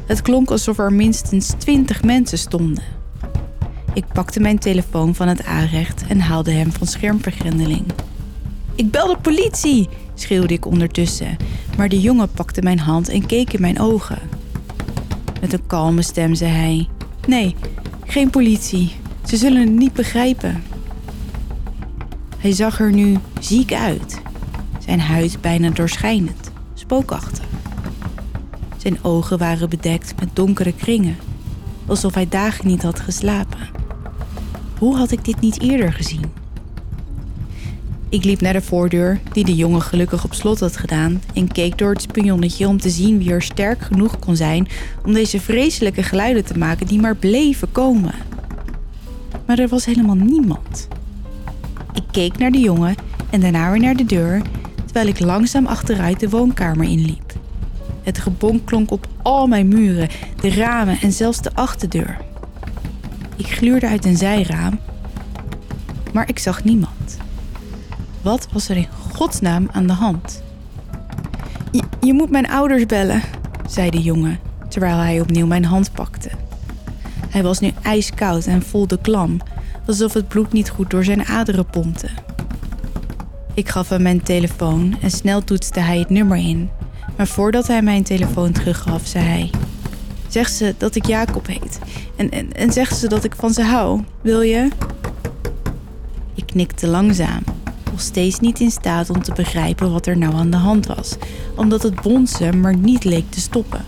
Het 0.05 0.21
klonk 0.21 0.51
alsof 0.51 0.79
er 0.79 0.93
minstens 0.93 1.53
twintig 1.57 2.03
mensen 2.03 2.37
stonden. 2.37 2.83
Ik 3.93 4.05
pakte 4.13 4.39
mijn 4.39 4.59
telefoon 4.59 5.15
van 5.15 5.27
het 5.27 5.45
aanrecht 5.45 6.03
en 6.07 6.19
haalde 6.19 6.51
hem 6.51 6.71
van 6.71 6.87
schermvergrendeling. 6.87 7.85
Ik 8.75 8.91
bel 8.91 9.07
de 9.07 9.17
politie, 9.21 9.89
schreeuwde 10.13 10.53
ik 10.53 10.65
ondertussen, 10.65 11.37
maar 11.77 11.89
de 11.89 11.99
jongen 11.99 12.31
pakte 12.31 12.61
mijn 12.61 12.79
hand 12.79 13.09
en 13.09 13.25
keek 13.25 13.53
in 13.53 13.61
mijn 13.61 13.79
ogen. 13.79 14.19
Met 15.41 15.53
een 15.53 15.67
kalme 15.67 16.01
stem 16.01 16.35
zei 16.35 16.51
hij: 16.51 16.87
Nee, 17.27 17.55
geen 18.05 18.29
politie. 18.29 18.95
Ze 19.25 19.37
zullen 19.37 19.61
het 19.61 19.71
niet 19.71 19.93
begrijpen. 19.93 20.63
Hij 22.37 22.51
zag 22.51 22.79
er 22.79 22.93
nu 22.93 23.17
ziek 23.39 23.73
uit. 23.73 24.21
Zijn 24.85 24.99
huid 24.99 25.41
bijna 25.41 25.69
doorschijnend, 25.69 26.51
spookachtig. 26.73 27.45
Zijn 28.77 29.03
ogen 29.03 29.37
waren 29.37 29.69
bedekt 29.69 30.19
met 30.19 30.35
donkere 30.35 30.73
kringen, 30.73 31.17
alsof 31.85 32.13
hij 32.13 32.27
dagen 32.27 32.67
niet 32.67 32.81
had 32.81 32.99
geslapen. 32.99 33.69
Hoe 34.79 34.95
had 34.95 35.11
ik 35.11 35.25
dit 35.25 35.39
niet 35.39 35.61
eerder 35.61 35.93
gezien? 35.93 36.31
Ik 38.09 38.23
liep 38.23 38.41
naar 38.41 38.53
de 38.53 38.61
voordeur, 38.61 39.19
die 39.31 39.45
de 39.45 39.55
jongen 39.55 39.81
gelukkig 39.81 40.23
op 40.23 40.33
slot 40.33 40.59
had 40.59 40.77
gedaan, 40.77 41.21
en 41.33 41.51
keek 41.51 41.77
door 41.77 41.89
het 41.89 42.01
spionnetje 42.01 42.67
om 42.67 42.79
te 42.79 42.89
zien 42.89 43.17
wie 43.17 43.31
er 43.31 43.41
sterk 43.41 43.81
genoeg 43.81 44.19
kon 44.19 44.35
zijn 44.35 44.67
om 45.05 45.13
deze 45.13 45.39
vreselijke 45.39 46.03
geluiden 46.03 46.45
te 46.45 46.57
maken 46.57 46.87
die 46.87 46.99
maar 46.99 47.15
bleven 47.15 47.71
komen. 47.71 48.13
maar 49.45 49.59
er 49.59 49.67
was 49.67 49.85
helemaal 49.85 50.15
niemand. 50.15 50.87
Ik 51.93 52.03
keek 52.11 52.37
naar 52.37 52.51
de 52.51 52.59
jongen 52.59 52.95
en 53.29 53.39
daarna 53.39 53.71
weer 53.71 53.81
naar 53.81 53.95
de 53.95 54.05
deur, 54.05 54.41
terwijl 54.85 55.07
ik 55.07 55.19
langzaam 55.19 55.65
achteruit 55.65 56.19
de 56.19 56.29
woonkamer 56.29 56.89
inliep. 56.89 57.33
Het 58.03 58.19
gebonk 58.19 58.65
klonk 58.65 58.91
op 58.91 59.07
al 59.21 59.47
mijn 59.47 59.67
muren, 59.67 60.09
de 60.41 60.49
ramen 60.49 60.97
en 61.01 61.11
zelfs 61.11 61.41
de 61.41 61.53
achterdeur. 61.53 62.17
Ik 63.35 63.47
gluurde 63.47 63.87
uit 63.87 64.05
een 64.05 64.17
zijraam, 64.17 64.79
maar 66.13 66.29
ik 66.29 66.39
zag 66.39 66.63
niemand. 66.63 67.17
Wat 68.21 68.47
was 68.51 68.69
er 68.69 68.77
in 68.77 68.87
godsnaam 69.13 69.67
aan 69.71 69.87
de 69.87 69.93
hand? 69.93 70.43
Je, 72.01 72.13
moet 72.13 72.29
mijn 72.29 72.49
ouders 72.49 72.85
bellen, 72.85 73.21
zei 73.69 73.89
de 73.89 74.01
jongen, 74.01 74.39
terwijl 74.69 74.97
hij 74.97 75.21
opnieuw 75.21 75.45
mijn 75.45 75.65
hand 75.65 75.91
pakte. 75.91 76.29
Hij 77.29 77.43
was 77.43 77.59
nu 77.59 77.71
ijskoud 77.81 78.45
en 78.45 78.61
voelde 78.61 78.99
klam, 79.01 79.37
alsof 79.87 80.13
het 80.13 80.27
bloed 80.27 80.53
niet 80.53 80.69
goed 80.69 80.89
door 80.89 81.03
zijn 81.03 81.25
aderen 81.25 81.65
pompte. 81.65 82.09
Ik 83.53 83.69
gaf 83.69 83.89
hem 83.89 84.01
mijn 84.01 84.23
telefoon 84.23 84.97
en 85.01 85.11
snel 85.11 85.43
toetste 85.43 85.79
hij 85.79 85.99
het 85.99 86.09
nummer 86.09 86.37
in. 86.37 86.69
Maar 87.17 87.27
voordat 87.27 87.67
hij 87.67 87.81
mijn 87.81 88.03
telefoon 88.03 88.51
teruggaf, 88.51 89.05
zei 89.05 89.25
hij: 89.25 89.49
Zeg 90.27 90.49
ze 90.49 90.75
dat 90.77 90.95
ik 90.95 91.05
Jacob 91.05 91.47
heet. 91.47 91.79
En, 92.15 92.29
en, 92.29 92.53
en 92.53 92.71
zeg 92.71 92.93
ze 92.93 93.07
dat 93.07 93.23
ik 93.23 93.35
van 93.35 93.53
ze 93.53 93.61
hou. 93.61 94.03
Wil 94.21 94.41
je? 94.41 94.69
Ik 96.35 96.45
knikte 96.45 96.87
langzaam, 96.87 97.43
nog 97.97 98.05
steeds 98.05 98.39
niet 98.39 98.59
in 98.59 98.71
staat 98.71 99.09
om 99.09 99.21
te 99.21 99.31
begrijpen 99.31 99.91
wat 99.91 100.05
er 100.05 100.17
nou 100.17 100.33
aan 100.33 100.49
de 100.49 100.57
hand 100.57 100.85
was, 100.85 101.15
omdat 101.55 101.83
het 101.83 102.01
bonzen 102.01 102.59
maar 102.59 102.75
niet 102.75 103.03
leek 103.03 103.31
te 103.31 103.39
stoppen. 103.39 103.85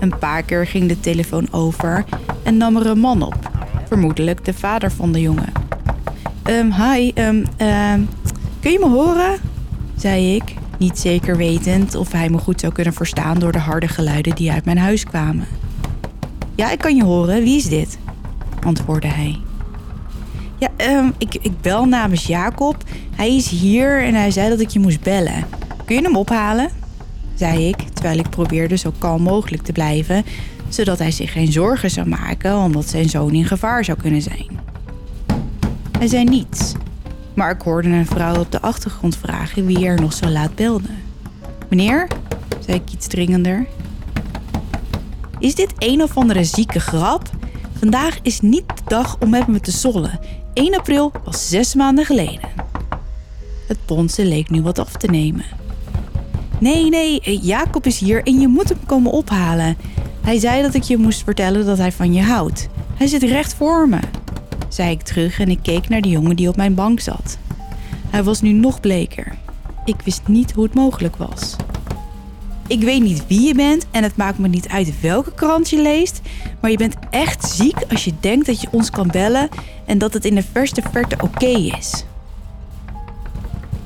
Een 0.00 0.18
paar 0.18 0.42
keer 0.42 0.66
ging 0.66 0.88
de 0.88 1.00
telefoon 1.00 1.48
over 1.50 2.04
en 2.42 2.56
nam 2.56 2.76
er 2.76 2.86
een 2.86 2.98
man 2.98 3.22
op, 3.22 3.50
vermoedelijk 3.88 4.44
de 4.44 4.54
vader 4.54 4.90
van 4.90 5.12
de 5.12 5.20
jongen. 5.20 5.52
Um, 6.44 6.72
hi, 6.72 7.12
um, 7.14 7.46
kun 8.60 8.72
je 8.72 8.78
me 8.78 8.88
horen? 8.88 9.38
zei 9.96 10.34
ik, 10.34 10.54
niet 10.78 10.98
zeker 10.98 11.36
wetend 11.36 11.94
of 11.94 12.12
hij 12.12 12.30
me 12.30 12.38
goed 12.38 12.60
zou 12.60 12.72
kunnen 12.72 12.94
verstaan 12.94 13.38
door 13.38 13.52
de 13.52 13.58
harde 13.58 13.88
geluiden 13.88 14.34
die 14.34 14.52
uit 14.52 14.64
mijn 14.64 14.78
huis 14.78 15.04
kwamen. 15.04 15.46
Ja, 16.54 16.70
ik 16.70 16.78
kan 16.78 16.96
je 16.96 17.04
horen. 17.04 17.42
Wie 17.42 17.56
is 17.56 17.68
dit? 17.68 17.98
antwoordde 18.60 19.08
hij. 19.08 19.43
Ja, 20.64 20.96
um, 20.98 21.14
ik, 21.18 21.34
ik 21.34 21.60
bel 21.60 21.84
namens 21.84 22.26
Jacob. 22.26 22.76
Hij 23.16 23.36
is 23.36 23.48
hier 23.48 24.02
en 24.02 24.14
hij 24.14 24.30
zei 24.30 24.48
dat 24.48 24.60
ik 24.60 24.68
je 24.68 24.78
moest 24.78 25.00
bellen. 25.00 25.46
Kun 25.84 25.96
je 25.96 26.02
hem 26.02 26.16
ophalen? 26.16 26.70
zei 27.34 27.68
ik, 27.68 27.76
terwijl 27.76 28.18
ik 28.18 28.30
probeerde 28.30 28.76
zo 28.76 28.92
kalm 28.98 29.22
mogelijk 29.22 29.62
te 29.62 29.72
blijven, 29.72 30.24
zodat 30.68 30.98
hij 30.98 31.10
zich 31.10 31.32
geen 31.32 31.52
zorgen 31.52 31.90
zou 31.90 32.08
maken 32.08 32.56
omdat 32.56 32.88
zijn 32.88 33.08
zoon 33.08 33.32
in 33.32 33.44
gevaar 33.44 33.84
zou 33.84 33.98
kunnen 33.98 34.22
zijn. 34.22 34.60
Hij 35.98 36.06
zei 36.06 36.24
niets, 36.24 36.72
maar 37.34 37.50
ik 37.50 37.62
hoorde 37.62 37.88
een 37.88 38.06
vrouw 38.06 38.40
op 38.40 38.52
de 38.52 38.60
achtergrond 38.60 39.16
vragen 39.16 39.66
wie 39.66 39.86
er 39.86 40.00
nog 40.00 40.12
zo 40.12 40.28
laat 40.28 40.54
belde. 40.54 40.88
Meneer, 41.68 42.08
zei 42.60 42.76
ik 42.76 42.92
iets 42.92 43.06
dringender. 43.06 43.66
Is 45.38 45.54
dit 45.54 45.72
een 45.78 46.02
of 46.02 46.16
andere 46.16 46.44
zieke 46.44 46.80
grap? 46.80 47.30
Vandaag 47.78 48.18
is 48.22 48.40
niet 48.40 48.68
de 48.68 48.82
dag 48.86 49.16
om 49.20 49.30
met 49.30 49.46
me 49.46 49.60
te 49.60 49.70
zollen. 49.70 50.20
1 50.54 50.76
april 50.76 51.12
was 51.24 51.48
zes 51.48 51.74
maanden 51.74 52.04
geleden. 52.04 52.48
Het 53.66 53.78
bonzen 53.86 54.26
leek 54.26 54.50
nu 54.50 54.62
wat 54.62 54.78
af 54.78 54.92
te 54.92 55.06
nemen. 55.06 55.44
Nee, 56.58 56.88
nee, 56.88 57.38
Jacob 57.42 57.86
is 57.86 57.98
hier 57.98 58.22
en 58.22 58.40
je 58.40 58.48
moet 58.48 58.68
hem 58.68 58.78
komen 58.86 59.12
ophalen. 59.12 59.76
Hij 60.20 60.38
zei 60.38 60.62
dat 60.62 60.74
ik 60.74 60.82
je 60.82 60.96
moest 60.96 61.22
vertellen 61.22 61.66
dat 61.66 61.78
hij 61.78 61.92
van 61.92 62.12
je 62.12 62.22
houdt. 62.22 62.68
Hij 62.94 63.06
zit 63.06 63.22
recht 63.22 63.54
voor 63.54 63.88
me, 63.88 63.98
zei 64.68 64.90
ik 64.90 65.02
terug 65.02 65.40
en 65.40 65.48
ik 65.48 65.58
keek 65.62 65.88
naar 65.88 66.00
de 66.00 66.08
jongen 66.08 66.36
die 66.36 66.48
op 66.48 66.56
mijn 66.56 66.74
bank 66.74 67.00
zat. 67.00 67.38
Hij 68.10 68.22
was 68.22 68.40
nu 68.40 68.52
nog 68.52 68.80
bleker. 68.80 69.32
Ik 69.84 70.00
wist 70.04 70.22
niet 70.26 70.52
hoe 70.52 70.64
het 70.64 70.74
mogelijk 70.74 71.16
was. 71.16 71.53
Ik 72.66 72.80
weet 72.80 73.02
niet 73.02 73.26
wie 73.26 73.40
je 73.40 73.54
bent 73.54 73.86
en 73.90 74.02
het 74.02 74.16
maakt 74.16 74.38
me 74.38 74.48
niet 74.48 74.68
uit 74.68 75.00
welke 75.00 75.32
krant 75.34 75.70
je 75.70 75.82
leest, 75.82 76.20
maar 76.60 76.70
je 76.70 76.76
bent 76.76 76.96
echt 77.10 77.44
ziek 77.44 77.76
als 77.90 78.04
je 78.04 78.12
denkt 78.20 78.46
dat 78.46 78.60
je 78.60 78.68
ons 78.70 78.90
kan 78.90 79.08
bellen 79.08 79.48
en 79.84 79.98
dat 79.98 80.12
het 80.12 80.24
in 80.24 80.34
de 80.34 80.44
verste 80.52 80.82
verte 80.92 81.16
oké 81.20 81.46
is. 81.46 82.04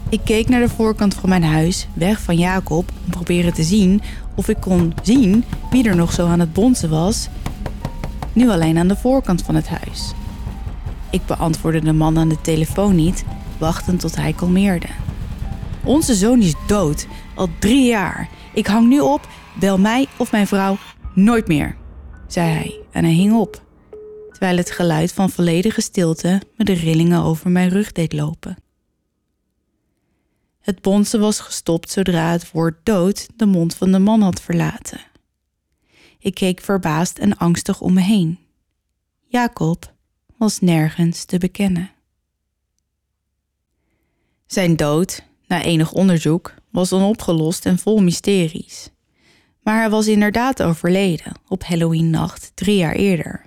Ik 0.09 0.21
keek 0.25 0.49
naar 0.49 0.61
de 0.61 0.69
voorkant 0.69 1.15
van 1.15 1.29
mijn 1.29 1.45
huis, 1.45 1.87
weg 1.93 2.21
van 2.21 2.37
Jacob, 2.37 2.91
om 3.05 3.11
proberen 3.11 3.55
te 3.55 3.63
zien 3.63 4.03
of 4.35 4.49
ik 4.49 4.57
kon 4.61 4.95
zien 5.03 5.45
wie 5.71 5.89
er 5.89 5.97
nog 5.97 6.13
zo 6.13 6.27
aan 6.27 6.41
het 6.41 6.53
bonzen 6.53 6.91
was. 6.91 7.29
Nu 8.33 8.51
alleen 8.51 8.79
aan 8.79 8.89
de 8.89 8.97
voorkant 8.97 9.43
van 9.43 9.55
het 9.55 9.69
huis. 9.69 10.13
Ik 11.11 11.27
beantwoordde 11.27 11.81
de 11.81 11.93
man 11.93 12.19
aan 12.19 12.29
de 12.29 12.41
telefoon 12.41 12.95
niet, 12.95 13.25
wachtend 13.59 14.01
tot 14.01 14.17
hij 14.17 14.33
kalmeerde. 14.33 14.87
Onze 15.85 16.15
zoon 16.15 16.43
is 16.43 16.55
dood, 16.67 17.07
al 17.35 17.49
drie 17.59 17.87
jaar. 17.87 18.29
Ik 18.55 18.67
hang 18.67 18.89
nu 18.89 19.01
op, 19.01 19.29
bel 19.61 19.79
mij 19.79 20.07
of 20.19 20.33
mijn 20.33 20.47
vrouw 20.47 20.77
nooit 21.15 21.49
meer, 21.49 21.77
zei 22.27 22.51
hij 22.51 22.81
en 22.91 23.05
hij 23.05 23.13
hing 23.13 23.33
op, 23.33 23.63
terwijl 24.31 24.57
het 24.57 24.71
geluid 24.71 25.13
van 25.13 25.31
volledige 25.31 25.81
stilte 25.81 26.43
me 26.57 26.65
de 26.65 26.73
rillingen 26.73 27.23
over 27.23 27.51
mijn 27.51 27.69
rug 27.69 27.93
deed 27.93 28.13
lopen. 28.13 28.57
Het 30.61 30.83
bonzen 30.83 31.21
was 31.21 31.41
gestopt 31.41 31.91
zodra 31.91 32.31
het 32.31 32.51
woord 32.51 32.77
dood 32.83 33.29
de 33.37 33.47
mond 33.47 33.75
van 33.75 33.93
de 33.93 33.99
man 33.99 34.23
had 34.23 34.41
verlaten. 34.41 35.01
Ik 36.19 36.35
keek 36.35 36.61
verbaasd 36.61 37.19
en 37.19 37.37
angstig 37.37 37.81
om 37.81 37.93
me 37.93 38.01
heen. 38.01 38.39
Jacob 39.27 39.95
was 40.37 40.61
nergens 40.61 41.25
te 41.25 41.39
bekennen. 41.39 41.91
Zijn 44.47 44.77
dood, 44.77 45.23
na 45.47 45.63
enig 45.63 45.93
onderzoek, 45.93 46.55
was 46.71 46.93
onopgelost 46.93 47.67
en 47.67 47.79
vol 47.79 47.99
mysteries. 47.99 48.91
Maar 49.63 49.81
hij 49.81 49.91
was 49.91 50.07
inderdaad 50.07 50.63
overleden 50.63 51.33
op 51.49 51.65
Halloween-nacht 51.65 52.53
drie 52.55 52.77
jaar 52.77 52.95
eerder. 52.95 53.47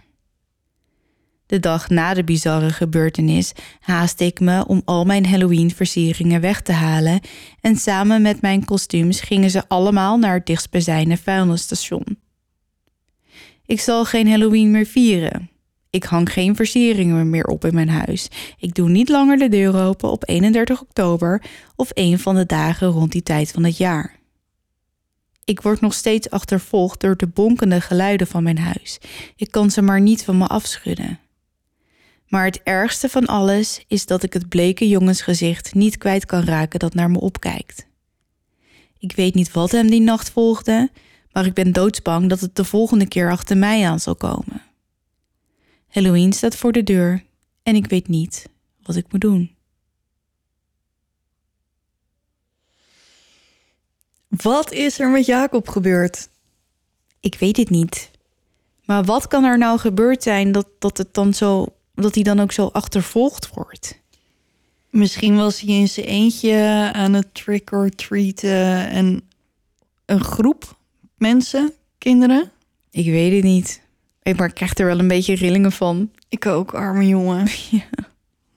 De 1.45 1.59
dag 1.59 1.89
na 1.89 2.13
de 2.13 2.24
bizarre 2.24 2.69
gebeurtenis 2.69 3.51
haastte 3.80 4.26
ik 4.26 4.39
me 4.39 4.67
om 4.67 4.82
al 4.86 5.05
mijn 5.05 5.26
Halloween-versieringen 5.26 6.41
weg 6.41 6.61
te 6.61 6.72
halen 6.72 7.19
en 7.61 7.76
samen 7.76 8.22
met 8.22 8.41
mijn 8.41 8.65
kostuums 8.65 9.22
gingen 9.22 9.49
ze 9.49 9.63
allemaal 9.67 10.17
naar 10.17 10.34
het 10.34 10.45
dichtstbijzijnde 10.45 11.17
vuilnisstation. 11.17 12.03
Ik 13.65 13.80
zal 13.80 14.05
geen 14.05 14.30
Halloween 14.30 14.72
meer 14.72 14.86
vieren. 14.86 15.51
Ik 15.92 16.04
hang 16.04 16.34
geen 16.34 16.56
versieringen 16.56 17.30
meer 17.30 17.46
op 17.46 17.66
in 17.66 17.74
mijn 17.74 17.89
huis. 17.89 18.28
Ik 18.58 18.74
doe 18.74 18.89
niet 18.89 19.10
langer 19.10 19.38
de 19.38 19.50
deur 19.50 19.76
open 19.76 20.12
op 20.12 20.30
31 20.30 20.82
oktober 20.82 21.44
of 21.76 21.89
een 21.94 22.20
van 22.20 22.36
de 22.36 22.46
dagen 22.46 22.88
rond 22.88 23.12
die 23.12 23.24
tijd 23.24 23.52
van 23.52 23.64
het 23.64 23.78
jaar. 23.78 24.20
Ik 25.46 25.62
word 25.62 25.82
nog 25.82 25.94
steeds 25.94 26.30
achtervolgd 26.30 27.00
door 27.00 27.18
de 27.18 27.28
bonkende 27.28 27.82
geluiden 27.82 28.28
van 28.28 28.44
mijn 28.44 28.58
huis. 28.58 28.98
Ik 29.36 29.52
kan 29.52 29.72
ze 29.72 29.82
maar 29.82 30.02
niet 30.02 30.24
van 30.24 30.38
me 30.38 30.48
afschudden. 30.48 31.20
Maar 32.28 32.46
het 32.46 32.62
ergste 32.64 33.10
van 33.10 33.26
alles 33.26 33.84
is 33.88 34.06
dat 34.06 34.24
ik 34.24 34.34
het 34.34 34.50
bleke 34.50 34.88
jongensgezicht 34.88 35.74
niet 35.74 35.98
kwijt 35.98 36.26
kan 36.26 36.44
raken 36.44 36.80
dat 36.80 36.94
naar 36.94 37.12
me 37.12 37.20
opkijkt. 37.20 37.88
Ik 39.00 39.16
weet 39.16 39.34
niet 39.34 39.52
wat 39.52 39.72
hem 39.72 39.89
die 39.89 40.02
nacht 40.02 40.30
volgde, 40.30 40.89
maar 41.32 41.46
ik 41.46 41.54
ben 41.54 41.72
doodsbang 41.72 42.30
dat 42.30 42.39
het 42.39 42.56
de 42.56 42.66
volgende 42.66 43.08
keer 43.08 43.32
achter 43.32 43.58
mij 43.58 43.88
aan 43.88 44.00
zal 44.00 44.16
komen. 44.16 44.70
Halloween 45.92 46.34
staat 46.34 46.56
voor 46.56 46.72
de 46.72 46.84
deur 46.84 47.24
en 47.64 47.76
ik 47.76 47.86
weet 47.86 48.08
niet 48.08 48.50
wat 48.84 48.96
ik 48.96 49.06
moet 49.12 49.22
doen. 49.22 49.56
Wat 54.28 54.72
is 54.72 55.00
er 55.00 55.10
met 55.10 55.26
Jacob 55.26 55.68
gebeurd? 55.68 56.30
Ik 57.20 57.36
weet 57.36 57.58
het 57.58 57.70
niet. 57.70 58.12
Maar 58.86 59.04
wat 59.04 59.28
kan 59.28 59.44
er 59.44 59.58
nou 59.58 59.80
gebeurd 59.80 60.24
zijn 60.24 60.52
dat, 60.52 60.68
dat 60.80 60.98
het 60.98 61.14
dan 61.14 61.34
zo 61.34 61.66
dat 61.96 62.16
hij 62.16 62.24
dan 62.24 62.39
ook 62.39 62.52
zo 62.52 62.68
achtervolgd 62.68 63.50
wordt. 63.50 64.00
Misschien 64.89 65.36
was 65.36 65.62
hij 65.62 65.76
in 65.76 65.88
zijn 65.88 66.06
eentje 66.06 66.89
aan 66.94 67.14
het 67.14 67.34
trick-or-treaten 67.34 68.89
en 68.89 69.22
een 70.06 70.24
groep 70.24 70.78
mensen, 71.18 71.74
kinderen. 71.98 72.52
Ik 72.92 73.06
weet 73.06 73.34
het 73.34 73.44
niet. 73.44 73.80
Ik 74.24 74.38
maar 74.38 74.53
krijg 74.53 74.78
er 74.78 74.86
wel 74.86 74.99
een 74.99 75.07
beetje 75.07 75.36
rillingen 75.36 75.72
van. 75.72 76.11
Ik 76.30 76.45
ook, 76.45 76.74
arme 76.74 77.07
jongen. 77.07 77.47
Ja. 77.69 78.09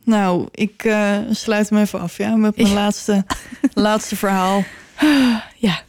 Nou, 0.06 0.48
ik 0.50 0.84
uh, 0.84 1.18
sluit 1.30 1.70
hem 1.70 1.78
even 1.78 2.00
af, 2.00 2.16
ja, 2.16 2.36
met 2.36 2.56
mijn 2.56 2.72
laatste, 2.72 3.24
laatste 3.74 4.16
verhaal. 4.16 4.64
Ja. 5.56 5.82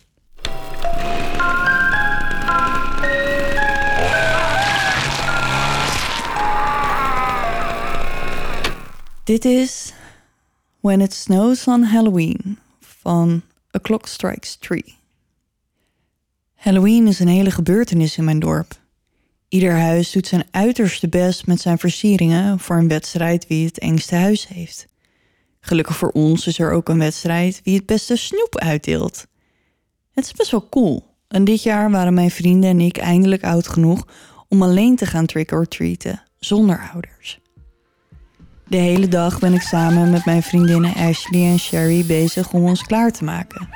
Dit 9.23 9.45
is 9.45 9.93
When 10.80 11.01
It 11.01 11.13
Snows 11.13 11.67
on 11.67 11.84
Halloween 11.84 12.59
van 12.80 13.41
A 13.76 13.80
Clock 13.80 14.07
Strikes 14.07 14.55
Three. 14.55 14.95
Halloween 16.55 17.07
is 17.07 17.19
een 17.19 17.28
hele 17.28 17.51
gebeurtenis 17.51 18.17
in 18.17 18.23
mijn 18.23 18.39
dorp. 18.39 18.84
Ieder 19.56 19.80
huis 19.80 20.12
doet 20.12 20.28
zijn 20.28 20.43
uiterste 20.51 21.08
best 21.08 21.47
met 21.47 21.62
zijn 21.62 21.78
versieringen 21.78 22.60
voor 22.60 22.76
een 22.76 22.88
wedstrijd 22.88 23.47
wie 23.47 23.66
het 23.66 23.80
engste 23.80 24.16
huis 24.16 24.47
heeft. 24.47 24.88
Gelukkig 25.60 25.97
voor 25.97 26.10
ons 26.10 26.47
is 26.47 26.60
er 26.60 26.72
ook 26.72 26.89
een 26.89 26.99
wedstrijd 26.99 27.62
wie 27.64 27.76
het 27.76 27.86
beste 27.86 28.16
snoep 28.16 28.58
uitdeelt. 28.58 29.26
Het 30.12 30.26
is 30.26 30.32
best 30.32 30.51
wel 30.51 30.70
cool. 30.70 31.03
En 31.28 31.43
dit 31.43 31.64
jaar 31.64 31.91
waren 31.91 32.14
mijn 32.14 32.32
vrienden 32.32 32.70
en 32.70 32.80
ik 32.80 32.97
eindelijk 32.97 33.43
oud 33.43 33.68
genoeg 33.68 34.08
om 34.47 34.62
alleen 34.62 34.95
te 34.95 35.06
gaan 35.06 35.26
trick-or-treaten, 35.26 36.22
zonder 36.39 36.89
ouders. 36.93 37.39
De 38.68 38.78
hele 38.78 39.08
dag 39.08 39.39
ben 39.39 39.53
ik 39.53 39.62
samen 39.62 40.10
met 40.10 40.26
mijn 40.26 40.43
vriendinnen 40.43 40.93
Ashley 40.93 41.45
en 41.45 41.60
Sherry 41.60 42.06
bezig 42.06 42.53
om 42.53 42.64
ons 42.64 42.84
klaar 42.84 43.12
te 43.12 43.24
maken. 43.24 43.70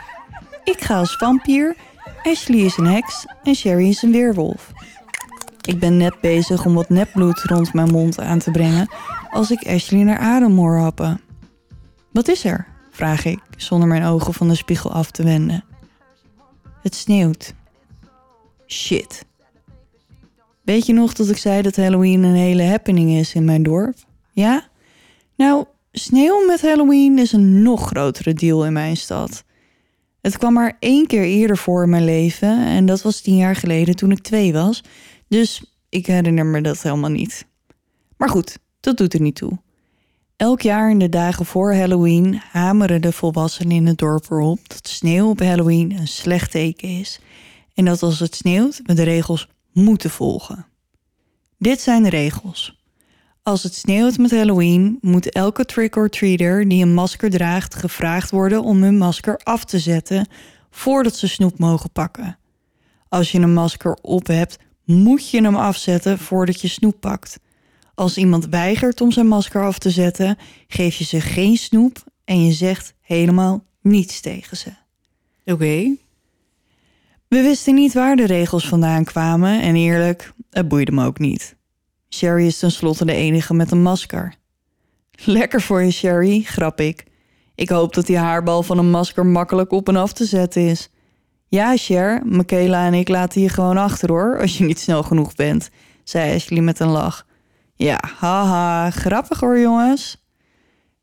Ik 0.64 0.82
ga 0.82 0.98
als 0.98 1.16
vampier, 1.16 1.76
Ashley 2.24 2.60
is 2.60 2.78
een 2.78 2.88
heks 2.88 3.26
en 3.44 3.56
Sherry 3.56 3.88
is 3.88 4.02
een 4.02 4.12
weerwolf. 4.12 4.72
Ik 5.62 5.80
ben 5.80 5.98
net 5.98 6.22
bezig 6.22 6.66
om 6.66 6.74
wat 6.74 6.90
nepbloed 6.90 7.40
rond 7.44 7.74
mijn 7.74 7.92
mond 7.92 8.20
aan 8.20 8.40
te 8.40 8.52
brengen 8.52 8.90
als 9.30 9.52
ik 9.52 9.68
Ashley 9.68 10.04
naar 10.04 10.18
adem 10.18 10.58
hoor 10.58 10.78
happen. 10.78 11.22
Wat 12.12 12.28
is 12.28 12.46
er? 12.46 12.68
vraag 12.92 13.26
ik, 13.26 13.40
zonder 13.58 13.88
mijn 13.88 14.04
ogen 14.04 14.34
van 14.34 14.48
de 14.48 14.56
spiegel 14.56 14.92
af 14.92 15.12
te 15.12 15.24
wenden. 15.24 15.64
Het 16.82 16.96
sneeuwt. 16.96 17.54
Shit. 18.68 19.26
Weet 20.62 20.86
je 20.86 20.94
nog 20.94 21.14
dat 21.14 21.30
ik 21.30 21.38
zei 21.38 21.62
dat 21.62 21.76
Halloween 21.76 22.24
een 22.24 22.36
hele 22.36 22.64
happening 22.64 23.12
is 23.12 23.34
in 23.34 23.46
mijn 23.46 23.64
dorp? 23.64 23.96
Ja? 24.32 24.68
Nou, 25.36 25.66
sneeuw 25.92 26.46
met 26.46 26.62
Halloween 26.62 27.18
is 27.18 27.32
een 27.32 27.62
nog 27.62 27.88
grotere 27.88 28.34
deal 28.34 28.66
in 28.66 28.74
mijn 28.74 28.98
stad. 28.98 29.44
Het 30.22 30.38
kwam 30.38 30.54
maar 30.54 30.78
één 30.80 31.08
keer 31.08 31.24
eerder 31.24 31.58
voor 31.58 31.84
in 31.84 31.90
mijn 31.90 32.06
leven 32.06 32.66
en 32.66 32.86
dat 32.86 33.02
was 33.02 33.22
tien 33.22 33.36
jaar 33.36 33.56
geleden 33.56 33.96
toen 33.96 34.12
ik 34.12 34.20
twee 34.20 34.54
was. 34.54 34.84
Dus 35.30 35.64
ik 35.90 36.06
herinner 36.06 36.46
me 36.46 36.62
dat 36.62 36.82
helemaal 36.82 37.10
niet. 37.10 37.46
Maar 38.18 38.30
goed, 38.30 38.58
dat 38.80 38.98
doet 38.98 39.14
er 39.14 39.22
niet 39.22 39.36
toe. 39.36 39.60
Elk 40.36 40.62
jaar 40.62 40.90
in 40.90 41.00
de 41.00 41.10
dagen 41.10 41.46
voor 41.46 41.74
Halloween 41.74 42.42
hameren 42.52 43.02
de 43.02 43.12
volwassenen 43.12 43.76
in 43.76 43.86
het 43.86 43.98
dorp 43.98 44.26
erop 44.30 44.60
dat 44.70 44.88
sneeuw 44.88 45.30
op 45.30 45.40
Halloween 45.40 45.92
een 45.92 46.08
slecht 46.08 46.52
teken 46.52 47.00
is 47.00 47.20
en 47.74 47.86
dat 47.86 48.04
als 48.04 48.20
het 48.20 48.36
sneeuwt 48.36 48.82
we 48.84 48.94
de 48.94 49.04
regels 49.04 49.48
moeten 49.74 50.10
volgen. 50.10 50.66
Dit 51.58 51.82
zijn 51.82 52.04
de 52.04 52.10
regels. 52.10 52.78
Als 53.44 53.64
het 53.64 53.76
sneeuwt 53.76 54.18
met 54.18 54.32
Halloween 54.32 54.98
moet 55.02 55.30
elke 55.30 55.66
trick-or-treater 55.66 56.68
die 56.68 56.84
een 56.84 56.94
masker 56.94 57.30
draagt 57.30 57.76
gevraagd 57.76 58.32
worden 58.32 58.64
om 58.64 58.84
hun 58.84 58.98
masker 58.98 59.40
af 59.44 59.66
te 59.66 59.80
zetten 59.80 60.28
voordat 60.70 61.16
ze 61.16 61.28
snoep 61.28 61.60
mogen 61.60 61.92
pakken. 61.92 62.38
Als 63.10 63.32
je 63.32 63.40
een 63.40 63.54
masker 63.54 63.98
op 64.02 64.28
hebt, 64.28 64.58
moet 64.90 65.30
je 65.30 65.42
hem 65.42 65.56
afzetten 65.56 66.18
voordat 66.18 66.62
je 66.62 66.68
snoep 66.68 67.00
pakt. 67.00 67.40
Als 67.96 68.18
iemand 68.18 68.48
weigert 68.48 69.02
om 69.02 69.12
zijn 69.12 69.28
masker 69.28 69.64
af 69.64 69.80
te 69.80 69.90
zetten, 69.90 70.38
geef 70.68 70.96
je 70.96 71.04
ze 71.04 71.22
geen 71.22 71.58
snoep 71.58 72.04
en 72.26 72.46
je 72.46 72.52
zegt 72.52 72.94
helemaal 73.02 73.64
niets 73.82 74.22
tegen 74.22 74.58
ze. 74.58 74.70
Oké. 75.46 75.96
We 77.28 77.42
wisten 77.42 77.74
niet 77.76 77.94
waar 77.94 78.16
de 78.16 78.26
regels 78.26 78.68
vandaan 78.68 79.04
kwamen 79.04 79.62
en 79.62 79.76
eerlijk, 79.76 80.34
het 80.50 80.68
boeide 80.68 80.92
me 80.92 81.06
ook 81.06 81.20
niet. 81.20 81.56
Sherry 82.10 82.46
is 82.46 82.60
tenslotte 82.60 83.06
de 83.06 83.14
enige 83.14 83.54
met 83.54 83.72
een 83.72 83.82
masker. 83.82 84.36
Lekker 85.12 85.62
voor 85.62 85.84
je, 85.84 85.92
Sherry, 85.92 86.42
grap 86.42 86.80
ik. 86.80 87.04
Ik 87.56 87.70
hoop 87.70 87.94
dat 87.94 88.06
die 88.06 88.18
haarbal 88.18 88.64
van 88.64 88.78
een 88.78 88.90
masker 88.90 89.26
makkelijk 89.26 89.72
op 89.72 89.88
en 89.88 89.96
af 89.96 90.14
te 90.14 90.26
zetten 90.26 90.62
is. 90.62 90.90
Ja, 91.50 91.78
Cher, 91.78 92.22
Michaela 92.26 92.86
en 92.86 92.94
ik 92.94 93.08
laten 93.08 93.42
je 93.42 93.50
gewoon 93.50 93.78
achter 93.78 94.10
hoor, 94.10 94.40
als 94.42 94.58
je 94.58 94.64
niet 94.64 94.80
snel 94.80 95.04
genoeg 95.04 95.36
bent, 95.36 95.70
zei 96.04 96.36
Ashley 96.36 96.62
met 96.62 96.80
een 96.80 96.90
lach. 96.90 97.26
Ja, 97.76 98.00
haha, 98.18 98.90
grappig 98.90 99.40
hoor 99.40 99.60
jongens. 99.60 100.26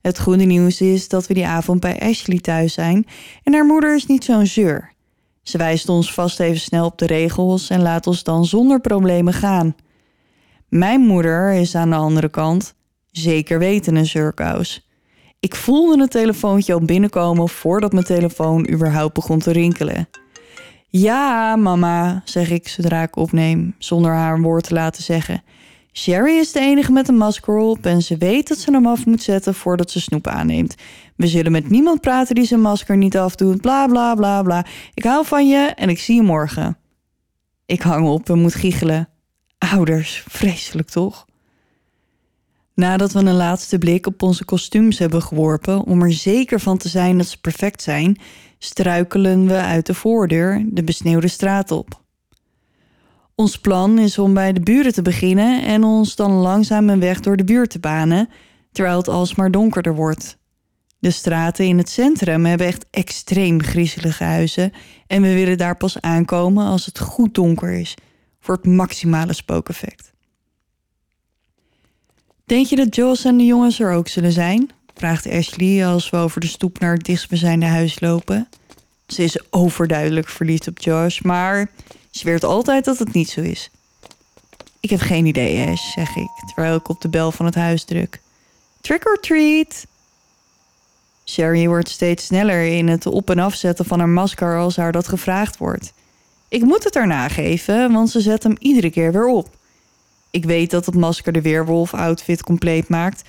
Het 0.00 0.20
goede 0.20 0.44
nieuws 0.44 0.80
is 0.80 1.08
dat 1.08 1.26
we 1.26 1.34
die 1.34 1.46
avond 1.46 1.80
bij 1.80 2.00
Ashley 2.00 2.38
thuis 2.38 2.72
zijn 2.72 3.06
en 3.42 3.52
haar 3.52 3.64
moeder 3.64 3.94
is 3.94 4.06
niet 4.06 4.24
zo'n 4.24 4.46
zeur. 4.46 4.92
Ze 5.42 5.58
wijst 5.58 5.88
ons 5.88 6.12
vast 6.12 6.40
even 6.40 6.60
snel 6.60 6.86
op 6.86 6.98
de 6.98 7.06
regels 7.06 7.70
en 7.70 7.82
laat 7.82 8.06
ons 8.06 8.22
dan 8.22 8.44
zonder 8.44 8.80
problemen 8.80 9.32
gaan. 9.32 9.76
Mijn 10.68 11.00
moeder 11.00 11.52
is 11.52 11.74
aan 11.74 11.90
de 11.90 11.96
andere 11.96 12.28
kant 12.28 12.74
zeker 13.10 13.58
weten 13.58 13.96
een 13.96 14.06
zeurkous. 14.06 14.88
Ik 15.40 15.54
voelde 15.54 16.00
het 16.02 16.10
telefoontje 16.10 16.72
al 16.72 16.80
binnenkomen 16.80 17.48
voordat 17.48 17.92
mijn 17.92 18.04
telefoon 18.04 18.70
überhaupt 18.70 19.14
begon 19.14 19.38
te 19.38 19.52
rinkelen. 19.52 20.08
Ja, 20.88 21.56
mama, 21.56 22.22
zeg 22.24 22.50
ik 22.50 22.68
zodra 22.68 23.02
ik 23.02 23.16
opneem, 23.16 23.74
zonder 23.78 24.12
haar 24.12 24.34
een 24.34 24.42
woord 24.42 24.64
te 24.64 24.74
laten 24.74 25.02
zeggen. 25.02 25.42
Sherry 25.92 26.38
is 26.38 26.52
de 26.52 26.60
enige 26.60 26.92
met 26.92 27.08
een 27.08 27.16
masker 27.16 27.56
op 27.56 27.86
en 27.86 28.02
ze 28.02 28.16
weet 28.16 28.48
dat 28.48 28.58
ze 28.58 28.70
hem 28.70 28.86
af 28.86 29.06
moet 29.06 29.22
zetten 29.22 29.54
voordat 29.54 29.90
ze 29.90 30.00
snoep 30.00 30.26
aanneemt. 30.26 30.74
We 31.16 31.26
zullen 31.26 31.52
met 31.52 31.70
niemand 31.70 32.00
praten 32.00 32.34
die 32.34 32.44
zijn 32.44 32.60
masker 32.60 32.96
niet 32.96 33.16
afdoet, 33.16 33.60
bla 33.60 33.86
bla 33.86 34.14
bla 34.14 34.42
bla. 34.42 34.66
Ik 34.94 35.04
hou 35.04 35.26
van 35.26 35.48
je 35.48 35.72
en 35.76 35.88
ik 35.88 35.98
zie 35.98 36.14
je 36.14 36.22
morgen. 36.22 36.78
Ik 37.66 37.82
hang 37.82 38.08
op 38.08 38.28
en 38.28 38.38
moet 38.38 38.54
giechelen. 38.54 39.08
Ouders, 39.58 40.24
vreselijk 40.28 40.88
toch? 40.88 41.26
Nadat 42.74 43.12
we 43.12 43.18
een 43.18 43.34
laatste 43.34 43.78
blik 43.78 44.06
op 44.06 44.22
onze 44.22 44.44
kostuums 44.44 44.98
hebben 44.98 45.22
geworpen 45.22 45.82
om 45.82 46.02
er 46.02 46.12
zeker 46.12 46.60
van 46.60 46.78
te 46.78 46.88
zijn 46.88 47.18
dat 47.18 47.26
ze 47.26 47.40
perfect 47.40 47.82
zijn, 47.82 48.18
struikelen 48.58 49.46
we 49.46 49.60
uit 49.60 49.86
de 49.86 49.94
voordeur 49.94 50.64
de 50.66 50.84
besneeuwde 50.84 51.28
straat 51.28 51.70
op. 51.70 52.04
Ons 53.34 53.58
plan 53.58 53.98
is 53.98 54.18
om 54.18 54.34
bij 54.34 54.52
de 54.52 54.60
buren 54.60 54.92
te 54.92 55.02
beginnen 55.02 55.64
en 55.64 55.84
ons 55.84 56.16
dan 56.16 56.32
langzaam 56.32 56.88
een 56.88 57.00
weg 57.00 57.20
door 57.20 57.36
de 57.36 57.44
buurt 57.44 57.70
te 57.70 57.78
banen, 57.78 58.28
terwijl 58.72 58.96
het 58.96 59.08
alsmaar 59.08 59.50
donkerder 59.50 59.94
wordt. 59.94 60.38
De 60.98 61.10
straten 61.10 61.64
in 61.64 61.78
het 61.78 61.88
centrum 61.88 62.44
hebben 62.44 62.66
echt 62.66 62.86
extreem 62.90 63.62
griezelige 63.62 64.24
huizen 64.24 64.72
en 65.06 65.22
we 65.22 65.34
willen 65.34 65.58
daar 65.58 65.76
pas 65.76 66.00
aankomen 66.00 66.66
als 66.66 66.86
het 66.86 66.98
goed 66.98 67.34
donker 67.34 67.70
is, 67.70 67.94
voor 68.40 68.54
het 68.54 68.66
maximale 68.66 69.32
spookeffect. 69.32 70.12
Denk 72.44 72.66
je 72.66 72.76
dat 72.76 72.94
Joss 72.94 73.24
en 73.24 73.36
de 73.36 73.44
jongens 73.44 73.80
er 73.80 73.92
ook 73.92 74.08
zullen 74.08 74.32
zijn? 74.32 74.70
Vraagt 74.96 75.30
Ashley 75.30 75.86
als 75.86 76.10
we 76.10 76.16
over 76.16 76.40
de 76.40 76.46
stoep 76.46 76.78
naar 76.78 76.92
het 76.92 77.04
dichtstbijzijnde 77.04 77.66
huis 77.66 78.00
lopen. 78.00 78.48
Ze 79.06 79.22
is 79.22 79.52
overduidelijk 79.52 80.28
verliefd 80.28 80.68
op 80.68 80.78
Josh, 80.78 81.20
maar 81.20 81.70
zweert 82.10 82.44
altijd 82.44 82.84
dat 82.84 82.98
het 82.98 83.12
niet 83.12 83.28
zo 83.28 83.40
is. 83.40 83.70
Ik 84.80 84.90
heb 84.90 85.00
geen 85.00 85.26
idee, 85.26 85.68
Ash, 85.68 85.92
zeg 85.92 86.16
ik, 86.16 86.28
terwijl 86.46 86.76
ik 86.76 86.88
op 86.88 87.00
de 87.00 87.08
bel 87.08 87.32
van 87.32 87.46
het 87.46 87.54
huis 87.54 87.84
druk. 87.84 88.20
Trick 88.80 89.06
or 89.06 89.20
treat! 89.20 89.86
Sherry 91.24 91.68
wordt 91.68 91.88
steeds 91.88 92.24
sneller 92.24 92.66
in 92.66 92.88
het 92.88 93.06
op- 93.06 93.30
en 93.30 93.38
afzetten 93.38 93.84
van 93.84 93.98
haar 93.98 94.08
masker 94.08 94.58
als 94.58 94.76
haar 94.76 94.92
dat 94.92 95.08
gevraagd 95.08 95.56
wordt. 95.56 95.92
Ik 96.48 96.62
moet 96.62 96.84
het 96.84 96.94
haar 96.94 97.06
nageven, 97.06 97.92
want 97.92 98.10
ze 98.10 98.20
zet 98.20 98.42
hem 98.42 98.56
iedere 98.58 98.90
keer 98.90 99.12
weer 99.12 99.26
op. 99.26 99.48
Ik 100.30 100.44
weet 100.44 100.70
dat 100.70 100.86
het 100.86 100.94
masker 100.94 101.32
de 101.32 101.42
weerwolf-outfit 101.42 102.42
compleet 102.42 102.88
maakt, 102.88 103.22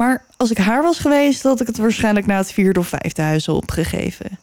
maar 0.00 0.24
als 0.36 0.50
ik 0.50 0.58
haar 0.58 0.82
was 0.82 0.98
geweest, 0.98 1.42
had 1.42 1.60
ik 1.60 1.66
het 1.66 1.76
waarschijnlijk 1.76 2.26
na 2.26 2.36
het 2.36 2.52
vierde 2.52 2.80
of 2.80 2.88
vijfde 2.88 3.22
huis 3.22 3.48
opgegeven. 3.48 4.38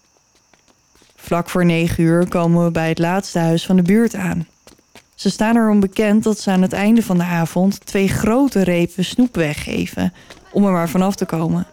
Vlak 1.16 1.49
voor 1.49 1.66
negen 1.66 2.03
uur 2.03 2.28
komen 2.28 2.64
we 2.64 2.72
bij 2.72 2.89
het 2.89 2.99
laatste 2.99 3.39
huis 3.39 3.66
van 3.66 3.76
de 3.76 3.82
buurt 3.82 4.16
aan. 4.16 4.47
Ze 5.16 5.30
staan 5.30 5.58
erom 5.58 5.80
bekend 5.80 6.24
dat 6.24 6.39
ze 6.39 6.51
aan 6.51 6.62
het 6.62 6.74
einde 6.74 7.03
van 7.03 7.18
de 7.18 7.24
avond 7.24 7.86
twee 7.86 8.08
grote 8.08 8.64
repen 8.64 9.05
snoep 9.05 9.36
weggeven 9.36 10.14
om 10.51 10.66
er 10.66 10.72
maar 10.72 10.89
vanaf 10.89 11.16
te 11.16 11.26
komen. 11.26 11.68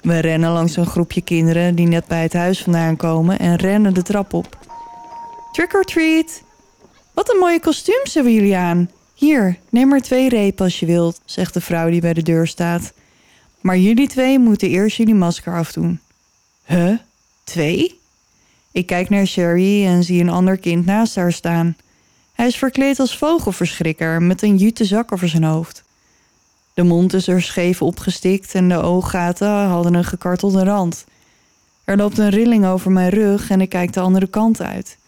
We 0.00 0.18
rennen 0.18 0.50
langs 0.50 0.76
een 0.76 0.86
groepje 0.86 1.20
kinderen 1.20 1.74
die 1.74 1.86
net 1.86 2.06
bij 2.06 2.22
het 2.22 2.32
huis 2.32 2.62
vandaan 2.62 2.96
komen 2.96 3.38
en 3.38 3.56
rennen 3.56 3.94
de 3.94 4.02
trap 4.02 4.32
op. 4.32 4.58
Trick 5.52 5.74
or 5.74 5.84
treat! 5.84 6.42
Wat 7.14 7.32
een 7.32 7.40
mooie 7.40 7.60
kostuums 7.60 8.14
hebben 8.14 8.32
jullie 8.32 8.56
aan. 8.56 8.90
Hier, 9.14 9.58
neem 9.70 9.88
maar 9.88 10.00
twee 10.00 10.28
repen 10.28 10.64
als 10.64 10.80
je 10.80 10.86
wilt, 10.86 11.20
zegt 11.24 11.54
de 11.54 11.60
vrouw 11.60 11.90
die 11.90 12.00
bij 12.00 12.14
de 12.14 12.22
deur 12.22 12.46
staat. 12.46 12.92
Maar 13.62 13.78
jullie 13.78 14.08
twee 14.08 14.38
moeten 14.38 14.68
eerst 14.68 14.96
jullie 14.96 15.14
masker 15.14 15.54
afdoen. 15.54 16.00
Huh? 16.64 16.98
Twee? 17.44 18.00
Ik 18.72 18.86
kijk 18.86 19.10
naar 19.10 19.26
Sherry 19.26 19.86
en 19.86 20.04
zie 20.04 20.20
een 20.20 20.28
ander 20.28 20.56
kind 20.56 20.86
naast 20.86 21.14
haar 21.14 21.32
staan. 21.32 21.76
Hij 22.32 22.46
is 22.46 22.56
verkleed 22.56 22.98
als 22.98 23.16
vogelverschrikker 23.16 24.22
met 24.22 24.42
een 24.42 24.56
jute 24.56 24.84
zak 24.84 25.12
over 25.12 25.28
zijn 25.28 25.44
hoofd. 25.44 25.82
De 26.74 26.82
mond 26.82 27.12
is 27.12 27.28
er 27.28 27.42
scheef 27.42 27.82
opgestikt 27.82 28.54
en 28.54 28.68
de 28.68 28.82
ooggaten 28.82 29.48
hadden 29.48 29.94
een 29.94 30.04
gekartelde 30.04 30.64
rand. 30.64 31.04
Er 31.84 31.96
loopt 31.96 32.18
een 32.18 32.30
rilling 32.30 32.66
over 32.66 32.90
mijn 32.90 33.10
rug 33.10 33.50
en 33.50 33.60
ik 33.60 33.68
kijk 33.68 33.92
de 33.92 34.00
andere 34.00 34.26
kant 34.26 34.62
uit. 34.62 34.98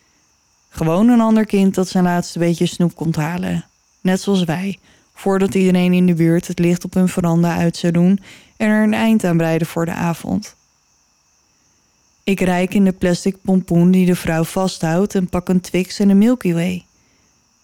Gewoon 0.68 1.08
een 1.08 1.20
ander 1.20 1.46
kind 1.46 1.74
dat 1.74 1.88
zijn 1.88 2.04
laatste 2.04 2.38
beetje 2.38 2.66
snoep 2.66 2.94
komt 2.94 3.16
halen. 3.16 3.64
Net 4.00 4.20
zoals 4.20 4.44
wij, 4.44 4.78
voordat 5.14 5.54
iedereen 5.54 5.92
in 5.92 6.06
de 6.06 6.14
buurt 6.14 6.46
het 6.46 6.58
licht 6.58 6.84
op 6.84 6.94
hun 6.94 7.08
veranda 7.08 7.56
uit 7.56 7.76
zou 7.76 7.92
doen 7.92 8.20
en 8.56 8.68
er 8.68 8.82
een 8.82 8.94
eind 8.94 9.24
aan 9.24 9.36
breiden 9.36 9.66
voor 9.66 9.84
de 9.84 9.92
avond. 9.92 10.54
Ik 12.24 12.40
reik 12.40 12.74
in 12.74 12.84
de 12.84 12.92
plastic 12.92 13.36
pompoen 13.42 13.90
die 13.90 14.06
de 14.06 14.16
vrouw 14.16 14.44
vasthoudt 14.44 15.14
en 15.14 15.28
pak 15.28 15.48
een 15.48 15.60
Twix 15.60 15.98
en 15.98 16.08
een 16.08 16.18
Milky 16.18 16.52
Way. 16.52 16.84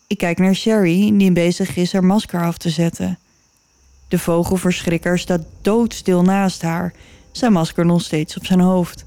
Ik 0.07 0.19
kijk 0.19 0.39
naar 0.39 0.55
Sherry, 0.55 1.19
die 1.19 1.33
bezig 1.33 1.77
is 1.77 1.93
haar 1.93 2.05
masker 2.05 2.43
af 2.43 2.59
te 2.59 2.71
zetten. 2.71 3.19
De 4.09 4.19
vogelverschrikker 4.19 5.19
staat 5.19 5.43
doodstil 5.63 6.23
naast 6.23 6.63
haar, 6.63 6.93
zijn 7.33 7.53
masker 7.53 7.87
nog 7.87 8.03
steeds 8.03 8.37
op 8.37 8.47
zijn 8.47 8.61
hoofd. 8.61 9.05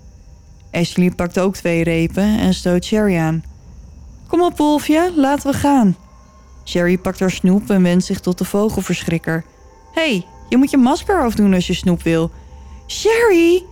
Ashley 0.71 1.11
pakt 1.11 1.39
ook 1.39 1.55
twee 1.55 1.83
repen 1.83 2.39
en 2.39 2.53
stoot 2.53 2.85
Sherry 2.85 3.17
aan. 3.17 3.43
Kom 4.27 4.41
op, 4.41 4.57
Wolfje, 4.57 5.13
laten 5.15 5.51
we 5.51 5.57
gaan. 5.57 5.95
Sherry 6.63 6.97
pakt 6.97 7.19
haar 7.19 7.31
snoep 7.31 7.69
en 7.69 7.83
wendt 7.83 8.05
zich 8.05 8.19
tot 8.19 8.37
de 8.37 8.45
vogelverschrikker. 8.45 9.43
Hé, 9.93 10.01
hey, 10.01 10.25
je 10.49 10.57
moet 10.57 10.71
je 10.71 10.77
masker 10.77 11.21
afdoen 11.21 11.53
als 11.53 11.67
je 11.67 11.73
snoep 11.73 12.03
wil. 12.03 12.31
Sherry, 12.87 13.63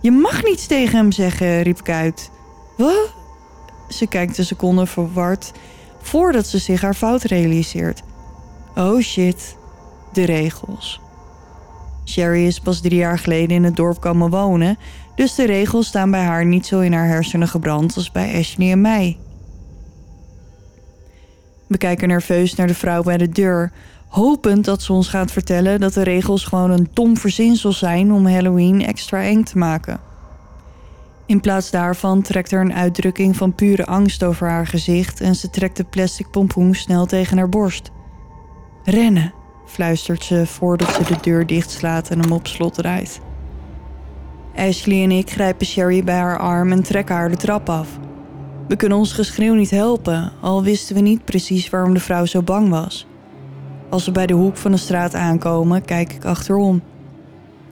je 0.00 0.10
mag 0.10 0.42
niets 0.42 0.66
tegen 0.66 0.96
hem 0.96 1.12
zeggen, 1.12 1.62
riep 1.62 1.78
ik 1.78 1.90
uit. 1.90 2.30
Wat? 2.76 3.14
Ze 3.88 4.06
kijkt 4.06 4.38
een 4.38 4.44
seconde 4.44 4.86
verward 4.86 5.52
voordat 6.00 6.46
ze 6.46 6.58
zich 6.58 6.80
haar 6.80 6.94
fout 6.94 7.22
realiseert. 7.22 8.02
Oh 8.74 9.00
shit, 9.00 9.56
de 10.12 10.24
regels. 10.24 11.00
Sherry 12.04 12.46
is 12.46 12.60
pas 12.60 12.80
drie 12.80 12.98
jaar 12.98 13.18
geleden 13.18 13.56
in 13.56 13.64
het 13.64 13.76
dorp 13.76 14.00
komen 14.00 14.30
wonen, 14.30 14.78
dus 15.14 15.34
de 15.34 15.46
regels 15.46 15.86
staan 15.86 16.10
bij 16.10 16.22
haar 16.22 16.44
niet 16.44 16.66
zo 16.66 16.80
in 16.80 16.92
haar 16.92 17.06
hersenen 17.06 17.48
gebrand 17.48 17.96
als 17.96 18.12
bij 18.12 18.38
Ashley 18.38 18.70
en 18.70 18.80
mij. 18.80 19.18
We 21.72 21.78
kijken 21.78 22.08
nerveus 22.08 22.54
naar 22.54 22.66
de 22.66 22.74
vrouw 22.74 23.02
bij 23.02 23.16
de 23.16 23.28
deur, 23.28 23.72
hopend 24.08 24.64
dat 24.64 24.82
ze 24.82 24.92
ons 24.92 25.08
gaat 25.08 25.32
vertellen 25.32 25.80
dat 25.80 25.92
de 25.92 26.02
regels 26.02 26.44
gewoon 26.44 26.70
een 26.70 26.88
dom 26.92 27.16
verzinsel 27.16 27.72
zijn 27.72 28.12
om 28.12 28.26
Halloween 28.26 28.86
extra 28.86 29.22
eng 29.22 29.42
te 29.42 29.58
maken. 29.58 30.00
In 31.26 31.40
plaats 31.40 31.70
daarvan 31.70 32.22
trekt 32.22 32.52
er 32.52 32.60
een 32.60 32.74
uitdrukking 32.74 33.36
van 33.36 33.54
pure 33.54 33.86
angst 33.86 34.24
over 34.24 34.48
haar 34.48 34.66
gezicht 34.66 35.20
en 35.20 35.34
ze 35.34 35.50
trekt 35.50 35.76
de 35.76 35.84
plastic 35.84 36.30
pompoen 36.30 36.74
snel 36.74 37.06
tegen 37.06 37.38
haar 37.38 37.48
borst. 37.48 37.90
Rennen, 38.84 39.34
fluistert 39.66 40.24
ze 40.24 40.46
voordat 40.46 40.94
ze 40.94 41.04
de 41.04 41.20
deur 41.20 41.46
dichtslaat 41.46 42.10
en 42.10 42.20
hem 42.20 42.32
op 42.32 42.46
slot 42.46 42.74
draait. 42.74 43.20
Ashley 44.56 45.02
en 45.02 45.10
ik 45.10 45.30
grijpen 45.30 45.66
Sherry 45.66 46.04
bij 46.04 46.18
haar 46.18 46.38
arm 46.38 46.72
en 46.72 46.82
trekken 46.82 47.14
haar 47.14 47.30
de 47.30 47.36
trap 47.36 47.68
af. 47.68 47.88
We 48.72 48.78
kunnen 48.78 48.98
ons 48.98 49.12
geschreeuw 49.12 49.54
niet 49.54 49.70
helpen, 49.70 50.32
al 50.40 50.62
wisten 50.62 50.94
we 50.94 51.00
niet 51.00 51.24
precies 51.24 51.70
waarom 51.70 51.94
de 51.94 52.00
vrouw 52.00 52.24
zo 52.24 52.42
bang 52.42 52.68
was. 52.68 53.06
Als 53.90 54.04
we 54.04 54.12
bij 54.12 54.26
de 54.26 54.34
hoek 54.34 54.56
van 54.56 54.70
de 54.70 54.76
straat 54.76 55.14
aankomen, 55.14 55.84
kijk 55.84 56.12
ik 56.12 56.24
achterom. 56.24 56.82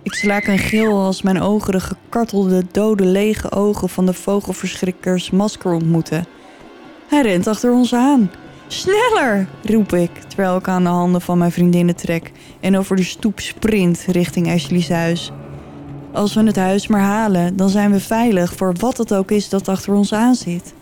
Ik 0.03 0.15
slaak 0.15 0.47
een 0.47 0.59
gil 0.59 1.01
als 1.01 1.23
mijn 1.23 1.41
ogen 1.41 1.73
de 1.73 1.81
gekartelde, 1.81 2.65
dode, 2.73 3.05
lege 3.05 3.53
ogen 3.53 3.89
van 3.89 4.07
de 4.07 4.13
vogelverschrikkers 4.13 5.31
masker 5.31 5.73
ontmoeten. 5.73 6.27
Hij 7.09 7.23
rent 7.23 7.47
achter 7.47 7.73
ons 7.73 7.95
aan. 7.95 8.31
Sneller, 8.67 9.49
roep 9.63 9.93
ik, 9.93 10.11
terwijl 10.29 10.57
ik 10.57 10.69
aan 10.69 10.83
de 10.83 10.89
handen 10.89 11.21
van 11.21 11.39
mijn 11.39 11.53
vriendinnen 11.53 11.97
trek 11.97 12.33
en 12.61 12.77
over 12.77 12.97
de 12.97 13.03
stoep 13.03 13.41
sprint 13.41 14.05
richting 14.07 14.53
Ashley's 14.53 14.89
huis. 14.89 15.33
Als 16.13 16.35
we 16.35 16.43
het 16.43 16.57
huis 16.57 16.87
maar 16.87 17.01
halen, 17.01 17.57
dan 17.57 17.69
zijn 17.69 17.91
we 17.91 18.01
veilig 18.01 18.55
voor 18.55 18.75
wat 18.75 18.97
het 18.97 19.15
ook 19.15 19.31
is 19.31 19.49
dat 19.49 19.69
achter 19.69 19.95
ons 19.95 20.13
aan 20.13 20.35
zit. 20.35 20.79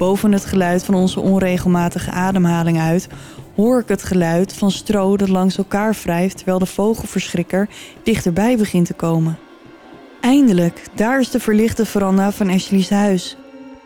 Boven 0.00 0.32
het 0.32 0.44
geluid 0.44 0.84
van 0.84 0.94
onze 0.94 1.20
onregelmatige 1.20 2.10
ademhaling 2.10 2.80
uit 2.80 3.08
hoor 3.56 3.80
ik 3.80 3.88
het 3.88 4.02
geluid 4.02 4.52
van 4.52 4.70
stro 4.70 5.16
dat 5.16 5.28
langs 5.28 5.58
elkaar 5.58 5.96
wrijft 6.02 6.36
terwijl 6.36 6.58
de 6.58 6.66
vogelverschrikker 6.66 7.68
dichterbij 8.02 8.56
begint 8.56 8.86
te 8.86 8.94
komen. 8.94 9.38
Eindelijk, 10.20 10.82
daar 10.94 11.20
is 11.20 11.30
de 11.30 11.40
verlichte 11.40 11.86
veranda 11.86 12.32
van 12.32 12.50
Ashley's 12.50 12.90
huis. 12.90 13.36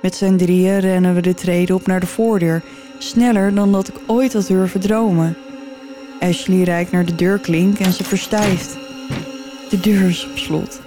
Met 0.02 0.14
zijn 0.14 0.36
drieën 0.36 0.78
rennen 0.78 1.14
we 1.14 1.20
de 1.20 1.34
treden 1.34 1.74
op 1.74 1.86
naar 1.86 2.00
de 2.00 2.06
voordeur, 2.06 2.62
sneller 2.98 3.54
dan 3.54 3.72
dat 3.72 3.88
ik 3.88 4.00
ooit 4.06 4.32
had 4.32 4.46
durven 4.46 4.80
dromen. 4.80 5.36
Ashley 6.20 6.62
reikt 6.62 6.92
naar 6.92 7.04
de 7.04 7.14
deurklink 7.14 7.78
en 7.78 7.92
ze 7.92 8.04
verstijft. 8.04 8.76
De 9.70 9.80
deur 9.80 10.08
is 10.08 10.28
op 10.30 10.38
slot. 10.38 10.80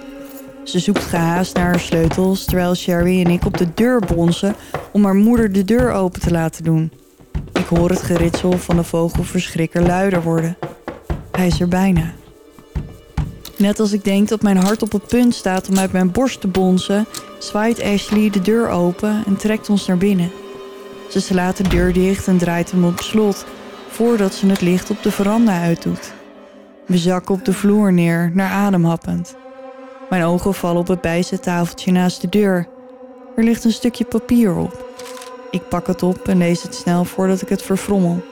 Ze 0.68 0.78
zoekt 0.78 1.04
gehaast 1.04 1.54
naar 1.54 1.64
haar 1.64 1.80
sleutels 1.80 2.44
terwijl 2.44 2.74
Sherry 2.74 3.24
en 3.24 3.30
ik 3.30 3.44
op 3.44 3.56
de 3.56 3.74
deur 3.74 4.00
bonzen 4.14 4.54
om 4.92 5.04
haar 5.04 5.14
moeder 5.14 5.52
de 5.52 5.64
deur 5.64 5.92
open 5.92 6.20
te 6.20 6.30
laten 6.30 6.64
doen. 6.64 6.92
Ik 7.52 7.66
hoor 7.66 7.90
het 7.90 8.02
geritsel 8.02 8.58
van 8.58 8.76
de 8.76 8.82
vogelverschrikker 8.82 9.82
luider 9.82 10.22
worden. 10.22 10.56
Hij 11.30 11.46
is 11.46 11.60
er 11.60 11.68
bijna. 11.68 12.12
Net 13.56 13.80
als 13.80 13.92
ik 13.92 14.04
denk 14.04 14.28
dat 14.28 14.42
mijn 14.42 14.56
hart 14.56 14.82
op 14.82 14.92
het 14.92 15.06
punt 15.06 15.34
staat 15.34 15.68
om 15.68 15.78
uit 15.78 15.92
mijn 15.92 16.12
borst 16.12 16.40
te 16.40 16.48
bonzen, 16.48 17.06
zwaait 17.38 17.82
Ashley 17.82 18.30
de 18.30 18.40
deur 18.40 18.68
open 18.68 19.22
en 19.26 19.36
trekt 19.36 19.70
ons 19.70 19.86
naar 19.86 19.98
binnen. 19.98 20.30
Ze 21.10 21.20
slaat 21.20 21.56
de 21.56 21.68
deur 21.68 21.92
dicht 21.92 22.26
en 22.26 22.38
draait 22.38 22.70
hem 22.70 22.84
op 22.84 23.00
slot 23.00 23.46
voordat 23.88 24.34
ze 24.34 24.46
het 24.46 24.60
licht 24.60 24.90
op 24.90 25.02
de 25.02 25.10
veranda 25.10 25.60
uitdoet. 25.60 26.12
We 26.86 26.98
zakken 26.98 27.34
op 27.34 27.44
de 27.44 27.52
vloer 27.52 27.92
neer, 27.92 28.30
naar 28.34 28.50
adem 28.50 28.84
happend. 28.84 29.36
Mijn 30.10 30.22
ogen 30.22 30.54
vallen 30.54 30.80
op 30.80 30.88
het 30.88 31.00
bijzettafeltje 31.00 31.92
naast 31.92 32.20
de 32.20 32.28
deur. 32.28 32.68
Er 33.36 33.44
ligt 33.44 33.64
een 33.64 33.72
stukje 33.72 34.04
papier 34.04 34.56
op. 34.56 34.86
Ik 35.50 35.68
pak 35.68 35.86
het 35.86 36.02
op 36.02 36.28
en 36.28 36.38
lees 36.38 36.62
het 36.62 36.74
snel 36.74 37.04
voordat 37.04 37.42
ik 37.42 37.48
het 37.48 37.62
verfrommel. 37.62 38.22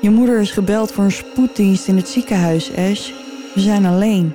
Je 0.00 0.10
moeder 0.10 0.40
is 0.40 0.50
gebeld 0.50 0.92
voor 0.92 1.04
een 1.04 1.12
spoeddienst 1.12 1.88
in 1.88 1.96
het 1.96 2.08
ziekenhuis, 2.08 2.76
Ash. 2.76 3.10
We 3.54 3.60
zijn 3.60 3.86
alleen. 3.86 4.32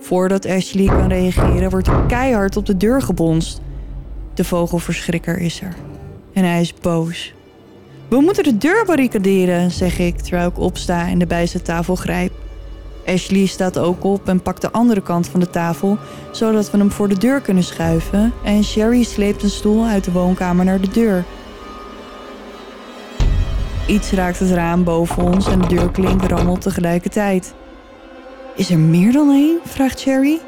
Voordat 0.00 0.46
Ashley 0.46 0.86
kan 0.86 1.08
reageren, 1.08 1.70
wordt 1.70 2.06
keihard 2.06 2.56
op 2.56 2.66
de 2.66 2.76
deur 2.76 3.02
gebonst. 3.02 3.60
De 4.34 4.44
vogelverschrikker 4.44 5.38
is 5.38 5.60
er. 5.60 5.74
En 6.32 6.44
hij 6.44 6.60
is 6.60 6.74
boos. 6.74 7.34
We 8.08 8.20
moeten 8.20 8.44
de 8.44 8.58
deur 8.58 8.84
barricaderen, 8.84 9.70
zeg 9.70 9.98
ik 9.98 10.18
terwijl 10.18 10.48
ik 10.48 10.58
opsta 10.58 11.08
en 11.08 11.18
de 11.18 11.26
bijzettafel 11.26 11.94
grijp. 11.94 12.32
Ashley 13.06 13.46
staat 13.46 13.78
ook 13.78 14.04
op 14.04 14.28
en 14.28 14.42
pakt 14.42 14.60
de 14.60 14.72
andere 14.72 15.00
kant 15.00 15.28
van 15.28 15.40
de 15.40 15.50
tafel, 15.50 15.98
zodat 16.30 16.70
we 16.70 16.78
hem 16.78 16.90
voor 16.90 17.08
de 17.08 17.18
deur 17.18 17.40
kunnen 17.40 17.64
schuiven. 17.64 18.32
En 18.44 18.64
Sherry 18.64 19.02
sleept 19.02 19.42
een 19.42 19.50
stoel 19.50 19.84
uit 19.84 20.04
de 20.04 20.12
woonkamer 20.12 20.64
naar 20.64 20.80
de 20.80 20.88
deur. 20.88 21.24
Iets 23.86 24.10
raakt 24.10 24.38
het 24.38 24.50
raam 24.50 24.84
boven 24.84 25.22
ons 25.22 25.46
en 25.46 25.60
de 25.60 25.66
deurklink 25.66 26.22
rammelt 26.22 26.60
tegelijkertijd. 26.60 27.54
Is 28.56 28.70
er 28.70 28.78
meer 28.78 29.12
dan 29.12 29.30
één? 29.30 29.58
vraagt 29.64 29.98
Sherry. 29.98 30.40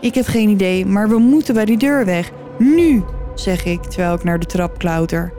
Ik 0.00 0.14
heb 0.14 0.26
geen 0.26 0.48
idee, 0.48 0.86
maar 0.86 1.08
we 1.08 1.18
moeten 1.18 1.54
bij 1.54 1.64
die 1.64 1.78
deur 1.78 2.04
weg. 2.04 2.30
Nu, 2.58 3.04
zeg 3.34 3.64
ik 3.64 3.82
terwijl 3.82 4.14
ik 4.14 4.24
naar 4.24 4.38
de 4.38 4.46
trap 4.46 4.78
klauter. 4.78 5.32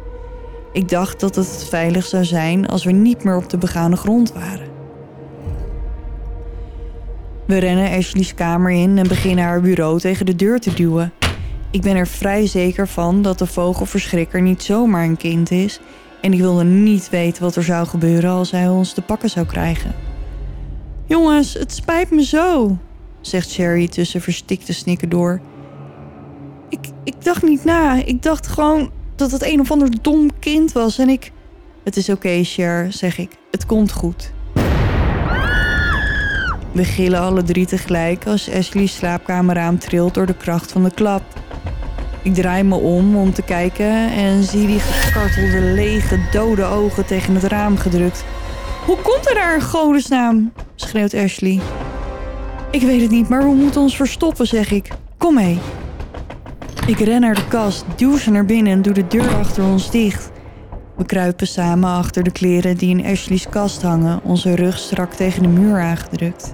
Ik 0.72 0.90
dacht 0.90 1.20
dat 1.20 1.36
het 1.36 1.52
het 1.52 1.64
veilig 1.64 2.06
zou 2.06 2.26
zijn 2.26 2.68
als 2.68 2.84
we 2.84 2.92
niet 2.92 3.24
meer 3.24 3.36
op 3.36 3.50
de 3.50 3.58
begane 3.58 3.96
grond 3.96 4.34
waren. 4.34 4.71
We 7.52 7.58
rennen 7.58 7.92
Ashley's 7.92 8.34
kamer 8.34 8.72
in 8.72 8.98
en 8.98 9.08
beginnen 9.08 9.44
haar 9.44 9.62
bureau 9.62 10.00
tegen 10.00 10.26
de 10.26 10.36
deur 10.36 10.60
te 10.60 10.74
duwen. 10.74 11.14
Ik 11.72 11.82
ben 11.82 11.96
er 11.96 12.08
vrij 12.08 12.48
zeker 12.48 12.88
van 12.88 13.22
dat 13.22 13.40
de 13.40 13.46
vogelverschrikker 13.46 14.42
niet 14.42 14.64
zomaar 14.64 15.04
een 15.04 15.18
kind 15.18 15.52
is 15.52 15.80
en 16.22 16.34
ik 16.34 16.40
wilde 16.40 16.64
niet 16.64 17.10
weten 17.10 17.44
wat 17.44 17.56
er 17.56 17.64
zou 17.64 17.88
gebeuren 17.88 18.30
als 18.30 18.52
hij 18.52 18.70
ons 18.70 18.94
te 18.94 19.02
pakken 19.02 19.30
zou 19.30 19.46
krijgen. 19.46 19.96
Jongens, 21.06 21.54
het 21.54 21.74
spijt 21.74 22.12
me 22.12 22.26
zo, 22.26 22.78
zegt 23.22 23.50
Sherry 23.50 23.88
tussen 23.88 24.22
verstikte 24.22 24.74
snikken 24.74 25.10
door. 25.10 25.42
Ik, 26.70 26.88
ik 27.04 27.24
dacht 27.24 27.44
niet 27.44 27.64
na. 27.64 28.04
Ik 28.06 28.22
dacht 28.24 28.48
gewoon 28.48 28.92
dat 29.16 29.32
het 29.32 29.44
een 29.44 29.60
of 29.60 29.72
ander 29.72 30.02
dom 30.02 30.30
kind 30.40 30.72
was 30.72 30.98
en 30.98 31.10
ik. 31.10 31.32
Het 31.84 31.98
is 31.98 32.10
oké, 32.10 32.44
Cher, 32.44 32.88
zeg 32.94 33.18
ik. 33.18 33.32
Het 33.52 33.66
komt 33.66 33.92
goed. 33.92 34.32
We 36.72 36.84
gillen 36.84 37.20
alle 37.20 37.44
drie 37.44 37.66
tegelijk 37.66 38.28
als 38.28 38.52
Ashley's 38.52 38.96
slaapkamerraam 38.96 39.80
trilt 39.80 40.14
door 40.14 40.26
de 40.26 40.34
kracht 40.34 40.72
van 40.72 40.84
de 40.84 40.92
klap. 40.92 41.22
Ik 42.24 42.34
draai 42.34 42.64
me 42.64 42.76
om 42.76 43.16
om 43.16 43.34
te 43.34 43.42
kijken 43.42 44.12
en 44.12 44.44
zie 44.44 44.68
die 44.68 44.80
gekartelde, 44.80 45.60
lege, 45.60 46.20
dode 46.32 46.64
ogen 46.64 47.06
tegen 47.06 47.36
het 47.36 47.44
raam 47.44 47.78
gedrukt. 47.78 48.26
Hoe 48.86 48.98
komt 48.98 49.30
er 49.30 49.34
daar 49.34 49.54
in 49.54 49.62
godesnaam? 49.62 50.54
schreeuwt 50.76 51.14
Ashley. 51.14 51.60
Ik 52.72 52.82
weet 52.82 53.02
het 53.02 53.12
niet, 53.12 53.30
maar 53.30 53.44
we 53.44 53.56
moeten 53.56 53.82
ons 53.82 53.96
verstoppen, 53.96 54.48
zeg 54.48 54.72
ik. 54.72 54.92
Kom 55.18 55.34
mee. 55.34 55.60
Ik 56.86 57.00
ren 57.00 57.22
naar 57.22 57.36
de 57.36 57.48
kast, 57.48 57.86
duw 57.96 58.18
ze 58.18 58.32
naar 58.32 58.46
binnen 58.46 58.74
en 58.74 58.82
doe 58.82 58.94
de 58.94 59.08
deur 59.08 59.36
achter 59.36 59.64
ons 59.64 59.92
dicht. 59.92 60.32
We 60.98 61.06
kruipen 61.06 61.48
samen 61.48 61.90
achter 61.90 62.24
de 62.24 62.32
kleren 62.32 62.78
die 62.78 62.98
in 62.98 63.06
Ashley's 63.06 63.50
kast 63.50 63.82
hangen, 63.82 64.24
onze 64.24 64.56
rug 64.56 64.78
strak 64.78 65.14
tegen 65.14 65.42
de 65.42 65.50
muur 65.50 65.80
aangedrukt. 65.80 66.54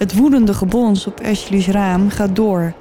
Het 0.00 0.16
woedende 0.16 0.54
gebons 0.54 1.06
op 1.06 1.20
Ashley's 1.24 1.66
raam 1.66 2.10
gaat 2.10 2.36
door. 2.36 2.72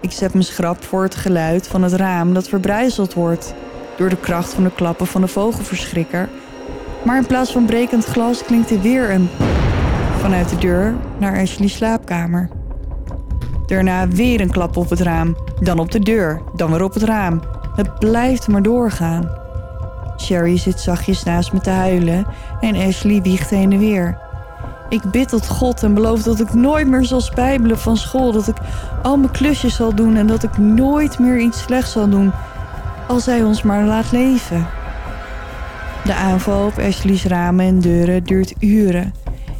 Ik 0.00 0.12
zet 0.12 0.34
me 0.34 0.42
schrap 0.42 0.84
voor 0.84 1.02
het 1.02 1.14
geluid 1.14 1.68
van 1.68 1.82
het 1.82 1.92
raam 1.92 2.34
dat 2.34 2.48
verbrijzeld 2.48 3.14
wordt 3.14 3.54
door 3.96 4.08
de 4.08 4.16
kracht 4.16 4.52
van 4.52 4.64
de 4.64 4.70
klappen 4.74 5.06
van 5.06 5.20
de 5.20 5.26
vogelverschrikker. 5.26 6.28
Maar 7.04 7.16
in 7.16 7.26
plaats 7.26 7.52
van 7.52 7.64
brekend 7.64 8.04
glas 8.04 8.44
klinkt 8.44 8.70
er 8.70 8.80
weer 8.80 9.10
een 9.10 9.28
vanuit 10.20 10.48
de 10.48 10.56
deur 10.56 10.94
naar 11.18 11.40
Ashley's 11.40 11.74
slaapkamer. 11.74 12.48
Daarna 13.66 14.08
weer 14.08 14.40
een 14.40 14.50
klap 14.50 14.76
op 14.76 14.90
het 14.90 15.00
raam, 15.00 15.36
dan 15.60 15.78
op 15.78 15.90
de 15.90 16.00
deur, 16.00 16.42
dan 16.56 16.70
weer 16.70 16.84
op 16.84 16.94
het 16.94 17.02
raam. 17.02 17.42
Het 17.74 17.98
blijft 17.98 18.48
maar 18.48 18.62
doorgaan. 18.62 19.30
Sherry 20.16 20.58
zit 20.58 20.80
zachtjes 20.80 21.22
naast 21.22 21.52
me 21.52 21.60
te 21.60 21.70
huilen 21.70 22.26
en 22.60 22.76
Ashley 22.76 23.22
wiegt 23.22 23.50
heen 23.50 23.72
en 23.72 23.78
weer. 23.78 24.23
Ik 24.94 25.10
bid 25.10 25.28
tot 25.28 25.48
God 25.48 25.82
en 25.82 25.94
beloof 25.94 26.22
dat 26.22 26.40
ik 26.40 26.54
nooit 26.54 26.86
meer 26.86 27.04
zal 27.04 27.20
spijbelen 27.20 27.78
van 27.78 27.96
school. 27.96 28.32
Dat 28.32 28.48
ik 28.48 28.56
al 29.02 29.16
mijn 29.16 29.30
klusjes 29.30 29.74
zal 29.74 29.94
doen 29.94 30.16
en 30.16 30.26
dat 30.26 30.42
ik 30.42 30.58
nooit 30.58 31.18
meer 31.18 31.38
iets 31.38 31.62
slechts 31.62 31.92
zal 31.92 32.08
doen. 32.08 32.32
Als 33.08 33.26
hij 33.26 33.42
ons 33.42 33.62
maar 33.62 33.84
laat 33.84 34.12
leven. 34.12 34.66
De 36.04 36.14
aanval 36.14 36.66
op 36.66 36.78
Ashley's 36.78 37.24
ramen 37.24 37.66
en 37.66 37.80
deuren 37.80 38.24
duurt 38.24 38.54
uren. 38.58 39.14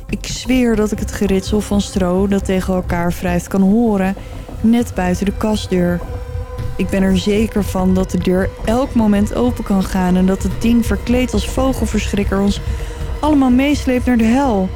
Ik 0.09 0.27
zweer 0.27 0.77
dat 0.77 0.93
ik 0.93 0.99
het 0.99 1.13
geritsel 1.13 1.61
van 1.61 1.81
stro 1.81 2.29
dat 2.29 2.45
tegen 2.45 2.75
elkaar 2.75 3.15
wrijft 3.21 3.49
kan 3.49 3.63
horen, 3.63 4.15
net 4.61 4.93
buiten 4.95 5.25
de 5.25 5.37
kastdeur. 5.37 6.01
Ik 6.77 6.89
ben 6.89 7.03
er 7.03 7.19
zeker 7.19 7.65
van 7.65 7.95
dat 7.95 8.11
de 8.11 8.19
deur 8.19 8.51
elk 8.65 8.95
moment 8.95 9.35
open 9.35 9.65
kan 9.65 9.83
gaan 9.83 10.17
en 10.17 10.27
dat 10.27 10.43
het 10.43 10.63
ding 10.63 10.87
verkleed 10.87 11.33
als 11.33 11.49
vogelverschrikker 11.49 12.41
ons 12.41 12.61
allemaal 13.21 13.51
meesleept 13.51 14.07
naar 14.07 14.17
de 14.17 14.25
hel. 14.25 14.69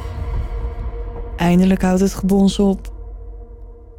Eindelijk 1.39 1.81
houdt 1.81 2.01
het 2.01 2.13
gebons 2.13 2.59
op. 2.59 2.93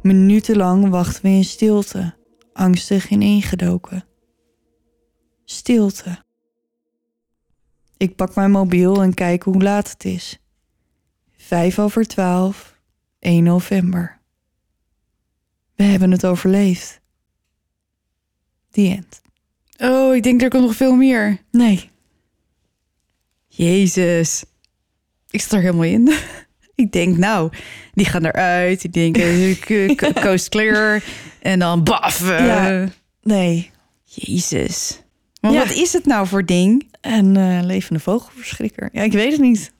Minutenlang 0.01 0.89
wachten 0.89 1.21
we 1.21 1.29
in 1.29 1.43
stilte, 1.43 2.15
angstig 2.53 3.09
ineengedoken. 3.09 4.05
Stilte. 5.45 6.23
Ik 7.97 8.15
pak 8.15 8.35
mijn 8.35 8.51
mobiel 8.51 9.01
en 9.01 9.13
kijk 9.13 9.43
hoe 9.43 9.61
laat 9.61 9.91
het 9.91 10.05
is. 10.05 10.39
Vijf 11.37 11.79
over 11.79 12.07
twaalf, 12.07 12.79
1 13.19 13.43
november. 13.43 14.21
We 15.75 15.83
hebben 15.83 16.11
het 16.11 16.25
overleefd. 16.25 17.01
The 18.69 18.87
end. 18.87 19.21
Oh, 19.77 20.15
ik 20.15 20.23
denk 20.23 20.41
er 20.41 20.49
komt 20.49 20.63
nog 20.63 20.75
veel 20.75 20.95
meer. 20.95 21.41
Nee. 21.51 21.89
Jezus. 23.47 24.43
Ik 25.29 25.41
sta 25.41 25.55
er 25.55 25.61
helemaal 25.61 25.83
in. 25.83 26.13
Ik 26.75 26.91
denk, 26.91 27.17
nou, 27.17 27.51
die 27.93 28.05
gaan 28.05 28.25
eruit. 28.25 28.81
Die 28.81 28.89
denken, 28.91 29.59
k- 29.95 30.21
coast 30.21 30.49
clear. 30.49 31.03
En 31.41 31.59
dan 31.59 31.83
baf. 31.83 32.29
eh. 32.29 32.45
Ja. 32.45 32.87
Nee. 33.23 33.69
Jezus. 34.05 35.01
Maar 35.41 35.51
Ja. 35.51 35.59
wat 35.59 35.73
is 35.75 35.93
het 35.93 36.05
nou 36.05 36.27
voor 36.27 36.45
ding? 36.45 36.89
En 37.01 37.37
eh, 37.37 37.59
levende 37.63 37.99
vogelverschrikker. 37.99 38.89
Ja, 38.91 39.01
ik 39.01 39.11
weet 39.11 39.31
het 39.31 39.41
niet. 39.41 39.71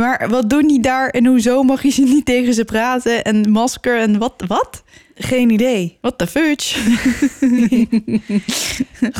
Maar 0.00 0.28
wat 0.28 0.50
doen 0.50 0.66
die 0.66 0.80
daar 0.80 1.08
en 1.08 1.26
hoezo 1.26 1.62
mag 1.62 1.82
je 1.82 1.90
ze 1.90 2.02
niet 2.02 2.24
tegen 2.24 2.54
ze 2.54 2.64
praten? 2.64 3.24
En 3.24 3.50
masker 3.50 4.00
en 4.00 4.18
wat? 4.18 4.44
Wat? 4.46 4.82
Geen 5.14 5.50
idee. 5.50 5.98
What 6.00 6.18
the 6.18 6.26
fudge? 6.26 6.78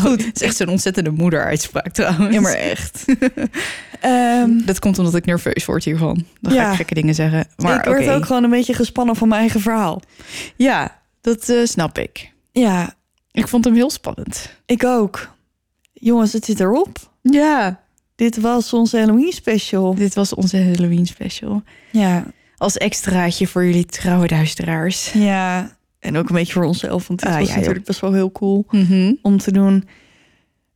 Goed. 0.02 0.24
Het 0.24 0.34
is 0.34 0.42
echt 0.42 0.56
zo'n 0.56 0.68
ontzettende 0.68 1.10
moederuitspraak 1.10 1.92
trouwens. 1.92 2.34
Ja, 2.34 2.40
maar 2.40 2.54
echt. 2.54 3.04
Ehm, 4.00 4.64
Dat 4.64 4.78
komt 4.78 4.98
omdat 4.98 5.14
ik 5.14 5.24
nerveus 5.26 5.64
word 5.64 5.84
hiervan. 5.84 6.24
Dan 6.40 6.52
ga 6.52 6.70
ik 6.70 6.76
gekke 6.76 6.94
dingen 6.94 7.14
zeggen. 7.14 7.46
Maar 7.56 7.86
ik 7.86 7.92
oké. 7.92 8.12
ook 8.12 8.26
gewoon 8.26 8.44
een 8.44 8.50
beetje 8.50 8.74
gespannen 8.74 9.16
van 9.16 9.28
mijn 9.28 9.40
eigen 9.40 9.60
verhaal. 9.60 10.02
Ja, 10.56 11.00
dat 11.20 11.48
eh, 11.48 11.64
snap 11.64 11.98
ik. 11.98 12.32
Ja, 12.52 12.94
Ik 13.32 13.48
vond 13.48 13.64
hem 13.64 13.74
heel 13.74 13.90
spannend. 13.90 14.56
ik 14.66 14.84
ook. 14.84 15.28
Jongens, 15.92 16.32
het 16.32 16.44
zit 16.44 16.60
erop. 16.60 16.98
Ja, 17.22 17.80
Dit 18.20 18.36
was 18.40 18.72
onze 18.72 18.98
Halloween 18.98 19.32
special. 19.32 19.94
dit 19.94 20.14
was 20.14 20.34
onze 20.34 20.56
Halloween 20.62 21.06
special. 21.06 21.62
Ja, 21.90 22.24
Als 22.56 22.76
extraatje 22.76 23.46
voor 23.46 23.64
jullie 23.64 23.86
trouwe 23.86 24.28
luisteraars. 24.28 25.12
ja. 25.12 25.76
En 25.98 26.16
ook 26.16 26.28
een 26.28 26.34
beetje 26.34 26.52
voor 26.52 26.64
onszelf, 26.64 27.08
want 27.08 27.20
het 27.20 27.30
Ah, 27.30 27.38
was 27.38 27.48
ja, 27.48 27.54
natuurlijk 27.56 27.84
best 27.84 28.00
wel 28.00 28.12
heel 28.12 28.32
cool 28.32 28.64
Mhm. 28.70 29.12
om 29.22 29.38
te 29.38 29.52
doen. 29.52 29.88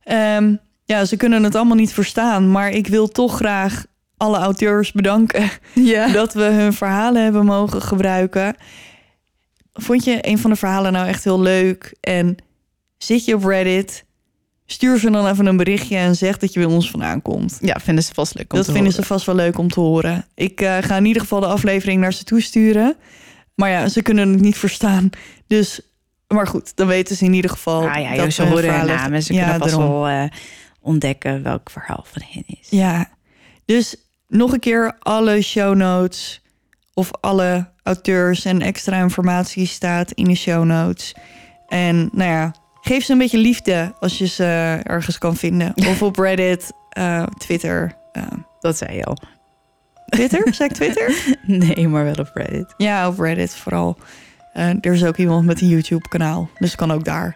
Ehm, 0.03 0.55
ja, 0.85 1.05
ze 1.05 1.17
kunnen 1.17 1.43
het 1.43 1.55
allemaal 1.55 1.75
niet 1.75 1.93
verstaan, 1.93 2.51
maar 2.51 2.69
ik 2.69 2.87
wil 2.87 3.07
toch 3.07 3.35
graag 3.35 3.85
alle 4.17 4.37
auteurs 4.37 4.91
bedanken 4.91 5.49
Ja. 5.73 6.07
dat 6.07 6.33
we 6.33 6.43
hun 6.43 6.73
verhalen 6.73 7.23
hebben 7.23 7.45
mogen 7.45 7.81
gebruiken. 7.81 8.55
Vond 9.73 10.03
je 10.03 10.17
een 10.21 10.37
van 10.37 10.49
de 10.49 10.55
verhalen 10.55 10.91
nou 10.91 11.07
echt 11.07 11.23
heel 11.23 11.41
leuk? 11.41 11.95
En 12.01 12.35
zit 12.97 13.25
je 13.25 13.35
op 13.35 13.43
Reddit? 13.43 14.04
Stuur 14.65 14.99
ze 14.99 15.09
dan 15.11 15.27
even 15.27 15.45
een 15.45 15.57
berichtje 15.57 15.97
en 15.97 16.15
zeg 16.15 16.37
dat 16.37 16.53
je 16.53 16.59
bij 16.59 16.69
ons 16.73 16.89
vandaan 16.89 17.21
komt. 17.21 17.57
ja, 17.61 17.79
vinden 17.79 18.03
ze 18.03 18.13
vast 18.13 18.33
leuk 18.35 18.51
om 18.51 18.57
Dat 18.57 18.65
te 18.67 18.73
vinden 18.73 18.93
ze 18.93 19.03
vast 19.03 19.25
wel 19.25 19.35
leuk 19.35 19.57
om 19.57 19.69
te 19.69 19.79
horen. 19.79 20.25
Ik 20.35 20.61
eh, 20.61 20.77
ga 20.81 20.97
in 20.97 21.05
ieder 21.05 21.21
geval 21.21 21.39
de 21.39 21.45
aflevering 21.45 22.01
naar 22.01 22.13
ze 22.13 22.23
toesturen. 22.23 22.95
Maar 23.55 23.69
ja, 23.69 23.87
ze 23.87 24.01
kunnen 24.01 24.29
het 24.31 24.41
niet 24.41 24.57
verstaan. 24.57 25.09
Dus, 25.47 25.79
maar 26.27 26.47
goed, 26.47 26.75
dan 26.75 26.87
weten 26.87 27.15
ze 27.15 27.25
in 27.25 27.33
ieder 27.33 27.51
geval. 27.51 27.87
Ah 27.89 28.01
ja, 28.01 28.15
dat 28.15 28.33
ze 28.33 28.43
horen 28.43 28.77
hun 28.77 28.85
namen. 28.87 29.23
Ze 29.23 29.33
Ja, 29.33 29.39
kunnen 29.43 29.59
vast 29.59 29.75
daarom. 29.75 29.91
wel 29.93 30.07
eh, 30.07 30.23
ontdekken 30.81 31.43
welk 31.43 31.69
verhaal 31.69 32.05
van 32.11 32.21
hen 32.29 32.43
is. 32.47 32.67
Ja, 32.69 33.09
dus 33.65 33.95
nog 34.27 34.51
een 34.53 34.59
keer 34.59 34.95
alle 34.99 35.41
show 35.41 35.75
notes 35.75 36.41
of 36.93 37.09
alle 37.21 37.69
auteurs 37.83 38.45
en 38.45 38.61
extra 38.61 39.01
informatie 39.01 39.65
staat 39.67 40.11
in 40.11 40.25
de 40.25 40.35
show 40.35 40.63
notes. 40.63 41.15
En 41.67 42.09
nou 42.11 42.29
ja, 42.31 42.55
geef 42.85 43.03
ze 43.05 43.11
een 43.11 43.17
beetje 43.17 43.37
liefde 43.37 43.93
als 43.99 44.17
je 44.17 44.27
ze 44.27 44.79
ergens 44.83 45.17
kan 45.17 45.35
vinden. 45.35 45.73
Of 45.89 46.01
op 46.01 46.17
Reddit, 46.17 46.71
eh, 46.89 47.23
Twitter. 47.37 47.95
eh, 48.11 48.23
Dat 48.59 48.77
zei 48.77 48.95
je 48.95 49.03
al. 49.03 49.17
Twitter? 50.05 50.53
Zeg 50.53 50.67
ik 50.69 50.73
Twitter? 50.79 51.35
Nee, 51.45 51.87
maar 51.87 52.03
wel 52.03 52.13
op 52.13 52.31
Reddit. 52.33 52.73
Ja, 52.77 53.07
op 53.07 53.19
Reddit 53.19 53.55
vooral. 53.55 53.97
Eh, 54.53 54.69
er 54.69 54.93
is 54.93 55.03
ook 55.05 55.17
iemand 55.17 55.45
met 55.45 55.61
een 55.61 55.67
YouTube-kanaal, 55.67 56.49
dus 56.59 56.75
kan 56.75 56.91
ook 56.91 57.05
daar. 57.05 57.35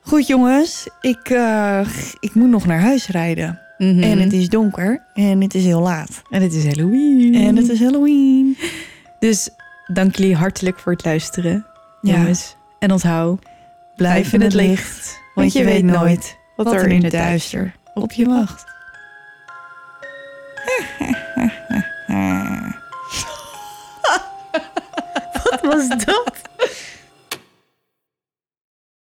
Goed 0.00 0.26
jongens, 0.26 0.88
ik, 1.00 1.28
eh, 1.30 1.80
ik 2.20 2.34
moet 2.34 2.48
nog 2.50 2.66
naar 2.66 2.80
huis 2.80 3.08
rijden. 3.08 3.60
Mhm. 3.78 4.02
En 4.02 4.18
het 4.18 4.32
is 4.32 4.48
donker 4.48 5.02
en 5.14 5.40
het 5.40 5.54
is 5.54 5.64
heel 5.64 5.80
laat. 5.80 6.22
En 6.30 6.42
het 6.42 6.52
is 6.54 6.64
Halloween. 6.64 7.34
En 7.34 7.56
het 7.56 7.68
is 7.68 7.80
Halloween. 7.80 8.56
Dus 9.18 9.48
dank 9.92 10.16
jullie 10.16 10.36
hartelijk 10.36 10.78
voor 10.78 10.92
het 10.92 11.04
luisteren, 11.04 11.66
Ja. 12.00 12.12
jongens. 12.16 12.56
En 12.78 12.92
onthoud, 12.92 13.44
Blijf 13.96 14.32
in 14.32 14.40
het 14.40 14.54
licht, 14.54 15.20
want 15.34 15.52
je 15.52 15.64
weet 15.64 15.84
nooit 15.84 16.38
wat, 16.56 16.72
er 16.72 16.88
in 16.88 17.02
het 17.02 17.12
duister 17.12 17.74
op 17.94 18.12
je 18.12 18.26
wacht. 18.26 18.64
Wat 25.50 25.60
was 25.60 25.88
dat? 25.88 26.45